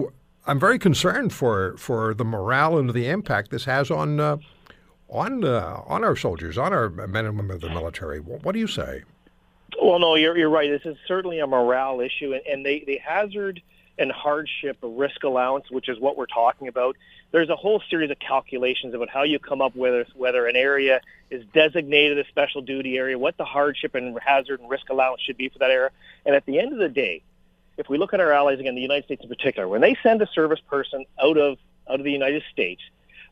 I'm 0.48 0.60
very 0.60 0.80
concerned 0.80 1.34
for 1.34 1.78
for 1.78 2.16
the 2.16 2.26
morale 2.26 2.80
and 2.80 2.90
the 2.92 3.08
impact 3.08 3.52
this 3.52 3.66
has 3.66 3.92
on 3.92 4.20
uh, 4.20 4.38
on 5.10 5.44
uh, 5.44 5.82
on 5.86 6.04
our 6.04 6.16
soldiers, 6.16 6.58
on 6.58 6.74
our 6.74 6.90
men 6.90 7.26
and 7.26 7.38
women 7.38 7.56
of 7.56 7.62
the 7.62 7.70
military. 7.70 8.20
What 8.20 8.54
do 8.54 8.60
you 8.60 8.68
say? 8.68 9.04
Well, 9.82 10.00
no, 10.00 10.16
you're 10.16 10.38
you're 10.38 10.50
right. 10.50 10.70
This 10.70 10.86
is 10.86 10.98
certainly 11.08 11.40
a 11.40 11.48
morale 11.48 12.00
issue, 12.00 12.34
and, 12.34 12.42
and 12.48 12.66
they 12.66 12.84
the 12.86 12.98
hazard 12.98 13.62
and 13.98 14.12
hardship 14.12 14.78
risk 14.82 15.24
allowance, 15.24 15.70
which 15.70 15.90
is 15.90 16.00
what 16.00 16.18
we're 16.18 16.26
talking 16.26 16.68
about. 16.68 16.96
There's 17.32 17.50
a 17.50 17.56
whole 17.56 17.82
series 17.90 18.12
of 18.12 18.20
calculations 18.20 18.94
about 18.94 19.10
how 19.10 19.24
you 19.24 19.40
come 19.40 19.62
up 19.62 19.76
with 19.76 20.08
whether 20.16 20.48
an 20.48 20.56
area 20.56 21.02
is 21.30 21.44
designated 21.54 22.20
a 22.20 22.28
special 22.28 22.62
duty 22.62 22.98
area, 22.98 23.18
what 23.18 23.38
the 23.38 23.46
hardship 23.46 23.96
and 23.96 24.18
hazard 24.20 24.60
and 24.60 24.70
risk 24.70 24.90
allowance 24.90 25.22
should 25.22 25.38
be 25.38 25.50
for 25.50 25.60
that 25.60 25.72
area. 25.72 25.92
And 26.26 26.36
at 26.36 26.46
the 26.46 26.60
end 26.60 26.74
of 26.74 26.80
the 26.80 26.90
day, 26.90 27.22
if 27.78 27.90
we 27.90 27.98
look 27.98 28.14
at 28.14 28.20
our 28.20 28.32
allies 28.32 28.60
again, 28.60 28.76
the 28.76 28.82
United 28.82 29.06
States 29.06 29.24
in 29.24 29.30
particular, 29.30 29.68
when 29.68 29.82
they 29.82 29.98
send 30.02 30.22
a 30.22 30.28
service 30.28 30.62
person 30.70 31.06
out 31.22 31.38
of 31.38 31.58
out 31.90 32.00
of 32.00 32.04
the 32.04 32.12
United 32.12 32.44
States, 32.52 32.82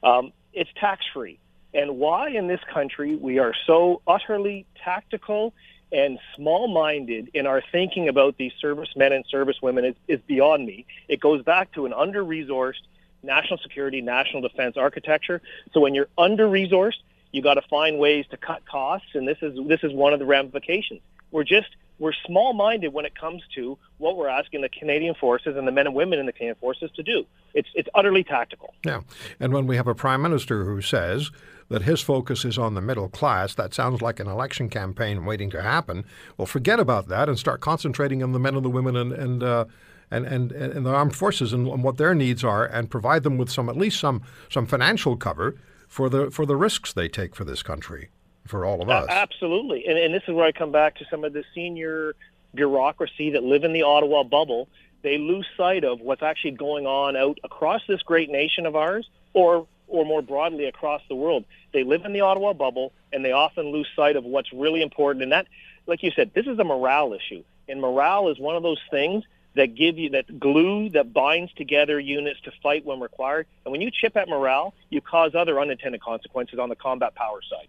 um, 0.03 0.31
it's 0.53 0.69
tax 0.79 1.05
free. 1.11 1.39
And 1.73 1.97
why 1.97 2.29
in 2.29 2.47
this 2.47 2.59
country 2.71 3.15
we 3.15 3.39
are 3.39 3.53
so 3.65 4.01
utterly 4.05 4.65
tactical 4.83 5.53
and 5.93 6.19
small-minded 6.35 7.29
in 7.33 7.45
our 7.45 7.61
thinking 7.71 8.09
about 8.09 8.35
these 8.37 8.51
servicemen 8.59 9.13
and 9.13 9.23
servicewomen 9.31 9.91
is, 9.91 9.95
is 10.07 10.19
beyond 10.27 10.65
me. 10.65 10.85
It 11.07 11.19
goes 11.19 11.43
back 11.43 11.71
to 11.73 11.85
an 11.85 11.93
under-resourced 11.93 12.81
national 13.21 13.59
security, 13.59 14.01
national 14.01 14.41
defense 14.41 14.75
architecture. 14.75 15.41
So 15.71 15.79
when 15.79 15.93
you're 15.93 16.09
under-resourced, 16.17 16.97
you 17.31 17.41
got 17.41 17.55
to 17.55 17.61
find 17.63 17.99
ways 17.99 18.25
to 18.31 18.37
cut 18.37 18.65
costs, 18.65 19.09
and 19.13 19.27
this 19.27 19.37
is 19.41 19.57
this 19.67 19.79
is 19.83 19.91
one 19.93 20.13
of 20.13 20.19
the 20.19 20.25
ramifications. 20.25 21.01
We're 21.31 21.43
just 21.43 21.69
we're 21.99 22.13
small-minded 22.25 22.93
when 22.93 23.05
it 23.05 23.15
comes 23.15 23.41
to 23.55 23.77
what 23.97 24.17
we're 24.17 24.27
asking 24.27 24.61
the 24.61 24.69
Canadian 24.69 25.15
forces 25.15 25.55
and 25.55 25.67
the 25.67 25.71
men 25.71 25.87
and 25.87 25.95
women 25.95 26.19
in 26.19 26.25
the 26.25 26.31
Canadian 26.31 26.55
forces 26.55 26.91
to 26.95 27.03
do. 27.03 27.25
It's 27.53 27.69
it's 27.73 27.89
utterly 27.95 28.23
tactical. 28.23 28.73
Yeah, 28.85 29.01
and 29.39 29.53
when 29.53 29.67
we 29.67 29.77
have 29.77 29.87
a 29.87 29.95
prime 29.95 30.21
minister 30.21 30.65
who 30.65 30.81
says 30.81 31.31
that 31.69 31.83
his 31.83 32.01
focus 32.01 32.45
is 32.45 32.57
on 32.57 32.73
the 32.73 32.81
middle 32.81 33.09
class, 33.09 33.55
that 33.55 33.73
sounds 33.73 34.01
like 34.01 34.19
an 34.19 34.27
election 34.27 34.69
campaign 34.69 35.25
waiting 35.25 35.49
to 35.51 35.61
happen. 35.61 36.05
Well, 36.37 36.45
forget 36.45 36.79
about 36.79 37.07
that 37.07 37.29
and 37.29 37.37
start 37.37 37.61
concentrating 37.61 38.21
on 38.23 38.31
the 38.31 38.39
men 38.39 38.55
and 38.55 38.65
the 38.65 38.69
women 38.69 38.95
and 38.95 39.13
and. 39.13 39.43
Uh, 39.43 39.65
and, 40.11 40.27
and, 40.27 40.51
and 40.51 40.85
the 40.85 40.91
armed 40.91 41.15
forces 41.15 41.53
and, 41.53 41.67
and 41.67 41.83
what 41.83 41.97
their 41.97 42.13
needs 42.13 42.43
are, 42.43 42.65
and 42.65 42.91
provide 42.91 43.23
them 43.23 43.35
with 43.35 43.49
some 43.49 43.67
at 43.67 43.75
least 43.75 43.99
some 43.99 44.21
some 44.47 44.67
financial 44.67 45.17
cover 45.17 45.55
for 45.87 46.07
the 46.07 46.29
for 46.29 46.45
the 46.45 46.55
risks 46.55 46.93
they 46.93 47.07
take 47.07 47.35
for 47.35 47.43
this 47.43 47.63
country 47.63 48.09
for 48.45 48.65
all 48.65 48.81
of 48.81 48.89
us. 48.89 49.07
Uh, 49.09 49.11
absolutely. 49.11 49.85
And, 49.87 49.97
and 49.97 50.13
this 50.13 50.23
is 50.27 50.33
where 50.33 50.45
I 50.45 50.51
come 50.51 50.71
back 50.71 50.95
to 50.97 51.05
some 51.09 51.23
of 51.23 51.33
the 51.33 51.43
senior 51.55 52.15
bureaucracy 52.53 53.31
that 53.31 53.43
live 53.43 53.63
in 53.63 53.73
the 53.73 53.83
Ottawa 53.83 54.23
bubble. 54.23 54.67
They 55.01 55.17
lose 55.17 55.47
sight 55.57 55.83
of 55.83 56.01
what's 56.01 56.23
actually 56.23 56.51
going 56.51 56.85
on 56.85 57.15
out 57.15 57.39
across 57.43 57.81
this 57.87 58.01
great 58.01 58.29
nation 58.29 58.65
of 58.65 58.75
ours 58.75 59.09
or 59.33 59.67
or 59.87 60.05
more 60.05 60.21
broadly 60.21 60.65
across 60.65 61.01
the 61.09 61.15
world. 61.15 61.45
They 61.73 61.83
live 61.83 62.05
in 62.05 62.13
the 62.13 62.21
Ottawa 62.21 62.53
bubble 62.53 62.93
and 63.11 63.23
they 63.23 63.31
often 63.31 63.67
lose 63.67 63.87
sight 63.95 64.15
of 64.15 64.23
what's 64.23 64.51
really 64.53 64.81
important. 64.81 65.23
And 65.23 65.31
that, 65.31 65.47
like 65.87 66.03
you 66.03 66.11
said, 66.11 66.31
this 66.33 66.47
is 66.47 66.57
a 66.59 66.63
morale 66.63 67.13
issue. 67.13 67.43
And 67.67 67.79
morale 67.79 68.29
is 68.29 68.39
one 68.39 68.55
of 68.55 68.63
those 68.63 68.81
things 68.91 69.23
that 69.55 69.75
give 69.75 69.97
you 69.97 70.09
that 70.11 70.39
glue 70.39 70.89
that 70.89 71.13
binds 71.13 71.53
together 71.53 71.99
units 71.99 72.41
to 72.41 72.51
fight 72.61 72.85
when 72.85 72.99
required. 72.99 73.45
And 73.65 73.71
when 73.71 73.81
you 73.81 73.91
chip 73.91 74.17
at 74.17 74.27
morale, 74.27 74.73
you 74.89 74.99
cause 75.01 75.35
other 75.35 75.59
unintended 75.59 76.01
consequences 76.01 76.59
on 76.59 76.69
the 76.69 76.75
combat 76.75 77.15
power 77.15 77.39
side. 77.49 77.67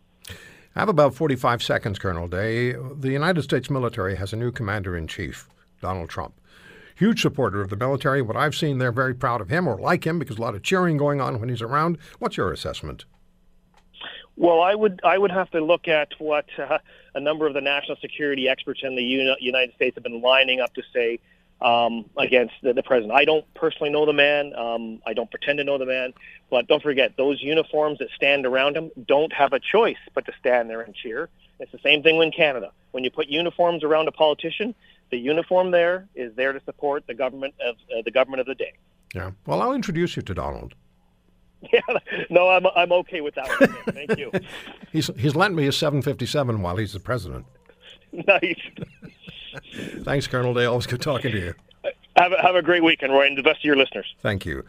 I 0.77 0.81
have 0.81 0.89
about 0.89 1.15
45 1.15 1.63
seconds, 1.63 1.99
Colonel 1.99 2.27
Day. 2.27 2.73
The 2.73 3.11
United 3.11 3.43
States 3.43 3.71
military 3.71 4.17
has 4.17 4.33
a 4.33 4.37
new 4.37 4.51
commander 4.51 4.97
in 4.97 5.07
chief, 5.07 5.49
Donald 5.81 6.09
Trump. 6.09 6.35
Huge 6.95 7.23
supporter 7.23 7.61
of 7.61 7.71
the 7.71 7.77
military. 7.77 8.23
What 8.23 8.37
I've 8.37 8.55
seen, 8.55 8.79
they're 8.79 8.93
very 8.93 9.15
proud 9.15 9.41
of 9.41 9.49
him 9.49 9.67
or 9.67 9.77
like 9.77 10.07
him 10.07 10.19
because 10.19 10.39
a 10.39 10.41
lot 10.41 10.55
of 10.55 10.63
cheering 10.63 10.97
going 10.97 11.21
on 11.21 11.41
when 11.41 11.49
he's 11.49 11.63
around. 11.63 11.99
What's 12.19 12.37
your 12.37 12.53
assessment? 12.53 13.05
Well, 14.37 14.61
I 14.61 14.75
would 14.75 15.01
I 15.05 15.17
would 15.17 15.31
have 15.31 15.51
to 15.53 15.61
look 15.61 15.87
at 15.87 16.09
what 16.19 16.47
uh, 16.59 16.79
a 17.15 17.21
number 17.21 17.47
of 17.47 17.55
the 17.55 17.61
national 17.61 17.97
security 17.99 18.49
experts 18.49 18.81
in 18.83 18.97
the 18.97 19.03
United 19.03 19.75
States 19.75 19.95
have 19.95 20.03
been 20.03 20.21
lining 20.21 20.61
up 20.61 20.75
to 20.75 20.83
say 20.93 21.21
um, 21.61 22.05
against 22.19 22.55
the, 22.63 22.73
the, 22.73 22.83
president. 22.83 23.13
I 23.13 23.25
don't 23.25 23.45
personally 23.55 23.91
know 23.91 24.05
the 24.07 24.13
man. 24.13 24.55
Um, 24.55 25.01
I 25.07 25.15
don't 25.15 25.31
pretend 25.31 25.59
to 25.59 25.65
know 25.65 25.79
the 25.79 25.87
man. 25.87 26.13
But 26.51 26.67
don't 26.67 26.83
forget, 26.83 27.17
those 27.17 27.41
uniforms 27.41 27.99
that 28.01 28.09
stand 28.15 28.45
around 28.45 28.77
him 28.77 28.91
don't 29.07 29.33
have 29.33 29.53
a 29.53 29.61
choice 29.61 29.97
but 30.15 30.27
to 30.27 30.33
stand 30.39 30.69
there 30.69 30.83
and 30.83 30.95
cheer. 30.95 31.29
It's 31.61 31.73
the 31.73 31.79
same 31.79 32.03
thing 32.03 32.21
in 32.21 32.33
Canada. 32.33 32.73
When 32.91 33.05
you 33.05 33.11
put 33.11 33.29
uniforms 33.29 33.85
around 33.85 34.09
a 34.09 34.13
politician, 34.13 34.75
the 35.15 35.21
uniform 35.21 35.71
there 35.71 36.09
is 36.17 36.35
there 36.35 36.53
to 36.53 36.61
support 36.65 37.05
the 37.07 37.15
government 37.15 37.55
of 37.65 37.77
uh, 37.77 38.03
the 38.05 38.11
government 38.11 38.41
of 38.41 38.47
the 38.47 38.55
day. 38.57 38.73
Yeah. 39.15 39.31
Well, 39.47 39.63
I'll 39.63 39.73
introduce 39.73 40.17
you 40.17 40.23
to 40.23 40.35
Donald. 40.35 40.75
Yeah, 41.73 41.81
no, 42.29 42.51
I'm 42.51 42.67
I'm 42.77 42.93
okay 42.93 43.23
with 43.23 43.37
that 43.37 43.49
one. 43.59 43.95
Thank 43.95 44.19
you. 44.19 44.31
he's 44.93 45.11
he's 45.17 45.35
lent 45.35 45.55
me 45.55 45.67
a 45.67 45.73
757 45.73 46.61
while 46.61 46.77
he's 46.77 46.93
the 46.93 47.01
president. 47.01 47.47
Nice. 48.29 48.61
Thanks, 50.03 50.27
Colonel 50.27 50.53
Day. 50.53 50.67
Always 50.67 50.87
good 50.87 51.01
talking 51.01 51.33
to 51.33 51.39
you. 51.39 51.55
Have 52.17 52.33
a, 52.33 52.43
have 52.43 52.55
a 52.55 52.63
great 52.63 52.85
weekend, 52.85 53.15
Roy, 53.15 53.27
and 53.27 53.39
the 53.39 53.43
best 53.43 53.59
of 53.61 53.65
your 53.65 53.77
listeners. 53.77 54.15
Thank 54.21 54.45
you. 54.45 54.63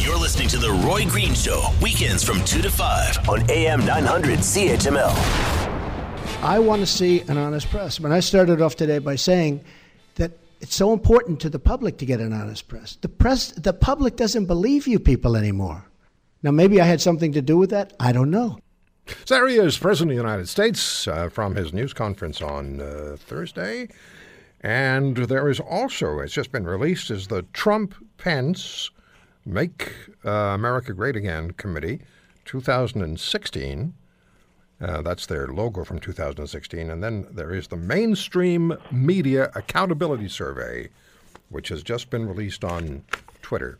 You're 0.00 0.18
listening 0.18 0.48
to 0.48 0.56
The 0.56 0.72
Roy 0.72 1.04
Green 1.04 1.34
Show, 1.34 1.62
weekends 1.82 2.24
from 2.24 2.42
2 2.44 2.62
to 2.62 2.70
5 2.70 3.28
on 3.28 3.48
AM 3.50 3.84
900 3.84 4.38
CHML. 4.40 5.60
I 6.42 6.58
want 6.58 6.80
to 6.80 6.86
see 6.86 7.20
an 7.20 7.36
honest 7.36 7.68
press. 7.68 8.00
When 8.00 8.12
I 8.12 8.20
started 8.20 8.62
off 8.62 8.74
today 8.74 8.98
by 8.98 9.14
saying 9.14 9.62
that 10.16 10.32
it's 10.60 10.74
so 10.76 10.92
important 10.92 11.40
to 11.40 11.50
the 11.50 11.58
public 11.58 11.96
to 11.98 12.06
get 12.06 12.20
an 12.20 12.32
honest 12.32 12.68
press. 12.68 12.96
The 13.00 13.08
press, 13.08 13.52
the 13.52 13.72
public 13.72 14.16
doesn't 14.16 14.46
believe 14.46 14.86
you 14.86 14.98
people 14.98 15.36
anymore. 15.36 15.84
Now, 16.42 16.50
maybe 16.50 16.80
I 16.80 16.84
had 16.84 17.00
something 17.00 17.32
to 17.32 17.42
do 17.42 17.56
with 17.56 17.70
that. 17.70 17.92
I 18.00 18.12
don't 18.12 18.30
know. 18.30 18.58
So 19.24 19.34
there 19.34 19.48
he 19.48 19.56
is, 19.56 19.76
President 19.76 20.12
of 20.12 20.16
the 20.16 20.22
United 20.22 20.48
States, 20.48 21.08
uh, 21.08 21.28
from 21.28 21.56
his 21.56 21.72
news 21.72 21.92
conference 21.92 22.40
on 22.40 22.80
uh, 22.80 23.16
Thursday. 23.18 23.88
And 24.60 25.16
there 25.16 25.48
is 25.48 25.58
also, 25.58 26.20
it's 26.20 26.34
just 26.34 26.52
been 26.52 26.64
released, 26.64 27.10
is 27.10 27.28
the 27.28 27.42
Trump 27.52 27.94
Pence 28.18 28.90
Make 29.46 29.94
uh, 30.24 30.30
America 30.30 30.92
Great 30.92 31.16
Again 31.16 31.52
Committee 31.52 32.00
2016. 32.44 33.94
Uh, 34.80 35.02
that's 35.02 35.26
their 35.26 35.48
logo 35.48 35.84
from 35.84 35.98
2016. 35.98 36.90
And 36.90 37.02
then 37.02 37.26
there 37.30 37.52
is 37.52 37.68
the 37.68 37.76
Mainstream 37.76 38.74
Media 38.90 39.50
Accountability 39.54 40.28
Survey, 40.28 40.88
which 41.50 41.68
has 41.68 41.82
just 41.82 42.08
been 42.08 42.26
released 42.26 42.64
on 42.64 43.04
Twitter. 43.42 43.78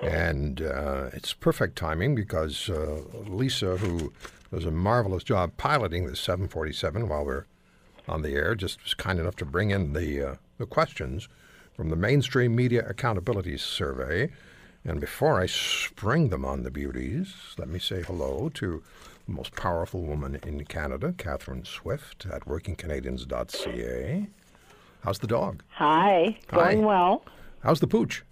And 0.00 0.62
uh, 0.62 1.10
it's 1.12 1.34
perfect 1.34 1.76
timing 1.76 2.14
because 2.14 2.70
uh, 2.70 3.02
Lisa, 3.26 3.76
who 3.76 4.12
does 4.52 4.64
a 4.64 4.70
marvelous 4.70 5.22
job 5.22 5.52
piloting 5.58 6.06
the 6.06 6.16
747 6.16 7.08
while 7.08 7.26
we're 7.26 7.44
on 8.08 8.22
the 8.22 8.30
air, 8.30 8.54
just 8.54 8.82
was 8.82 8.94
kind 8.94 9.18
enough 9.18 9.36
to 9.36 9.44
bring 9.44 9.70
in 9.70 9.92
the, 9.92 10.22
uh, 10.22 10.34
the 10.56 10.64
questions 10.64 11.28
from 11.74 11.90
the 11.90 11.96
Mainstream 11.96 12.56
Media 12.56 12.86
Accountability 12.88 13.58
Survey. 13.58 14.30
And 14.82 14.98
before 14.98 15.38
I 15.38 15.44
spring 15.44 16.30
them 16.30 16.46
on 16.46 16.62
the 16.62 16.70
beauties, 16.70 17.34
let 17.58 17.68
me 17.68 17.78
say 17.78 18.02
hello 18.02 18.48
to 18.54 18.82
most 19.30 19.54
powerful 19.56 20.02
woman 20.02 20.38
in 20.46 20.64
Canada, 20.64 21.14
Catherine 21.16 21.64
Swift 21.64 22.26
at 22.26 22.44
workingcanadians.ca. 22.46 24.26
How's 25.02 25.18
the 25.18 25.26
dog? 25.26 25.62
Hi, 25.70 26.38
going 26.48 26.80
Hi. 26.80 26.86
well. 26.86 27.24
How's 27.62 27.80
the 27.80 27.86
pooch? 27.86 28.22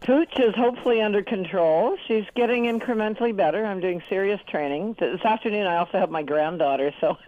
Pooch 0.00 0.38
is 0.38 0.54
hopefully 0.54 1.02
under 1.02 1.22
control. 1.22 1.96
She's 2.08 2.24
getting 2.34 2.64
incrementally 2.64 3.36
better. 3.36 3.66
I'm 3.66 3.80
doing 3.80 4.02
serious 4.08 4.40
training. 4.48 4.96
This 4.98 5.20
afternoon, 5.22 5.66
I 5.66 5.76
also 5.76 5.98
have 5.98 6.10
my 6.10 6.22
granddaughter, 6.22 6.92
so 7.00 7.18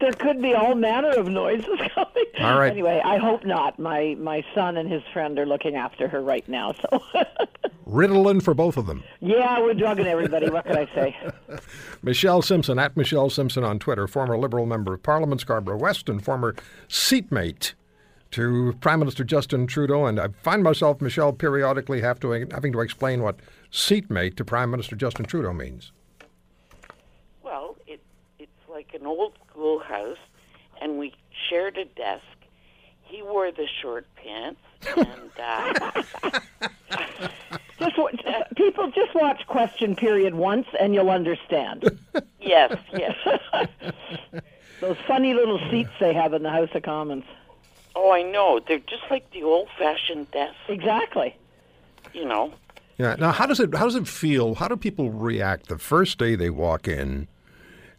there 0.00 0.12
could 0.12 0.42
be 0.42 0.54
all 0.54 0.74
manner 0.74 1.10
of 1.10 1.28
noises 1.28 1.78
coming. 1.94 2.24
All 2.40 2.58
right. 2.58 2.72
Anyway, 2.72 3.00
I 3.04 3.18
hope 3.18 3.44
not. 3.44 3.78
My 3.78 4.16
my 4.18 4.44
son 4.54 4.76
and 4.76 4.90
his 4.90 5.02
friend 5.12 5.38
are 5.38 5.46
looking 5.46 5.76
after 5.76 6.08
her 6.08 6.20
right 6.20 6.46
now. 6.48 6.72
So 6.72 7.02
Ritalin 7.88 8.42
for 8.42 8.52
both 8.54 8.76
of 8.76 8.86
them. 8.86 9.04
yeah, 9.20 9.60
we're 9.60 9.74
drugging 9.74 10.06
everybody. 10.06 10.50
What 10.50 10.66
can 10.66 10.76
I 10.76 10.86
say? 10.94 11.16
Michelle 12.02 12.42
Simson, 12.42 12.78
at 12.80 12.96
Michelle 12.96 13.30
Simson 13.30 13.62
on 13.64 13.78
Twitter, 13.78 14.06
former 14.08 14.36
Liberal 14.36 14.66
Member 14.66 14.94
of 14.94 15.02
Parliament, 15.04 15.40
Scarborough 15.40 15.78
West, 15.78 16.08
and 16.08 16.22
former 16.22 16.54
seatmate 16.88 17.74
to 18.32 18.74
Prime 18.80 18.98
Minister 18.98 19.24
Justin 19.24 19.66
Trudeau. 19.66 20.06
And 20.06 20.18
I 20.20 20.28
find 20.42 20.62
myself, 20.62 21.00
Michelle, 21.00 21.32
periodically 21.32 22.00
have 22.00 22.20
to, 22.20 22.30
having 22.50 22.72
to 22.72 22.80
explain 22.80 23.22
what 23.22 23.36
seatmate 23.70 24.36
to 24.36 24.44
Prime 24.44 24.70
Minister 24.70 24.96
Justin 24.96 25.24
Trudeau 25.26 25.52
means. 25.52 25.92
Well, 27.42 27.76
it 27.86 28.00
it's 28.38 28.50
like 28.68 28.94
an 28.94 29.06
old 29.06 29.32
schoolhouse, 29.50 30.18
and 30.80 30.98
we 30.98 31.14
shared 31.48 31.76
a 31.78 31.84
desk. 31.84 32.22
He 33.02 33.22
wore 33.22 33.50
the 33.50 33.66
short 33.80 34.06
pants, 34.16 34.60
and 34.96 35.30
uh, 35.42 36.02
Just 37.78 37.96
wa- 37.96 38.10
uh, 38.26 38.42
people 38.56 38.90
just 38.90 39.14
watch 39.14 39.46
Question 39.46 39.94
Period 39.94 40.34
once, 40.34 40.66
and 40.80 40.94
you'll 40.94 41.10
understand. 41.10 41.98
yes, 42.40 42.76
yes. 42.92 43.16
Those 44.80 44.96
funny 45.06 45.32
little 45.32 45.60
seats 45.70 45.90
they 46.00 46.12
have 46.12 46.34
in 46.34 46.42
the 46.42 46.50
House 46.50 46.70
of 46.74 46.82
Commons. 46.82 47.24
Oh, 47.96 48.10
I 48.12 48.22
know. 48.22 48.60
They're 48.66 48.78
just 48.78 49.04
like 49.10 49.30
the 49.32 49.42
old-fashioned 49.42 50.30
desks. 50.30 50.56
Exactly. 50.68 51.36
You 52.12 52.24
know. 52.24 52.52
Yeah. 52.96 53.16
Now, 53.18 53.32
how 53.32 53.46
does 53.46 53.60
it 53.60 53.74
how 53.74 53.84
does 53.84 53.94
it 53.94 54.08
feel? 54.08 54.54
How 54.56 54.68
do 54.68 54.76
people 54.76 55.10
react 55.10 55.68
the 55.68 55.78
first 55.78 56.18
day 56.18 56.34
they 56.34 56.50
walk 56.50 56.88
in, 56.88 57.28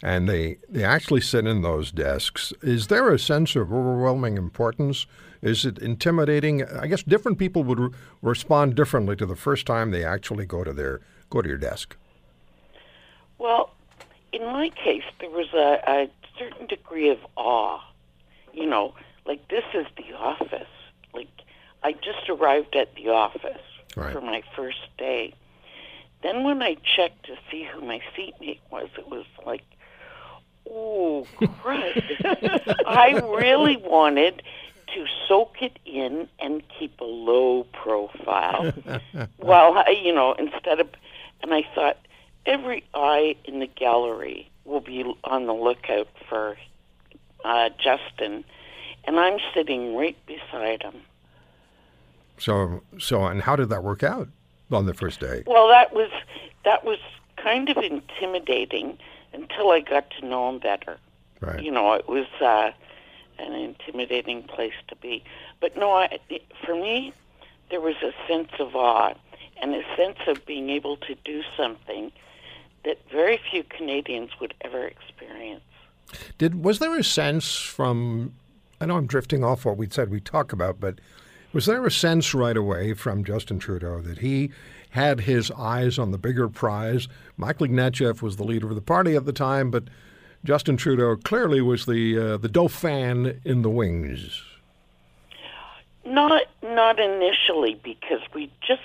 and 0.01 0.27
they 0.27 0.57
they 0.67 0.83
actually 0.83 1.21
sit 1.21 1.45
in 1.45 1.61
those 1.61 1.91
desks? 1.91 2.53
Is 2.61 2.87
there 2.87 3.09
a 3.11 3.19
sense 3.19 3.55
of 3.55 3.73
overwhelming 3.73 4.37
importance? 4.37 5.05
Is 5.41 5.65
it 5.65 5.77
intimidating? 5.77 6.65
I 6.65 6.87
guess 6.87 7.03
different 7.03 7.37
people 7.37 7.63
would 7.63 7.79
re- 7.79 7.89
respond 8.21 8.75
differently 8.75 9.15
to 9.17 9.25
the 9.25 9.37
first 9.37 9.65
time 9.65 9.91
they 9.91 10.03
actually 10.03 10.45
go 10.45 10.63
to 10.63 10.73
their 10.73 11.01
go 11.29 11.41
to 11.41 11.47
your 11.47 11.57
desk. 11.57 11.95
Well, 13.37 13.71
in 14.33 14.43
my 14.43 14.69
case, 14.69 15.03
there 15.21 15.29
was 15.29 15.53
a, 15.53 15.79
a 15.87 16.09
certain 16.37 16.67
degree 16.67 17.09
of 17.09 17.19
awe. 17.37 17.79
You 18.53 18.65
know, 18.65 18.95
like 19.29 19.47
this 19.47 19.63
is 19.73 19.85
the 19.95 20.13
office. 20.17 20.67
Like 21.13 21.29
I 21.83 21.93
just 21.93 22.27
arrived 22.29 22.75
at 22.75 22.93
the 22.95 23.09
office 23.09 23.61
Right. 23.95 24.11
for 24.13 24.21
my 24.21 24.43
first 24.55 24.79
day. 24.97 25.33
Then 26.21 26.43
when 26.43 26.61
I 26.61 26.75
checked 26.95 27.25
to 27.27 27.37
see 27.49 27.63
who 27.63 27.81
my 27.81 28.01
seatmate 28.15 28.59
was, 28.71 28.89
it 28.97 29.07
was 29.07 29.25
like, 29.45 29.63
oh, 30.69 31.25
crud. 31.41 32.83
I 32.85 33.19
really 33.25 33.77
wanted 33.77 34.43
to 34.93 35.05
soak 35.27 35.61
it 35.61 35.79
in 35.85 36.27
and 36.39 36.61
keep 36.77 36.99
a 36.99 37.05
low 37.05 37.63
profile. 37.73 38.73
well, 39.37 39.77
I, 39.77 39.91
you 40.03 40.13
know, 40.13 40.33
instead 40.33 40.79
of, 40.79 40.89
and 41.41 41.53
I 41.53 41.63
thought 41.73 41.97
every 42.45 42.83
eye 42.93 43.35
in 43.45 43.59
the 43.59 43.67
gallery 43.67 44.49
will 44.65 44.81
be 44.81 45.03
on 45.23 45.45
the 45.45 45.53
lookout 45.53 46.09
for 46.27 46.57
uh, 47.45 47.69
Justin, 47.81 48.43
and 49.09 49.19
I'm 49.19 49.39
sitting 49.55 49.95
right 49.95 50.15
beside 50.27 50.83
him. 50.83 50.93
So 52.37 52.83
so 52.99 53.25
and 53.25 53.41
how 53.41 53.55
did 53.55 53.69
that 53.69 53.83
work 53.83 54.03
out 54.03 54.27
on 54.71 54.85
the 54.85 54.93
first 54.93 55.19
day? 55.19 55.41
Well, 55.47 55.67
that 55.67 55.91
was 55.93 56.11
that 56.63 56.85
was 56.85 56.99
kind 57.35 57.69
of 57.69 57.77
intimidating 57.77 58.99
until 59.33 59.71
I 59.71 59.79
got 59.79 60.11
to 60.19 60.25
know 60.27 60.47
him 60.49 60.59
better. 60.59 60.97
Right. 61.41 61.63
You 61.63 61.71
know, 61.71 61.93
it 61.93 62.07
was 62.07 62.27
uh, 62.39 62.69
an 63.39 63.53
intimidating 63.53 64.43
place 64.43 64.77
to 64.89 64.95
be. 64.97 65.23
But 65.59 65.75
no, 65.75 65.91
I, 65.91 66.19
for 66.63 66.75
me, 66.75 67.11
there 67.71 67.81
was 67.81 67.95
a 68.03 68.13
sense 68.27 68.51
of 68.59 68.75
awe 68.75 69.15
and 69.59 69.73
a 69.73 69.83
sense 69.97 70.19
of 70.27 70.45
being 70.45 70.69
able 70.69 70.97
to 70.97 71.15
do 71.25 71.41
something 71.57 72.11
that 72.85 72.99
very 73.11 73.39
few 73.49 73.63
Canadians 73.63 74.29
would 74.39 74.53
ever 74.61 74.85
experience. 74.85 75.63
Did 76.37 76.63
was 76.63 76.77
there 76.77 76.95
a 76.95 77.03
sense 77.03 77.55
from? 77.55 78.33
I 78.81 78.85
know 78.85 78.97
I'm 78.97 79.07
drifting 79.07 79.43
off 79.43 79.65
what 79.65 79.77
we 79.77 79.87
said 79.89 80.09
we 80.09 80.21
talk 80.21 80.53
about, 80.53 80.79
but 80.79 80.99
was 81.51 81.65
there 81.65 81.85
a 81.85 81.91
sense 81.91 82.33
right 82.33 82.55
away 82.55 82.93
from 82.93 83.23
Justin 83.23 83.59
Trudeau 83.59 84.01
that 84.01 84.19
he 84.19 84.51
had 84.91 85.21
his 85.21 85.51
eyes 85.51 85.99
on 85.99 86.11
the 86.11 86.17
bigger 86.17 86.47
prize? 86.47 87.07
Michael 87.37 87.67
Ignatieff 87.67 88.21
was 88.21 88.37
the 88.37 88.43
leader 88.43 88.69
of 88.69 88.75
the 88.75 88.81
party 88.81 89.15
at 89.15 89.25
the 89.25 89.33
time, 89.33 89.69
but 89.69 89.85
Justin 90.45 90.77
Trudeau 90.77 91.17
clearly 91.17 91.59
was 91.59 91.85
the 91.85 92.17
uh, 92.17 92.37
the 92.37 92.47
dauphin 92.47 93.41
in 93.43 93.61
the 93.61 93.69
wings. 93.69 94.41
Not 96.05 96.43
not 96.63 96.99
initially 96.99 97.79
because 97.83 98.21
we 98.33 98.49
just 98.65 98.81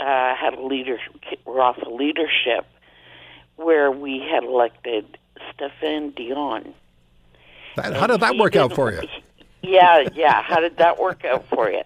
uh, 0.00 0.34
had 0.34 0.54
a 0.54 0.66
leader. 0.66 0.98
We're 1.44 1.60
off 1.60 1.78
a 1.78 1.88
leadership 1.88 2.66
where 3.54 3.90
we 3.90 4.18
had 4.18 4.42
elected 4.42 5.18
Stéphane 5.52 6.14
Dion. 6.14 6.74
That, 7.76 7.94
how 7.94 8.06
did 8.06 8.20
that 8.20 8.36
work 8.36 8.56
out 8.56 8.74
for 8.74 8.90
you? 8.90 9.02
Yeah, 9.66 10.08
yeah. 10.14 10.42
How 10.42 10.60
did 10.60 10.76
that 10.78 10.98
work 10.98 11.24
out 11.24 11.48
for 11.48 11.70
you? 11.70 11.82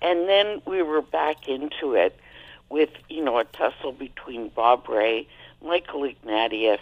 And 0.00 0.28
then 0.28 0.62
we 0.66 0.82
were 0.82 1.02
back 1.02 1.48
into 1.48 1.94
it 1.94 2.18
with, 2.68 2.90
you 3.08 3.24
know, 3.24 3.38
a 3.38 3.44
tussle 3.44 3.92
between 3.92 4.48
Bob 4.50 4.88
Rae, 4.88 5.26
Michael 5.62 6.02
Ignatieff, 6.02 6.78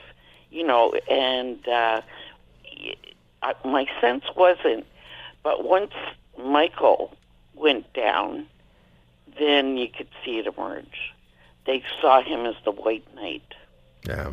you 0.51 0.67
know, 0.67 0.93
and 1.09 1.67
uh, 1.69 2.03
my 3.65 3.87
sense 4.01 4.25
wasn't, 4.37 4.87
but 5.43 5.65
once 5.65 5.93
Michael 6.39 7.17
went 7.55 7.93
down, 7.93 8.47
then 9.39 9.77
you 9.77 9.89
could 9.89 10.09
see 10.25 10.39
it 10.39 10.47
emerge. 10.47 11.13
They 11.67 11.83
saw 12.01 12.23
him 12.23 12.47
as 12.47 12.55
the 12.65 12.71
White 12.71 13.07
Knight. 13.15 13.55
Yeah. 14.07 14.33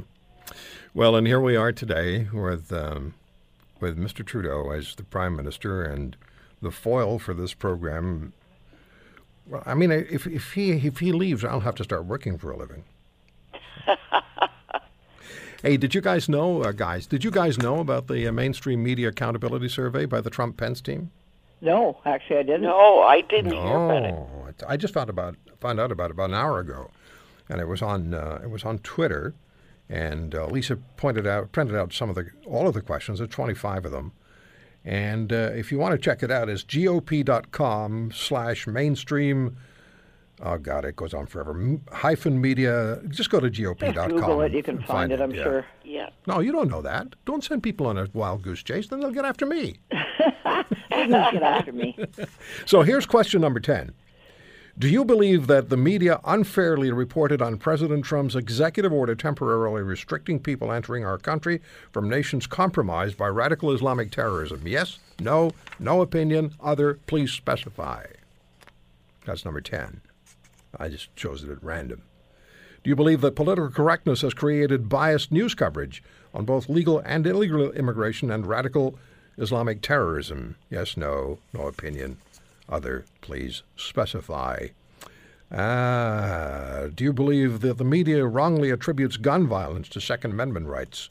Well, 0.94 1.16
and 1.16 1.26
here 1.26 1.40
we 1.40 1.56
are 1.56 1.72
today 1.72 2.28
with 2.34 2.74
um, 2.74 3.14
with 3.82 3.98
Mr. 3.98 4.26
Trudeau 4.26 4.70
as 4.72 4.96
the 4.96 5.04
Prime 5.04 5.36
Minister 5.36 5.84
and 5.84 6.16
the 6.62 6.72
foil 6.72 7.20
for 7.20 7.34
this 7.34 7.54
program. 7.54 8.34
Well, 9.48 9.64
I 9.66 9.74
mean, 9.74 9.92
if 9.92 10.28
if 10.28 10.54
he 10.54 10.72
if 10.72 11.00
he 11.00 11.12
leaves, 11.12 11.44
I'll 11.44 11.60
have 11.62 11.76
to 11.76 11.84
start 11.84 12.06
working 12.06 12.38
for 12.38 12.52
a 12.52 12.58
living. 12.58 12.84
hey, 15.64 15.78
did 15.78 15.94
you 15.96 16.02
guys 16.02 16.30
know, 16.30 16.62
uh, 16.64 16.72
guys? 16.72 17.08
Did 17.08 17.24
you 17.24 17.32
guys 17.32 17.58
know 17.58 17.80
about 17.80 18.08
the 18.08 18.28
uh, 18.28 18.32
mainstream 18.32 18.84
media 18.84 19.10
accountability 19.10 19.68
survey 19.70 20.06
by 20.06 20.22
the 20.22 20.30
Trump 20.30 20.58
Pence 20.58 20.82
team? 20.82 21.12
No, 21.62 22.00
actually, 22.06 22.38
I 22.38 22.44
didn't. 22.44 22.62
No, 22.64 23.02
I 23.02 23.22
didn't 23.22 23.52
hear 23.54 23.62
about 23.62 24.04
it. 24.06 24.12
No, 24.12 24.46
it- 24.48 24.64
I 24.68 24.78
just 24.78 24.94
found 24.94 25.10
about 25.10 25.36
found 25.60 25.80
out 25.80 25.92
about 25.92 26.06
it 26.06 26.12
about 26.12 26.30
an 26.30 26.36
hour 26.36 26.60
ago, 26.60 26.90
and 27.50 27.60
it 27.60 27.68
was 27.68 27.82
on 27.82 28.14
uh, 28.14 28.40
it 28.44 28.50
was 28.50 28.64
on 28.64 28.80
Twitter, 28.80 29.34
and 29.92 30.34
uh, 30.34 30.48
Lisa 30.48 30.78
pointed 30.98 31.28
out 31.28 31.52
printed 31.52 31.76
out 31.76 31.94
some 31.94 32.10
of 32.10 32.16
the 32.16 32.30
all 32.48 32.68
of 32.68 32.74
the 32.74 32.82
questions. 32.82 33.20
There's 33.20 33.30
25 33.30 33.86
of 33.86 33.92
them, 33.92 34.14
and 34.84 35.32
uh, 35.32 35.52
if 35.54 35.72
you 35.72 35.78
want 35.78 35.92
to 35.94 35.98
check 35.98 36.24
it 36.24 36.32
out, 36.32 36.50
it's 36.50 36.64
gop.com 36.64 38.12
slash 38.12 38.66
mainstream 38.66 39.58
Oh 40.44 40.58
God, 40.58 40.86
it 40.86 40.96
goes 40.96 41.14
on 41.14 41.28
forever. 41.28 41.52
M- 41.52 41.84
hyphen 41.92 42.42
media. 42.42 43.00
Just 43.10 43.30
go 43.30 43.40
to 43.40 43.50
GOP.com. 43.50 43.94
Just 43.94 44.10
Google 44.10 44.42
it. 44.42 44.54
You 44.54 44.64
can 44.64 44.78
and 44.78 44.86
find, 44.86 45.12
it, 45.12 45.22
I'm 45.22 45.32
yeah. 45.32 45.44
sure. 45.44 45.66
Yeah. 45.84 46.10
No, 46.26 46.40
you 46.40 46.52
don't 46.52 46.70
know 46.70 46.82
that. 46.82 47.14
Don't 47.26 47.44
send 47.44 47.62
people 47.62 47.86
on 47.88 47.98
a 47.98 48.08
wild 48.14 48.42
goose 48.42 48.64
chase. 48.64 48.88
Then 48.88 49.02
they'll 49.02 49.12
get 49.12 49.26
after 49.26 49.46
me. 49.46 49.78
they'll 50.90 51.32
get 51.32 51.44
after 51.44 51.72
me. 51.72 51.98
So 52.66 52.82
here's 52.82 53.06
question 53.06 53.42
number 53.42 53.60
10. 53.60 53.94
Do 54.80 54.88
you 54.88 55.04
believe 55.04 55.48
that 55.48 55.70
the 55.70 55.76
media 55.76 56.22
unfairly 56.24 56.92
reported 56.92 57.42
on 57.42 57.58
President 57.58 58.06
Trump's 58.06 58.38
executive 58.38 58.94
order 58.94 59.16
temporarily 59.16 59.82
restricting 59.82 60.40
people 60.40 60.72
entering 60.72 61.04
our 61.04 61.18
country 61.18 61.62
from 61.92 62.10
nations 62.10 62.48
compromised 62.48 63.18
by 63.18 63.28
radical 63.28 63.74
Islamic 63.74 64.12
terrorism? 64.12 64.62
Yes, 64.66 65.00
no, 65.20 65.52
no 65.78 66.02
opinion, 66.02 66.54
other, 66.62 67.00
please 67.06 67.32
specify. 67.32 68.06
That's 69.26 69.44
number 69.44 69.60
10. 69.60 70.02
I 70.80 70.88
just 70.88 71.14
chose 71.18 71.44
it 71.44 71.50
at 71.50 71.62
random. 71.62 72.04
Do 72.84 72.90
you 72.90 72.96
believe 72.96 73.22
that 73.22 73.36
political 73.36 73.70
correctness 73.70 74.22
has 74.22 74.34
created 74.34 74.90
biased 74.90 75.34
news 75.34 75.54
coverage 75.54 76.02
on 76.34 76.46
both 76.46 76.70
legal 76.70 77.00
and 77.00 77.28
illegal 77.28 77.72
immigration 77.74 78.32
and 78.32 78.48
radical 78.48 78.98
Islamic 79.38 79.82
terrorism? 79.82 80.56
Yes, 80.70 80.96
no, 80.96 81.40
no 81.54 81.68
opinion. 81.68 82.18
Other, 82.70 83.06
please 83.22 83.64
specify. 83.76 84.68
Ah, 85.52 86.88
do 86.94 87.04
you 87.04 87.12
believe 87.12 87.60
that 87.60 87.78
the 87.78 87.84
media 87.84 88.26
wrongly 88.26 88.70
attributes 88.70 89.18
gun 89.18 89.48
violence 89.48 89.90
to 89.90 90.00
Second 90.00 90.32
Amendment 90.32 90.68
rights? 90.68 91.10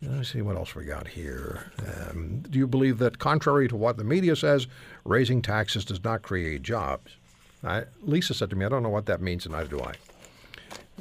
Let 0.00 0.12
me 0.12 0.24
see 0.24 0.42
what 0.42 0.56
else 0.56 0.74
we 0.74 0.84
got 0.84 1.08
here. 1.08 1.72
Um, 1.86 2.44
do 2.48 2.58
you 2.58 2.66
believe 2.66 2.98
that, 2.98 3.18
contrary 3.18 3.68
to 3.68 3.76
what 3.76 3.96
the 3.96 4.04
media 4.04 4.36
says, 4.36 4.68
raising 5.04 5.42
taxes 5.42 5.84
does 5.84 6.02
not 6.02 6.22
create 6.22 6.62
jobs? 6.62 7.16
I, 7.64 7.84
Lisa 8.02 8.32
said 8.32 8.50
to 8.50 8.56
me, 8.56 8.64
I 8.64 8.68
don't 8.68 8.84
know 8.84 8.88
what 8.88 9.06
that 9.06 9.20
means, 9.20 9.44
and 9.44 9.54
neither 9.54 9.76
do 9.76 9.80
I. 9.80 9.94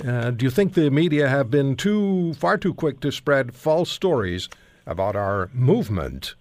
Uh, 0.08 0.32
do 0.32 0.46
you 0.46 0.52
think 0.52 0.74
the 0.74 0.90
media 0.90 1.30
have 1.30 1.50
been 1.50 1.76
too 1.76 2.34
far 2.36 2.58
too 2.58 2.74
quick 2.74 3.00
to 3.02 3.12
spread 3.12 3.54
false 3.54 3.90
stories 3.90 4.50
about 4.86 5.16
our 5.16 5.50
movement? 5.54 6.36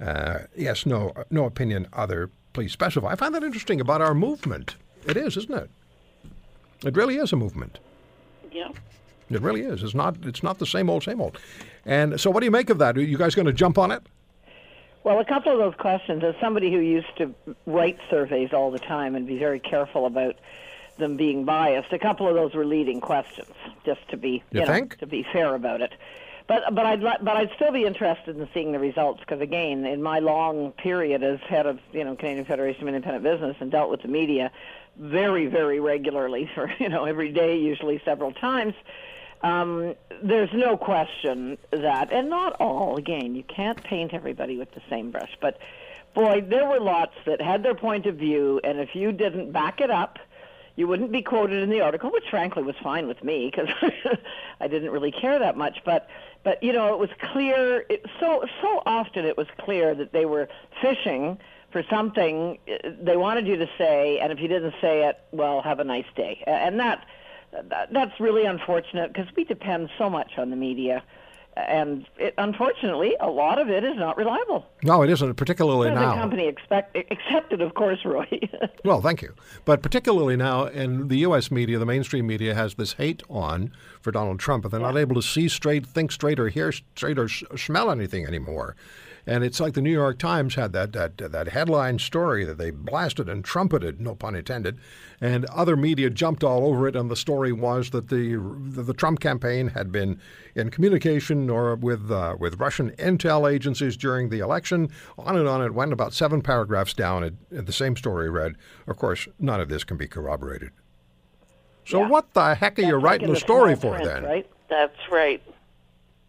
Uh, 0.00 0.40
yes, 0.56 0.86
no, 0.86 1.12
no 1.30 1.44
opinion. 1.44 1.86
Other, 1.92 2.30
please 2.52 2.72
specify. 2.72 3.08
I 3.12 3.16
find 3.16 3.34
that 3.34 3.42
interesting 3.42 3.80
about 3.80 4.00
our 4.00 4.14
movement. 4.14 4.76
It 5.06 5.16
is, 5.16 5.36
isn't 5.36 5.54
it? 5.54 5.70
It 6.84 6.96
really 6.96 7.16
is 7.16 7.32
a 7.32 7.36
movement. 7.36 7.78
Yeah. 8.50 8.68
It 9.30 9.40
really 9.42 9.62
is. 9.62 9.82
It's 9.82 9.94
not. 9.94 10.16
It's 10.24 10.42
not 10.42 10.58
the 10.58 10.66
same 10.66 10.90
old, 10.90 11.04
same 11.04 11.20
old. 11.20 11.38
And 11.84 12.20
so, 12.20 12.30
what 12.30 12.40
do 12.40 12.46
you 12.46 12.50
make 12.50 12.70
of 12.70 12.78
that? 12.78 12.96
Are 12.96 13.02
you 13.02 13.16
guys 13.18 13.34
going 13.34 13.46
to 13.46 13.52
jump 13.52 13.78
on 13.78 13.90
it? 13.92 14.02
Well, 15.04 15.18
a 15.20 15.24
couple 15.24 15.52
of 15.52 15.58
those 15.58 15.74
questions, 15.76 16.22
as 16.24 16.34
somebody 16.40 16.70
who 16.72 16.78
used 16.78 17.16
to 17.18 17.34
write 17.66 17.98
surveys 18.10 18.52
all 18.52 18.70
the 18.70 18.78
time 18.78 19.14
and 19.14 19.26
be 19.26 19.38
very 19.38 19.60
careful 19.60 20.04
about 20.04 20.36
them 20.98 21.16
being 21.16 21.44
biased, 21.44 21.92
a 21.92 21.98
couple 21.98 22.28
of 22.28 22.34
those 22.34 22.54
were 22.54 22.66
leading 22.66 23.00
questions, 23.00 23.48
just 23.86 24.06
to 24.08 24.16
be 24.18 24.42
You 24.50 24.60
know, 24.60 24.66
think? 24.66 24.98
to 24.98 25.06
be 25.06 25.22
fair 25.32 25.54
about 25.54 25.80
it. 25.80 25.92
But 26.50 26.74
but 26.74 26.84
I'd 26.84 27.00
but 27.00 27.36
I'd 27.36 27.52
still 27.54 27.70
be 27.70 27.84
interested 27.84 28.36
in 28.36 28.48
seeing 28.52 28.72
the 28.72 28.80
results 28.80 29.20
because 29.20 29.40
again, 29.40 29.86
in 29.86 30.02
my 30.02 30.18
long 30.18 30.72
period 30.72 31.22
as 31.22 31.38
head 31.48 31.64
of 31.64 31.78
you 31.92 32.02
know 32.02 32.16
Canadian 32.16 32.44
Federation 32.44 32.82
of 32.82 32.88
Independent 32.88 33.22
Business 33.22 33.56
and 33.60 33.70
dealt 33.70 33.88
with 33.88 34.02
the 34.02 34.08
media 34.08 34.50
very 34.98 35.46
very 35.46 35.78
regularly 35.78 36.50
for 36.52 36.68
you 36.80 36.88
know 36.88 37.04
every 37.04 37.30
day, 37.30 37.56
usually 37.56 38.02
several 38.04 38.32
times. 38.32 38.74
Um, 39.42 39.94
there's 40.24 40.52
no 40.52 40.76
question 40.76 41.56
that, 41.70 42.12
and 42.12 42.28
not 42.28 42.56
all. 42.58 42.96
Again, 42.96 43.36
you 43.36 43.44
can't 43.44 43.80
paint 43.84 44.12
everybody 44.12 44.56
with 44.58 44.72
the 44.74 44.82
same 44.90 45.12
brush, 45.12 45.38
but 45.40 45.56
boy, 46.14 46.40
there 46.40 46.66
were 46.66 46.80
lots 46.80 47.14
that 47.26 47.40
had 47.40 47.62
their 47.62 47.76
point 47.76 48.06
of 48.06 48.16
view, 48.16 48.60
and 48.64 48.80
if 48.80 48.96
you 48.96 49.12
didn't 49.12 49.52
back 49.52 49.80
it 49.80 49.92
up, 49.92 50.18
you 50.80 50.86
wouldn't 50.86 51.12
be 51.12 51.22
quoted 51.22 51.62
in 51.62 51.70
the 51.70 51.82
article, 51.82 52.10
which 52.10 52.24
frankly 52.30 52.62
was 52.62 52.74
fine 52.82 53.06
with 53.06 53.22
me 53.22 53.50
because 53.50 53.68
I 54.60 54.66
didn't 54.66 54.90
really 54.90 55.12
care 55.12 55.38
that 55.38 55.56
much. 55.56 55.78
But 55.84 56.08
but 56.42 56.62
you 56.62 56.72
know, 56.72 56.92
it 56.92 56.98
was 56.98 57.10
clear. 57.32 57.84
It, 57.88 58.04
so 58.18 58.44
so 58.62 58.82
often 58.86 59.24
it 59.24 59.36
was 59.36 59.46
clear 59.58 59.94
that 59.94 60.12
they 60.12 60.24
were 60.24 60.48
fishing 60.80 61.38
for 61.70 61.82
something 61.88 62.58
uh, 62.68 62.90
they 63.00 63.16
wanted 63.16 63.46
you 63.46 63.56
to 63.56 63.68
say, 63.78 64.18
and 64.18 64.32
if 64.32 64.40
you 64.40 64.48
didn't 64.48 64.74
say 64.80 65.06
it, 65.08 65.20
well, 65.32 65.62
have 65.62 65.78
a 65.80 65.84
nice 65.84 66.06
day. 66.16 66.42
And 66.46 66.80
that, 66.80 67.06
that 67.52 67.92
that's 67.92 68.18
really 68.20 68.44
unfortunate 68.44 69.12
because 69.12 69.28
we 69.36 69.44
depend 69.44 69.90
so 69.98 70.10
much 70.10 70.32
on 70.38 70.50
the 70.50 70.56
media, 70.56 71.02
and 71.68 72.06
it, 72.18 72.34
unfortunately, 72.38 73.14
a 73.20 73.28
lot 73.28 73.58
of 73.58 73.68
it 73.68 73.84
is 73.84 73.96
not 73.96 74.16
reliable. 74.16 74.66
No, 74.82 75.02
it 75.02 75.10
isn't. 75.10 75.34
Particularly 75.34 75.88
The 75.90 75.94
now. 75.96 76.14
company 76.14 76.46
expect, 76.46 76.96
accepted, 76.96 77.60
of 77.60 77.74
course, 77.74 77.98
Roy. 78.04 78.26
Well, 78.82 79.02
thank 79.02 79.20
you. 79.20 79.34
But 79.66 79.82
particularly 79.82 80.36
now, 80.36 80.64
in 80.64 81.08
the 81.08 81.18
U.S. 81.18 81.50
media, 81.50 81.78
the 81.78 81.84
mainstream 81.84 82.26
media 82.26 82.54
has 82.54 82.74
this 82.76 82.94
hate 82.94 83.22
on 83.28 83.72
for 84.00 84.10
Donald 84.10 84.40
Trump, 84.40 84.64
and 84.64 84.72
they're 84.72 84.80
not 84.80 84.96
able 84.96 85.14
to 85.16 85.22
see 85.22 85.48
straight, 85.48 85.86
think 85.86 86.10
straight, 86.12 86.40
or 86.40 86.48
hear 86.48 86.72
straight, 86.72 87.18
or 87.18 87.28
sh- 87.28 87.44
smell 87.56 87.90
anything 87.90 88.26
anymore. 88.26 88.76
And 89.26 89.44
it's 89.44 89.60
like 89.60 89.74
the 89.74 89.82
New 89.82 89.92
York 89.92 90.18
Times 90.18 90.54
had 90.54 90.72
that, 90.72 90.92
that 90.92 91.18
that 91.18 91.48
headline 91.48 91.98
story 91.98 92.44
that 92.44 92.58
they 92.58 92.70
blasted 92.70 93.28
and 93.28 93.44
trumpeted, 93.44 94.00
no 94.00 94.14
pun 94.14 94.34
intended, 94.34 94.78
and 95.20 95.44
other 95.46 95.76
media 95.76 96.10
jumped 96.10 96.42
all 96.42 96.66
over 96.66 96.88
it. 96.88 96.96
And 96.96 97.10
the 97.10 97.16
story 97.16 97.52
was 97.52 97.90
that 97.90 98.08
the 98.08 98.36
the, 98.36 98.82
the 98.82 98.94
Trump 98.94 99.20
campaign 99.20 99.68
had 99.68 99.92
been 99.92 100.18
in 100.54 100.70
communication 100.70 101.50
or 101.50 101.74
with 101.74 102.10
uh, 102.10 102.36
with 102.38 102.58
Russian 102.58 102.90
intel 102.92 103.50
agencies 103.50 103.96
during 103.96 104.30
the 104.30 104.38
election. 104.38 104.88
On 105.18 105.36
and 105.36 105.46
on 105.46 105.62
it 105.62 105.74
went. 105.74 105.90
About 105.90 106.14
seven 106.14 106.40
paragraphs 106.40 106.94
down, 106.94 107.24
it, 107.24 107.34
the 107.50 107.72
same 107.72 107.96
story 107.96 108.30
read. 108.30 108.54
Of 108.86 108.96
course, 108.96 109.26
none 109.38 109.60
of 109.60 109.68
this 109.68 109.82
can 109.82 109.96
be 109.96 110.06
corroborated. 110.06 110.70
So 111.84 112.06
what 112.06 112.32
the 112.34 112.54
heck 112.54 112.78
are 112.78 112.82
you 112.82 112.96
writing 112.96 113.32
the 113.32 113.40
story 113.40 113.74
for 113.74 113.94
print, 113.94 114.04
then? 114.04 114.22
Right? 114.22 114.50
That's 114.68 115.10
right. 115.10 115.42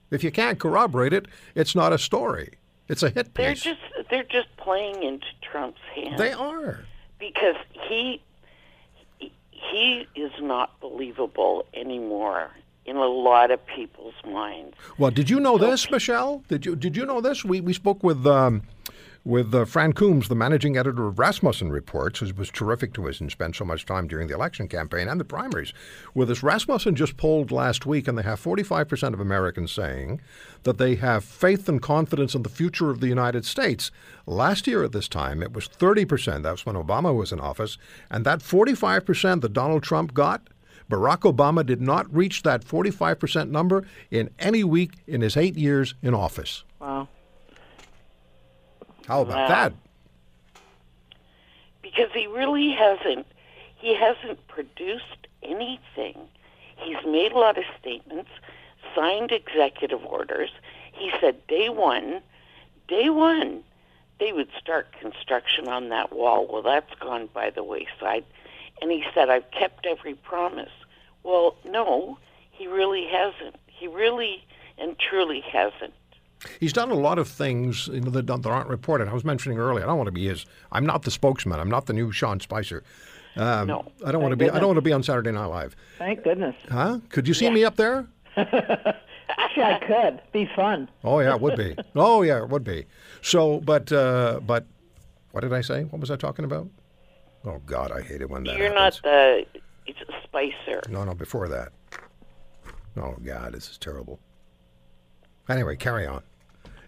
If 0.10 0.24
you 0.24 0.32
can't 0.32 0.60
corroborate 0.60 1.14
it, 1.14 1.28
it's 1.54 1.76
not 1.76 1.94
a 1.94 1.98
story. 1.98 2.54
It's 2.92 3.04
a 3.04 3.10
hit 3.10 3.34
piece. 3.34 3.64
They're 3.64 3.74
just 3.76 4.10
they're 4.10 4.24
just 4.24 4.50
playing 4.58 5.02
into 5.04 5.26
Trump's 5.42 5.80
hands. 5.96 6.18
They 6.18 6.34
are. 6.34 6.80
because 7.20 7.56
he 7.88 8.22
he- 9.20 9.32
he 9.52 10.08
is 10.16 10.32
not 10.42 10.78
believable 10.82 11.66
anymore 11.74 12.52
in 12.86 12.98
a 12.98 13.06
lot 13.06 13.52
of 13.52 13.66
people's 13.66 14.16
minds. 14.26 14.76
Well, 14.98 15.12
did 15.12 15.30
you 15.30 15.40
know 15.40 15.58
this, 15.58 15.90
Michelle? 15.90 16.44
Did 16.50 16.66
you 16.66 16.76
did 16.76 16.98
you 16.98 17.06
know 17.06 17.22
this? 17.22 17.46
We 17.46 17.62
we 17.62 17.74
spoke 17.74 18.04
with 18.04 18.26
um, 18.28 18.64
with 19.24 19.54
uh, 19.54 19.66
Fran 19.66 19.94
Coombs, 19.94 20.28
the 20.28 20.36
managing 20.36 20.78
editor 20.78 21.06
of 21.08 21.20
Rasmussen 21.20 21.72
Reports, 21.72 22.20
who 22.20 22.34
was 22.34 22.50
terrific 22.50 22.94
to 22.94 23.08
us 23.08 23.20
and 23.20 23.32
spent 23.32 23.56
so 23.56 23.64
much 23.64 23.86
time 23.86 24.08
during 24.08 24.28
the 24.28 24.34
election 24.34 24.68
campaign 24.68 25.08
and 25.08 25.20
the 25.20 25.26
primaries. 25.26 25.74
With 26.16 26.32
us, 26.32 26.42
Rasmussen 26.42 26.96
just 26.96 27.18
polled 27.18 27.52
last 27.52 27.86
week, 27.86 28.08
and 28.08 28.18
they 28.18 28.24
have 28.24 28.40
45 28.40 28.88
percent 28.88 29.14
of 29.14 29.20
Americans 29.20 29.72
saying 29.72 30.22
that 30.64 30.78
they 30.80 30.96
have 30.96 31.24
faith 31.24 31.70
and 31.70 31.82
confidence 31.82 32.34
in 32.34 32.44
the 32.44 32.50
future 32.50 32.90
of 32.90 33.00
the 33.00 33.08
United 33.08 33.46
States. 33.46 33.92
Last 34.26 34.66
year 34.66 34.84
at 34.84 34.92
this 34.92 35.08
time, 35.08 35.44
it 35.44 35.54
was 35.54 35.68
30 35.68 36.06
percent. 36.06 36.44
That 36.44 36.52
was 36.52 36.66
when 36.66 36.76
Obama 36.76 37.16
was 37.16 37.32
in 37.32 37.40
office, 37.40 37.78
and 38.10 38.26
that 38.26 38.42
45 38.42 39.06
percent 39.06 39.42
that 39.42 39.54
Donald 39.54 39.84
Trump 39.84 40.14
got. 40.14 40.48
Barack 40.90 41.20
Obama 41.20 41.66
did 41.66 41.80
not 41.80 42.14
reach 42.14 42.44
that 42.44 42.66
45% 42.66 43.50
number 43.50 43.88
in 44.10 44.30
any 44.40 44.62
week 44.62 44.96
in 45.08 45.22
his 45.22 45.38
eight 45.38 45.58
years 45.58 45.96
in 46.02 46.14
office. 46.14 46.66
Wow. 46.82 47.08
How 49.08 49.22
about 49.22 49.50
that? 49.50 49.74
because 51.82 52.10
he 52.14 52.28
really 52.28 52.72
hasn't 52.72 53.26
he 53.78 53.96
hasn't 53.96 54.48
produced 54.48 55.28
anything. 55.42 56.18
He's 56.78 57.04
made 57.06 57.32
a 57.32 57.40
lot 57.40 57.58
of 57.58 57.64
statements, 57.80 58.30
signed 58.96 59.32
executive 59.32 60.06
orders. 60.06 60.52
He 60.94 61.12
said 61.20 61.46
day 61.48 61.70
one, 61.70 62.22
day 62.88 63.10
one, 63.10 63.64
they 64.20 64.32
would 64.34 64.50
start 64.60 64.94
construction 65.00 65.68
on 65.68 65.90
that 65.90 66.16
wall. 66.16 66.48
Well, 66.48 66.62
that's 66.62 66.94
gone 67.00 67.28
by 67.34 67.50
the 67.50 67.64
wayside. 67.64 68.24
And 68.82 68.92
he 68.92 69.04
said, 69.16 69.30
I've 69.30 69.50
kept 69.50 69.88
every 69.88 70.14
promise. 70.14 70.72
Well, 71.24 71.56
no, 71.66 72.20
he 72.52 72.68
really 72.68 73.08
hasn't. 73.08 73.56
He 73.66 73.88
really 73.88 74.44
and 74.78 74.98
truly 75.00 75.42
hasn't. 75.42 75.94
He's 76.60 76.74
done 76.74 76.90
a 76.92 76.96
lot 76.96 77.20
of 77.20 77.28
things 77.28 77.88
you 77.88 78.02
know, 78.02 78.10
that, 78.12 78.26
don't- 78.26 78.42
that 78.42 78.50
aren't 78.50 78.70
reported. 78.70 79.08
I 79.08 79.14
was 79.14 79.24
mentioning 79.24 79.58
earlier. 79.60 79.84
I 79.84 79.88
don't 79.88 79.98
want 79.98 80.08
to 80.08 80.12
be 80.12 80.28
his. 80.28 80.46
I'm 80.72 80.86
not 80.86 81.04
the 81.04 81.12
spokesman. 81.12 81.60
I'm 81.60 81.70
not 81.70 81.86
the 81.86 81.94
new 81.94 82.12
Sean 82.12 82.40
Spicer. 82.40 82.84
Um, 83.36 83.68
No. 83.68 83.92
I 84.06 84.12
don't 84.12 84.22
want 84.22 84.32
to 84.34 84.36
be. 84.38 84.50
I 84.50 84.60
don't 84.60 84.68
want 84.68 84.78
to 84.78 84.82
be 84.82 84.92
on 84.94 85.04
Saturday 85.04 85.32
Night 85.32 85.46
Live. 85.46 85.76
Thank 85.98 86.24
goodness. 86.24 86.56
Huh? 86.70 87.00
Could 87.10 87.28
you 87.28 87.34
see 87.34 87.50
me 87.50 87.64
up 87.64 87.76
there? 87.78 88.08
Actually, 88.36 89.64
I 89.64 89.80
could. 89.86 90.22
Be 90.34 90.50
fun. 90.56 90.90
Oh 91.04 91.20
yeah, 91.20 91.36
it 91.36 91.42
would 91.42 91.56
be. 91.58 91.76
oh 91.96 92.22
yeah, 92.24 92.40
it 92.44 92.50
would 92.50 92.64
be. 92.64 92.86
So, 93.22 93.60
but 93.62 93.92
uh, 93.92 94.40
but 94.46 94.66
what 95.32 95.42
did 95.42 95.54
I 95.54 95.62
say? 95.62 95.84
What 95.84 96.00
was 96.02 96.12
I 96.12 96.16
talking 96.18 96.44
about? 96.44 96.68
Oh 97.46 97.60
God, 97.66 97.92
I 97.92 98.02
hate 98.02 98.22
it 98.22 98.30
when 98.30 98.44
that 98.44 98.58
You're 98.58 98.74
happens. 98.74 99.02
not 99.04 99.12
the 99.12 99.46
it's 99.88 100.00
Spicer. 100.24 100.82
No, 100.90 101.04
no, 101.06 101.14
before 101.14 101.48
that. 101.50 101.70
Oh, 102.98 103.16
God, 103.24 103.54
this 103.54 103.70
is 103.70 103.78
terrible. 103.78 104.20
Anyway, 105.50 105.76
carry 105.78 106.06
on. 106.06 106.24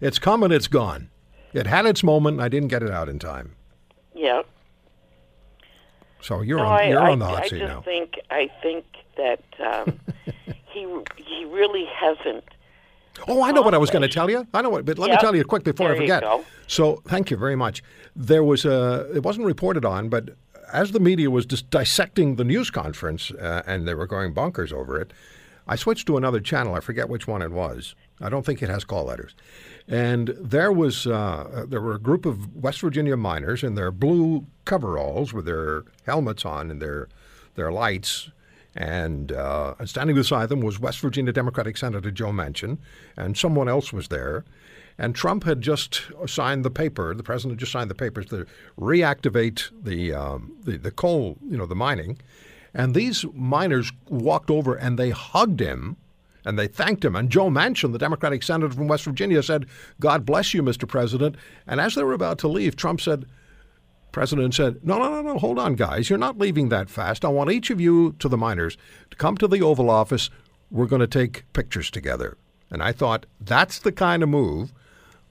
It's 0.03 0.19
come 0.19 0.43
and 0.43 0.51
it's 0.51 0.67
gone. 0.67 1.09
It 1.53 1.67
had 1.67 1.85
its 1.85 2.03
moment, 2.03 2.35
and 2.35 2.43
I 2.43 2.49
didn't 2.49 2.69
get 2.69 2.83
it 2.83 2.91
out 2.91 3.07
in 3.07 3.19
time. 3.19 3.55
Yeah. 4.13 4.41
So 6.21 6.41
you're 6.41 6.57
no, 6.57 6.65
on 6.65 6.79
I, 6.79 6.89
you're 6.89 6.99
I, 6.99 7.11
on 7.11 7.19
the 7.19 7.25
hot 7.25 7.43
I 7.43 7.47
seat 7.47 7.59
just 7.59 7.73
now. 7.73 7.81
think 7.81 8.19
I 8.29 8.49
think 8.61 8.85
that 9.17 9.43
um, 9.59 9.99
he 10.65 10.87
he 11.17 11.45
really 11.45 11.85
hasn't. 11.85 12.43
Oh, 13.27 13.43
I 13.43 13.51
know 13.51 13.61
what 13.61 13.73
I 13.73 13.77
was 13.77 13.91
going 13.91 14.01
to 14.01 14.07
tell 14.07 14.29
you. 14.29 14.47
I 14.53 14.61
know 14.61 14.71
what, 14.71 14.85
but 14.85 14.97
let 14.97 15.11
me 15.11 15.17
tell 15.17 15.35
you 15.35 15.43
quick 15.45 15.63
before 15.63 15.89
There 15.89 15.95
I 15.95 15.99
forget. 15.99 16.23
So, 16.65 17.03
thank 17.07 17.29
you 17.29 17.37
very 17.37 17.55
much. 17.55 17.83
There 18.15 18.43
was 18.43 18.65
a. 18.65 19.09
It 19.15 19.23
wasn't 19.23 19.45
reported 19.45 19.85
on, 19.85 20.09
but 20.09 20.31
as 20.71 20.91
the 20.91 20.99
media 20.99 21.29
was 21.29 21.45
just 21.45 21.69
dissecting 21.69 22.37
the 22.37 22.43
news 22.43 22.69
conference 22.71 23.31
uh, 23.31 23.61
and 23.67 23.87
they 23.87 23.93
were 23.93 24.07
going 24.07 24.33
bonkers 24.33 24.73
over 24.73 24.99
it, 24.99 25.13
I 25.67 25.75
switched 25.75 26.07
to 26.07 26.17
another 26.17 26.39
channel. 26.39 26.73
I 26.73 26.79
forget 26.79 27.07
which 27.07 27.27
one 27.27 27.41
it 27.41 27.51
was. 27.51 27.95
I 28.19 28.29
don't 28.29 28.45
think 28.45 28.63
it 28.63 28.69
has 28.69 28.83
call 28.83 29.05
letters. 29.05 29.35
And 29.87 30.29
there 30.39 30.71
was 30.71 31.05
uh, 31.05 31.65
there 31.67 31.81
were 31.81 31.95
a 31.95 31.99
group 31.99 32.25
of 32.25 32.55
West 32.55 32.81
Virginia 32.81 33.17
miners 33.17 33.63
in 33.63 33.75
their 33.75 33.91
blue 33.91 34.45
coveralls 34.65 35.33
with 35.33 35.45
their 35.45 35.83
helmets 36.05 36.45
on 36.45 36.71
and 36.71 36.81
their 36.81 37.09
their 37.55 37.71
lights. 37.71 38.29
And 38.75 39.31
uh, 39.31 39.75
standing 39.85 40.15
beside 40.15 40.49
them 40.49 40.61
was 40.61 40.79
West 40.79 40.99
Virginia 40.99 41.31
Democratic 41.31 41.77
Senator 41.77 42.09
Joe 42.09 42.31
Manchin, 42.31 42.79
and 43.15 43.37
someone 43.37 43.69
else 43.69 43.93
was 43.93 44.07
there. 44.07 44.45
And 44.97 45.15
Trump 45.15 45.43
had 45.43 45.61
just 45.61 46.01
signed 46.27 46.63
the 46.63 46.71
paper. 46.71 47.13
The 47.13 47.23
president 47.23 47.59
just 47.59 47.71
signed 47.71 47.89
the 47.89 47.95
papers 47.95 48.27
to 48.27 48.45
reactivate 48.79 49.69
the 49.83 50.13
um, 50.13 50.55
the, 50.63 50.77
the 50.77 50.91
coal, 50.91 51.37
you 51.47 51.57
know, 51.57 51.65
the 51.65 51.75
mining. 51.75 52.19
And 52.73 52.95
these 52.95 53.25
miners 53.33 53.91
walked 54.09 54.49
over 54.49 54.73
and 54.75 54.97
they 54.97 55.11
hugged 55.11 55.59
him 55.59 55.97
and 56.45 56.57
they 56.57 56.67
thanked 56.67 57.05
him. 57.05 57.15
And 57.15 57.29
Joe 57.29 57.49
Manchin, 57.49 57.91
the 57.91 57.97
Democratic 57.97 58.43
senator 58.43 58.73
from 58.73 58.87
West 58.87 59.05
Virginia, 59.05 59.41
said, 59.43 59.65
"God 59.99 60.25
bless 60.25 60.53
you, 60.53 60.63
Mr. 60.63 60.87
President." 60.87 61.35
And 61.67 61.79
as 61.79 61.95
they 61.95 62.03
were 62.03 62.13
about 62.13 62.37
to 62.39 62.47
leave, 62.47 62.75
Trump 62.75 63.01
said, 63.01 63.25
President 64.13 64.53
said, 64.53 64.79
No, 64.83 64.99
no, 64.99 65.09
no, 65.09 65.21
no, 65.21 65.39
hold 65.39 65.59
on, 65.59 65.73
guys. 65.73 66.09
You're 66.09 66.19
not 66.19 66.37
leaving 66.37 66.69
that 66.69 66.89
fast. 66.89 67.25
I 67.25 67.29
want 67.29 67.51
each 67.51 67.69
of 67.69 67.81
you 67.81 68.15
to 68.19 68.29
the 68.29 68.37
miners 68.37 68.77
to 69.09 69.17
come 69.17 69.35
to 69.37 69.47
the 69.47 69.61
Oval 69.61 69.89
Office. 69.89 70.29
We're 70.71 70.85
going 70.85 71.01
to 71.01 71.07
take 71.07 71.51
pictures 71.51 71.91
together. 71.91 72.37
And 72.69 72.81
I 72.81 72.91
thought 72.91 73.25
that's 73.41 73.79
the 73.79 73.91
kind 73.91 74.23
of 74.23 74.29
move 74.29 74.71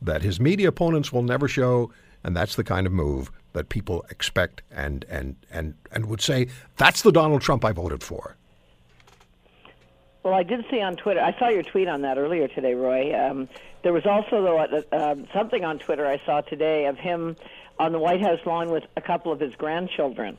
that 0.02 0.22
his 0.22 0.40
media 0.40 0.68
opponents 0.68 1.12
will 1.12 1.22
never 1.22 1.48
show, 1.48 1.92
and 2.24 2.36
that's 2.36 2.56
the 2.56 2.64
kind 2.64 2.86
of 2.86 2.92
move 2.92 3.30
that 3.52 3.68
people 3.68 4.04
expect 4.10 4.62
and 4.70 5.04
and 5.08 5.36
and, 5.50 5.74
and 5.92 6.06
would 6.06 6.20
say, 6.20 6.48
that's 6.76 7.02
the 7.02 7.12
Donald 7.12 7.40
Trump 7.40 7.64
I 7.64 7.72
voted 7.72 8.02
for. 8.02 8.36
Well, 10.22 10.34
I 10.34 10.44
did 10.44 10.64
see 10.70 10.80
on 10.80 10.96
Twitter. 10.96 11.20
I 11.20 11.36
saw 11.38 11.48
your 11.48 11.64
tweet 11.64 11.88
on 11.88 12.02
that 12.02 12.16
earlier 12.16 12.46
today, 12.46 12.74
Roy. 12.74 13.12
Um, 13.14 13.48
there 13.82 13.92
was 13.92 14.06
also 14.06 14.42
though 14.42 14.58
uh, 14.58 14.82
um, 14.92 15.26
something 15.34 15.64
on 15.64 15.78
Twitter 15.78 16.06
I 16.06 16.20
saw 16.24 16.40
today 16.42 16.86
of 16.86 16.96
him 16.96 17.36
on 17.78 17.92
the 17.92 17.98
White 17.98 18.22
House 18.22 18.38
lawn 18.46 18.70
with 18.70 18.84
a 18.96 19.00
couple 19.00 19.32
of 19.32 19.40
his 19.40 19.54
grandchildren, 19.56 20.38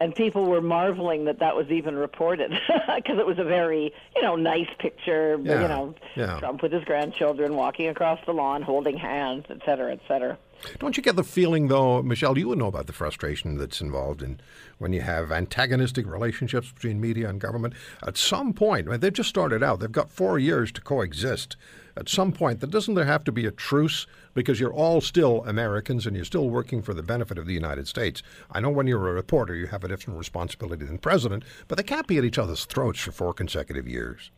and 0.00 0.12
people 0.14 0.46
were 0.46 0.60
marveling 0.60 1.26
that 1.26 1.38
that 1.38 1.54
was 1.54 1.70
even 1.70 1.94
reported 1.94 2.50
because 2.96 3.18
it 3.18 3.26
was 3.26 3.38
a 3.38 3.44
very 3.44 3.92
you 4.16 4.22
know 4.22 4.34
nice 4.34 4.68
picture. 4.80 5.38
Yeah, 5.40 5.62
You 5.62 5.68
know, 5.68 5.94
yeah. 6.16 6.38
Trump 6.40 6.62
with 6.62 6.72
his 6.72 6.82
grandchildren 6.84 7.54
walking 7.54 7.86
across 7.88 8.18
the 8.26 8.32
lawn, 8.32 8.62
holding 8.62 8.96
hands, 8.96 9.46
et 9.48 9.58
cetera, 9.64 9.92
et 9.92 10.00
cetera. 10.08 10.36
Don't 10.78 10.96
you 10.96 11.02
get 11.02 11.16
the 11.16 11.24
feeling, 11.24 11.68
though, 11.68 12.02
Michelle, 12.02 12.38
you 12.38 12.48
would 12.48 12.58
know 12.58 12.66
about 12.66 12.86
the 12.86 12.92
frustration 12.92 13.56
that's 13.58 13.80
involved 13.80 14.22
in 14.22 14.40
when 14.78 14.92
you 14.92 15.00
have 15.00 15.30
antagonistic 15.30 16.06
relationships 16.06 16.70
between 16.72 17.00
media 17.00 17.28
and 17.28 17.40
government? 17.40 17.74
At 18.06 18.16
some 18.16 18.52
point, 18.52 18.88
I 18.88 18.92
mean, 18.92 19.00
they've 19.00 19.12
just 19.12 19.28
started 19.28 19.62
out, 19.62 19.80
they've 19.80 19.90
got 19.90 20.10
four 20.10 20.38
years 20.38 20.72
to 20.72 20.80
coexist. 20.80 21.56
At 21.96 22.08
some 22.08 22.32
point, 22.32 22.58
doesn't 22.58 22.94
there 22.94 23.04
have 23.04 23.22
to 23.24 23.32
be 23.32 23.46
a 23.46 23.52
truce 23.52 24.06
because 24.34 24.58
you're 24.58 24.74
all 24.74 25.00
still 25.00 25.44
Americans 25.44 26.06
and 26.06 26.16
you're 26.16 26.24
still 26.24 26.50
working 26.50 26.82
for 26.82 26.92
the 26.92 27.04
benefit 27.04 27.38
of 27.38 27.46
the 27.46 27.54
United 27.54 27.86
States? 27.86 28.22
I 28.50 28.60
know 28.60 28.70
when 28.70 28.88
you're 28.88 29.08
a 29.08 29.12
reporter, 29.12 29.54
you 29.54 29.68
have 29.68 29.84
a 29.84 29.88
different 29.88 30.18
responsibility 30.18 30.84
than 30.84 30.98
president, 30.98 31.44
but 31.68 31.78
they 31.78 31.84
can't 31.84 32.08
be 32.08 32.18
at 32.18 32.24
each 32.24 32.38
other's 32.38 32.64
throats 32.64 33.00
for 33.00 33.12
four 33.12 33.32
consecutive 33.32 33.86
years. 33.86 34.32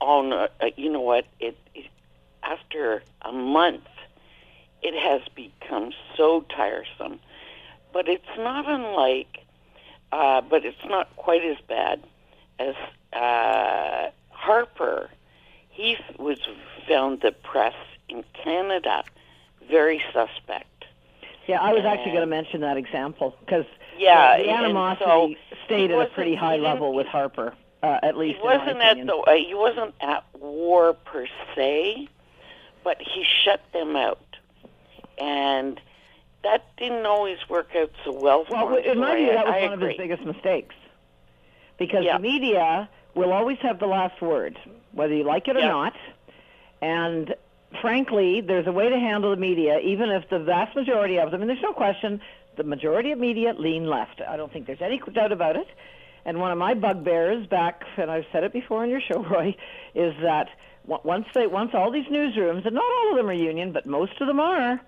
Oh 0.00 0.22
no! 0.22 0.48
Uh, 0.60 0.66
you 0.76 0.90
know 0.90 1.00
what? 1.00 1.26
It, 1.40 1.56
it 1.74 1.86
after 2.42 3.02
a 3.22 3.32
month, 3.32 3.84
it 4.86 4.94
has 4.94 5.20
become 5.34 5.90
so 6.16 6.42
tiresome. 6.42 7.18
But 7.92 8.08
it's 8.08 8.36
not 8.38 8.68
unlike, 8.68 9.38
uh, 10.12 10.42
but 10.42 10.64
it's 10.64 10.84
not 10.84 11.14
quite 11.16 11.44
as 11.44 11.56
bad 11.66 12.02
as 12.60 12.74
uh, 13.12 14.10
Harper. 14.30 15.10
He 15.70 15.96
was 16.18 16.38
found 16.88 17.20
the 17.20 17.32
press 17.32 17.74
in 18.08 18.22
Canada 18.32 19.02
very 19.68 20.00
suspect. 20.12 20.84
Yeah, 21.48 21.60
I 21.60 21.72
was 21.72 21.84
actually 21.84 22.12
going 22.12 22.22
to 22.22 22.26
mention 22.26 22.60
that 22.60 22.76
example 22.76 23.36
because 23.40 23.66
Yeah, 23.98 24.38
the 24.38 24.50
animosity 24.50 25.38
so 25.50 25.64
stayed 25.64 25.90
at 25.90 26.00
a 26.00 26.06
pretty 26.06 26.34
high 26.36 26.56
level 26.56 26.94
with 26.94 27.06
Harper, 27.06 27.54
uh, 27.82 27.98
at 28.02 28.16
least 28.16 28.38
He 28.38 28.44
wasn't 28.44 28.80
at 28.80 29.04
the 29.04 29.14
uh, 29.14 29.32
he 29.34 29.54
wasn't 29.54 29.94
at 30.00 30.24
war 30.38 30.94
per 30.94 31.26
se, 31.54 32.08
but 32.84 33.00
he 33.00 33.24
shut 33.44 33.60
them 33.72 33.96
out, 33.96 34.18
and 35.18 35.80
that 36.42 36.64
didn't 36.76 37.06
always 37.06 37.38
work 37.48 37.70
out 37.76 37.90
so 38.04 38.12
well 38.12 38.44
for 38.44 38.52
Well, 38.54 38.76
him. 38.76 38.92
in 38.92 38.98
my 39.00 39.16
view, 39.16 39.26
that 39.32 39.46
was 39.46 39.54
I 39.54 39.62
one 39.62 39.72
of 39.72 39.80
his 39.80 39.96
biggest 39.96 40.22
mistakes. 40.24 40.74
Because 41.78 42.04
Yeah. 42.04 42.16
the 42.16 42.22
media 42.22 42.88
will 43.14 43.32
always 43.32 43.58
have 43.58 43.78
the 43.78 43.86
last 43.86 44.20
word, 44.22 44.58
whether 44.92 45.14
you 45.14 45.24
like 45.24 45.48
it 45.48 45.56
or 45.56 45.60
Yeah. 45.60 45.68
not. 45.68 45.94
And 46.80 47.34
frankly, 47.80 48.40
there's 48.40 48.66
a 48.66 48.72
way 48.72 48.88
to 48.88 48.98
handle 48.98 49.30
the 49.30 49.36
media, 49.36 49.78
even 49.80 50.10
if 50.10 50.28
the 50.28 50.38
vast 50.38 50.76
majority 50.76 51.18
of 51.18 51.30
them, 51.30 51.40
and 51.42 51.50
there's 51.50 51.62
no 51.62 51.72
question, 51.72 52.20
the 52.56 52.64
majority 52.64 53.12
of 53.12 53.18
media 53.18 53.52
lean 53.54 53.86
left. 53.86 54.20
I 54.26 54.36
don't 54.36 54.52
think 54.52 54.66
there's 54.66 54.80
any 54.82 54.98
doubt 54.98 55.32
about 55.32 55.56
it. 55.56 55.66
And 56.24 56.40
one 56.40 56.50
of 56.50 56.58
my 56.58 56.74
bugbears 56.74 57.46
back, 57.46 57.84
and 57.96 58.10
I've 58.10 58.26
said 58.32 58.44
it 58.44 58.52
before 58.52 58.82
on 58.82 58.90
your 58.90 59.00
show, 59.00 59.22
Roy, 59.30 59.54
is 59.94 60.14
that 60.22 60.48
once 60.86 61.26
they, 61.34 61.46
once 61.46 61.74
all 61.74 61.90
these 61.90 62.06
newsrooms, 62.06 62.64
and 62.64 62.74
not 62.74 62.84
all 62.84 63.10
of 63.10 63.16
them 63.16 63.28
are 63.28 63.32
union, 63.32 63.72
but 63.72 63.86
most 63.86 64.20
of 64.20 64.26
them 64.26 64.40
are, 64.40 64.80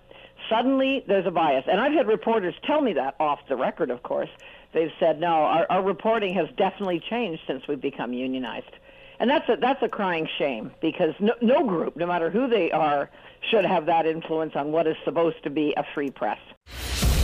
suddenly 0.49 1.03
there's 1.07 1.25
a 1.25 1.31
bias. 1.31 1.65
And 1.69 1.79
I've 1.79 1.93
had 1.93 2.07
reporters 2.07 2.53
tell 2.63 2.81
me 2.81 2.93
that 2.93 3.15
off 3.19 3.39
the 3.47 3.55
record, 3.55 3.89
of 3.89 4.03
course. 4.03 4.29
They've 4.73 4.91
said, 4.99 5.19
no, 5.19 5.27
our, 5.27 5.65
our 5.69 5.83
reporting 5.83 6.35
has 6.35 6.47
definitely 6.55 7.01
changed 7.09 7.41
since 7.47 7.67
we've 7.67 7.81
become 7.81 8.13
unionized. 8.13 8.71
And 9.19 9.29
that's 9.29 9.49
a, 9.49 9.57
that's 9.57 9.81
a 9.83 9.89
crying 9.89 10.27
shame 10.37 10.71
because 10.81 11.13
no, 11.19 11.33
no 11.41 11.65
group, 11.65 11.97
no 11.97 12.05
matter 12.07 12.29
who 12.29 12.47
they 12.47 12.71
are, 12.71 13.09
should 13.51 13.65
have 13.65 13.85
that 13.87 14.05
influence 14.05 14.53
on 14.55 14.71
what 14.71 14.87
is 14.87 14.95
supposed 15.03 15.43
to 15.43 15.49
be 15.49 15.73
a 15.75 15.83
free 15.93 16.11
press. 16.11 16.39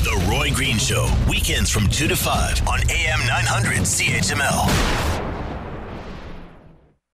The 0.03 0.27
Roy 0.29 0.51
Green 0.53 0.77
Show, 0.77 1.09
weekends 1.29 1.69
from 1.69 1.87
2 1.87 2.07
to 2.07 2.15
5 2.15 2.67
on 2.67 2.79
AM 2.89 3.19
900 3.27 3.79
CHML. 3.79 5.34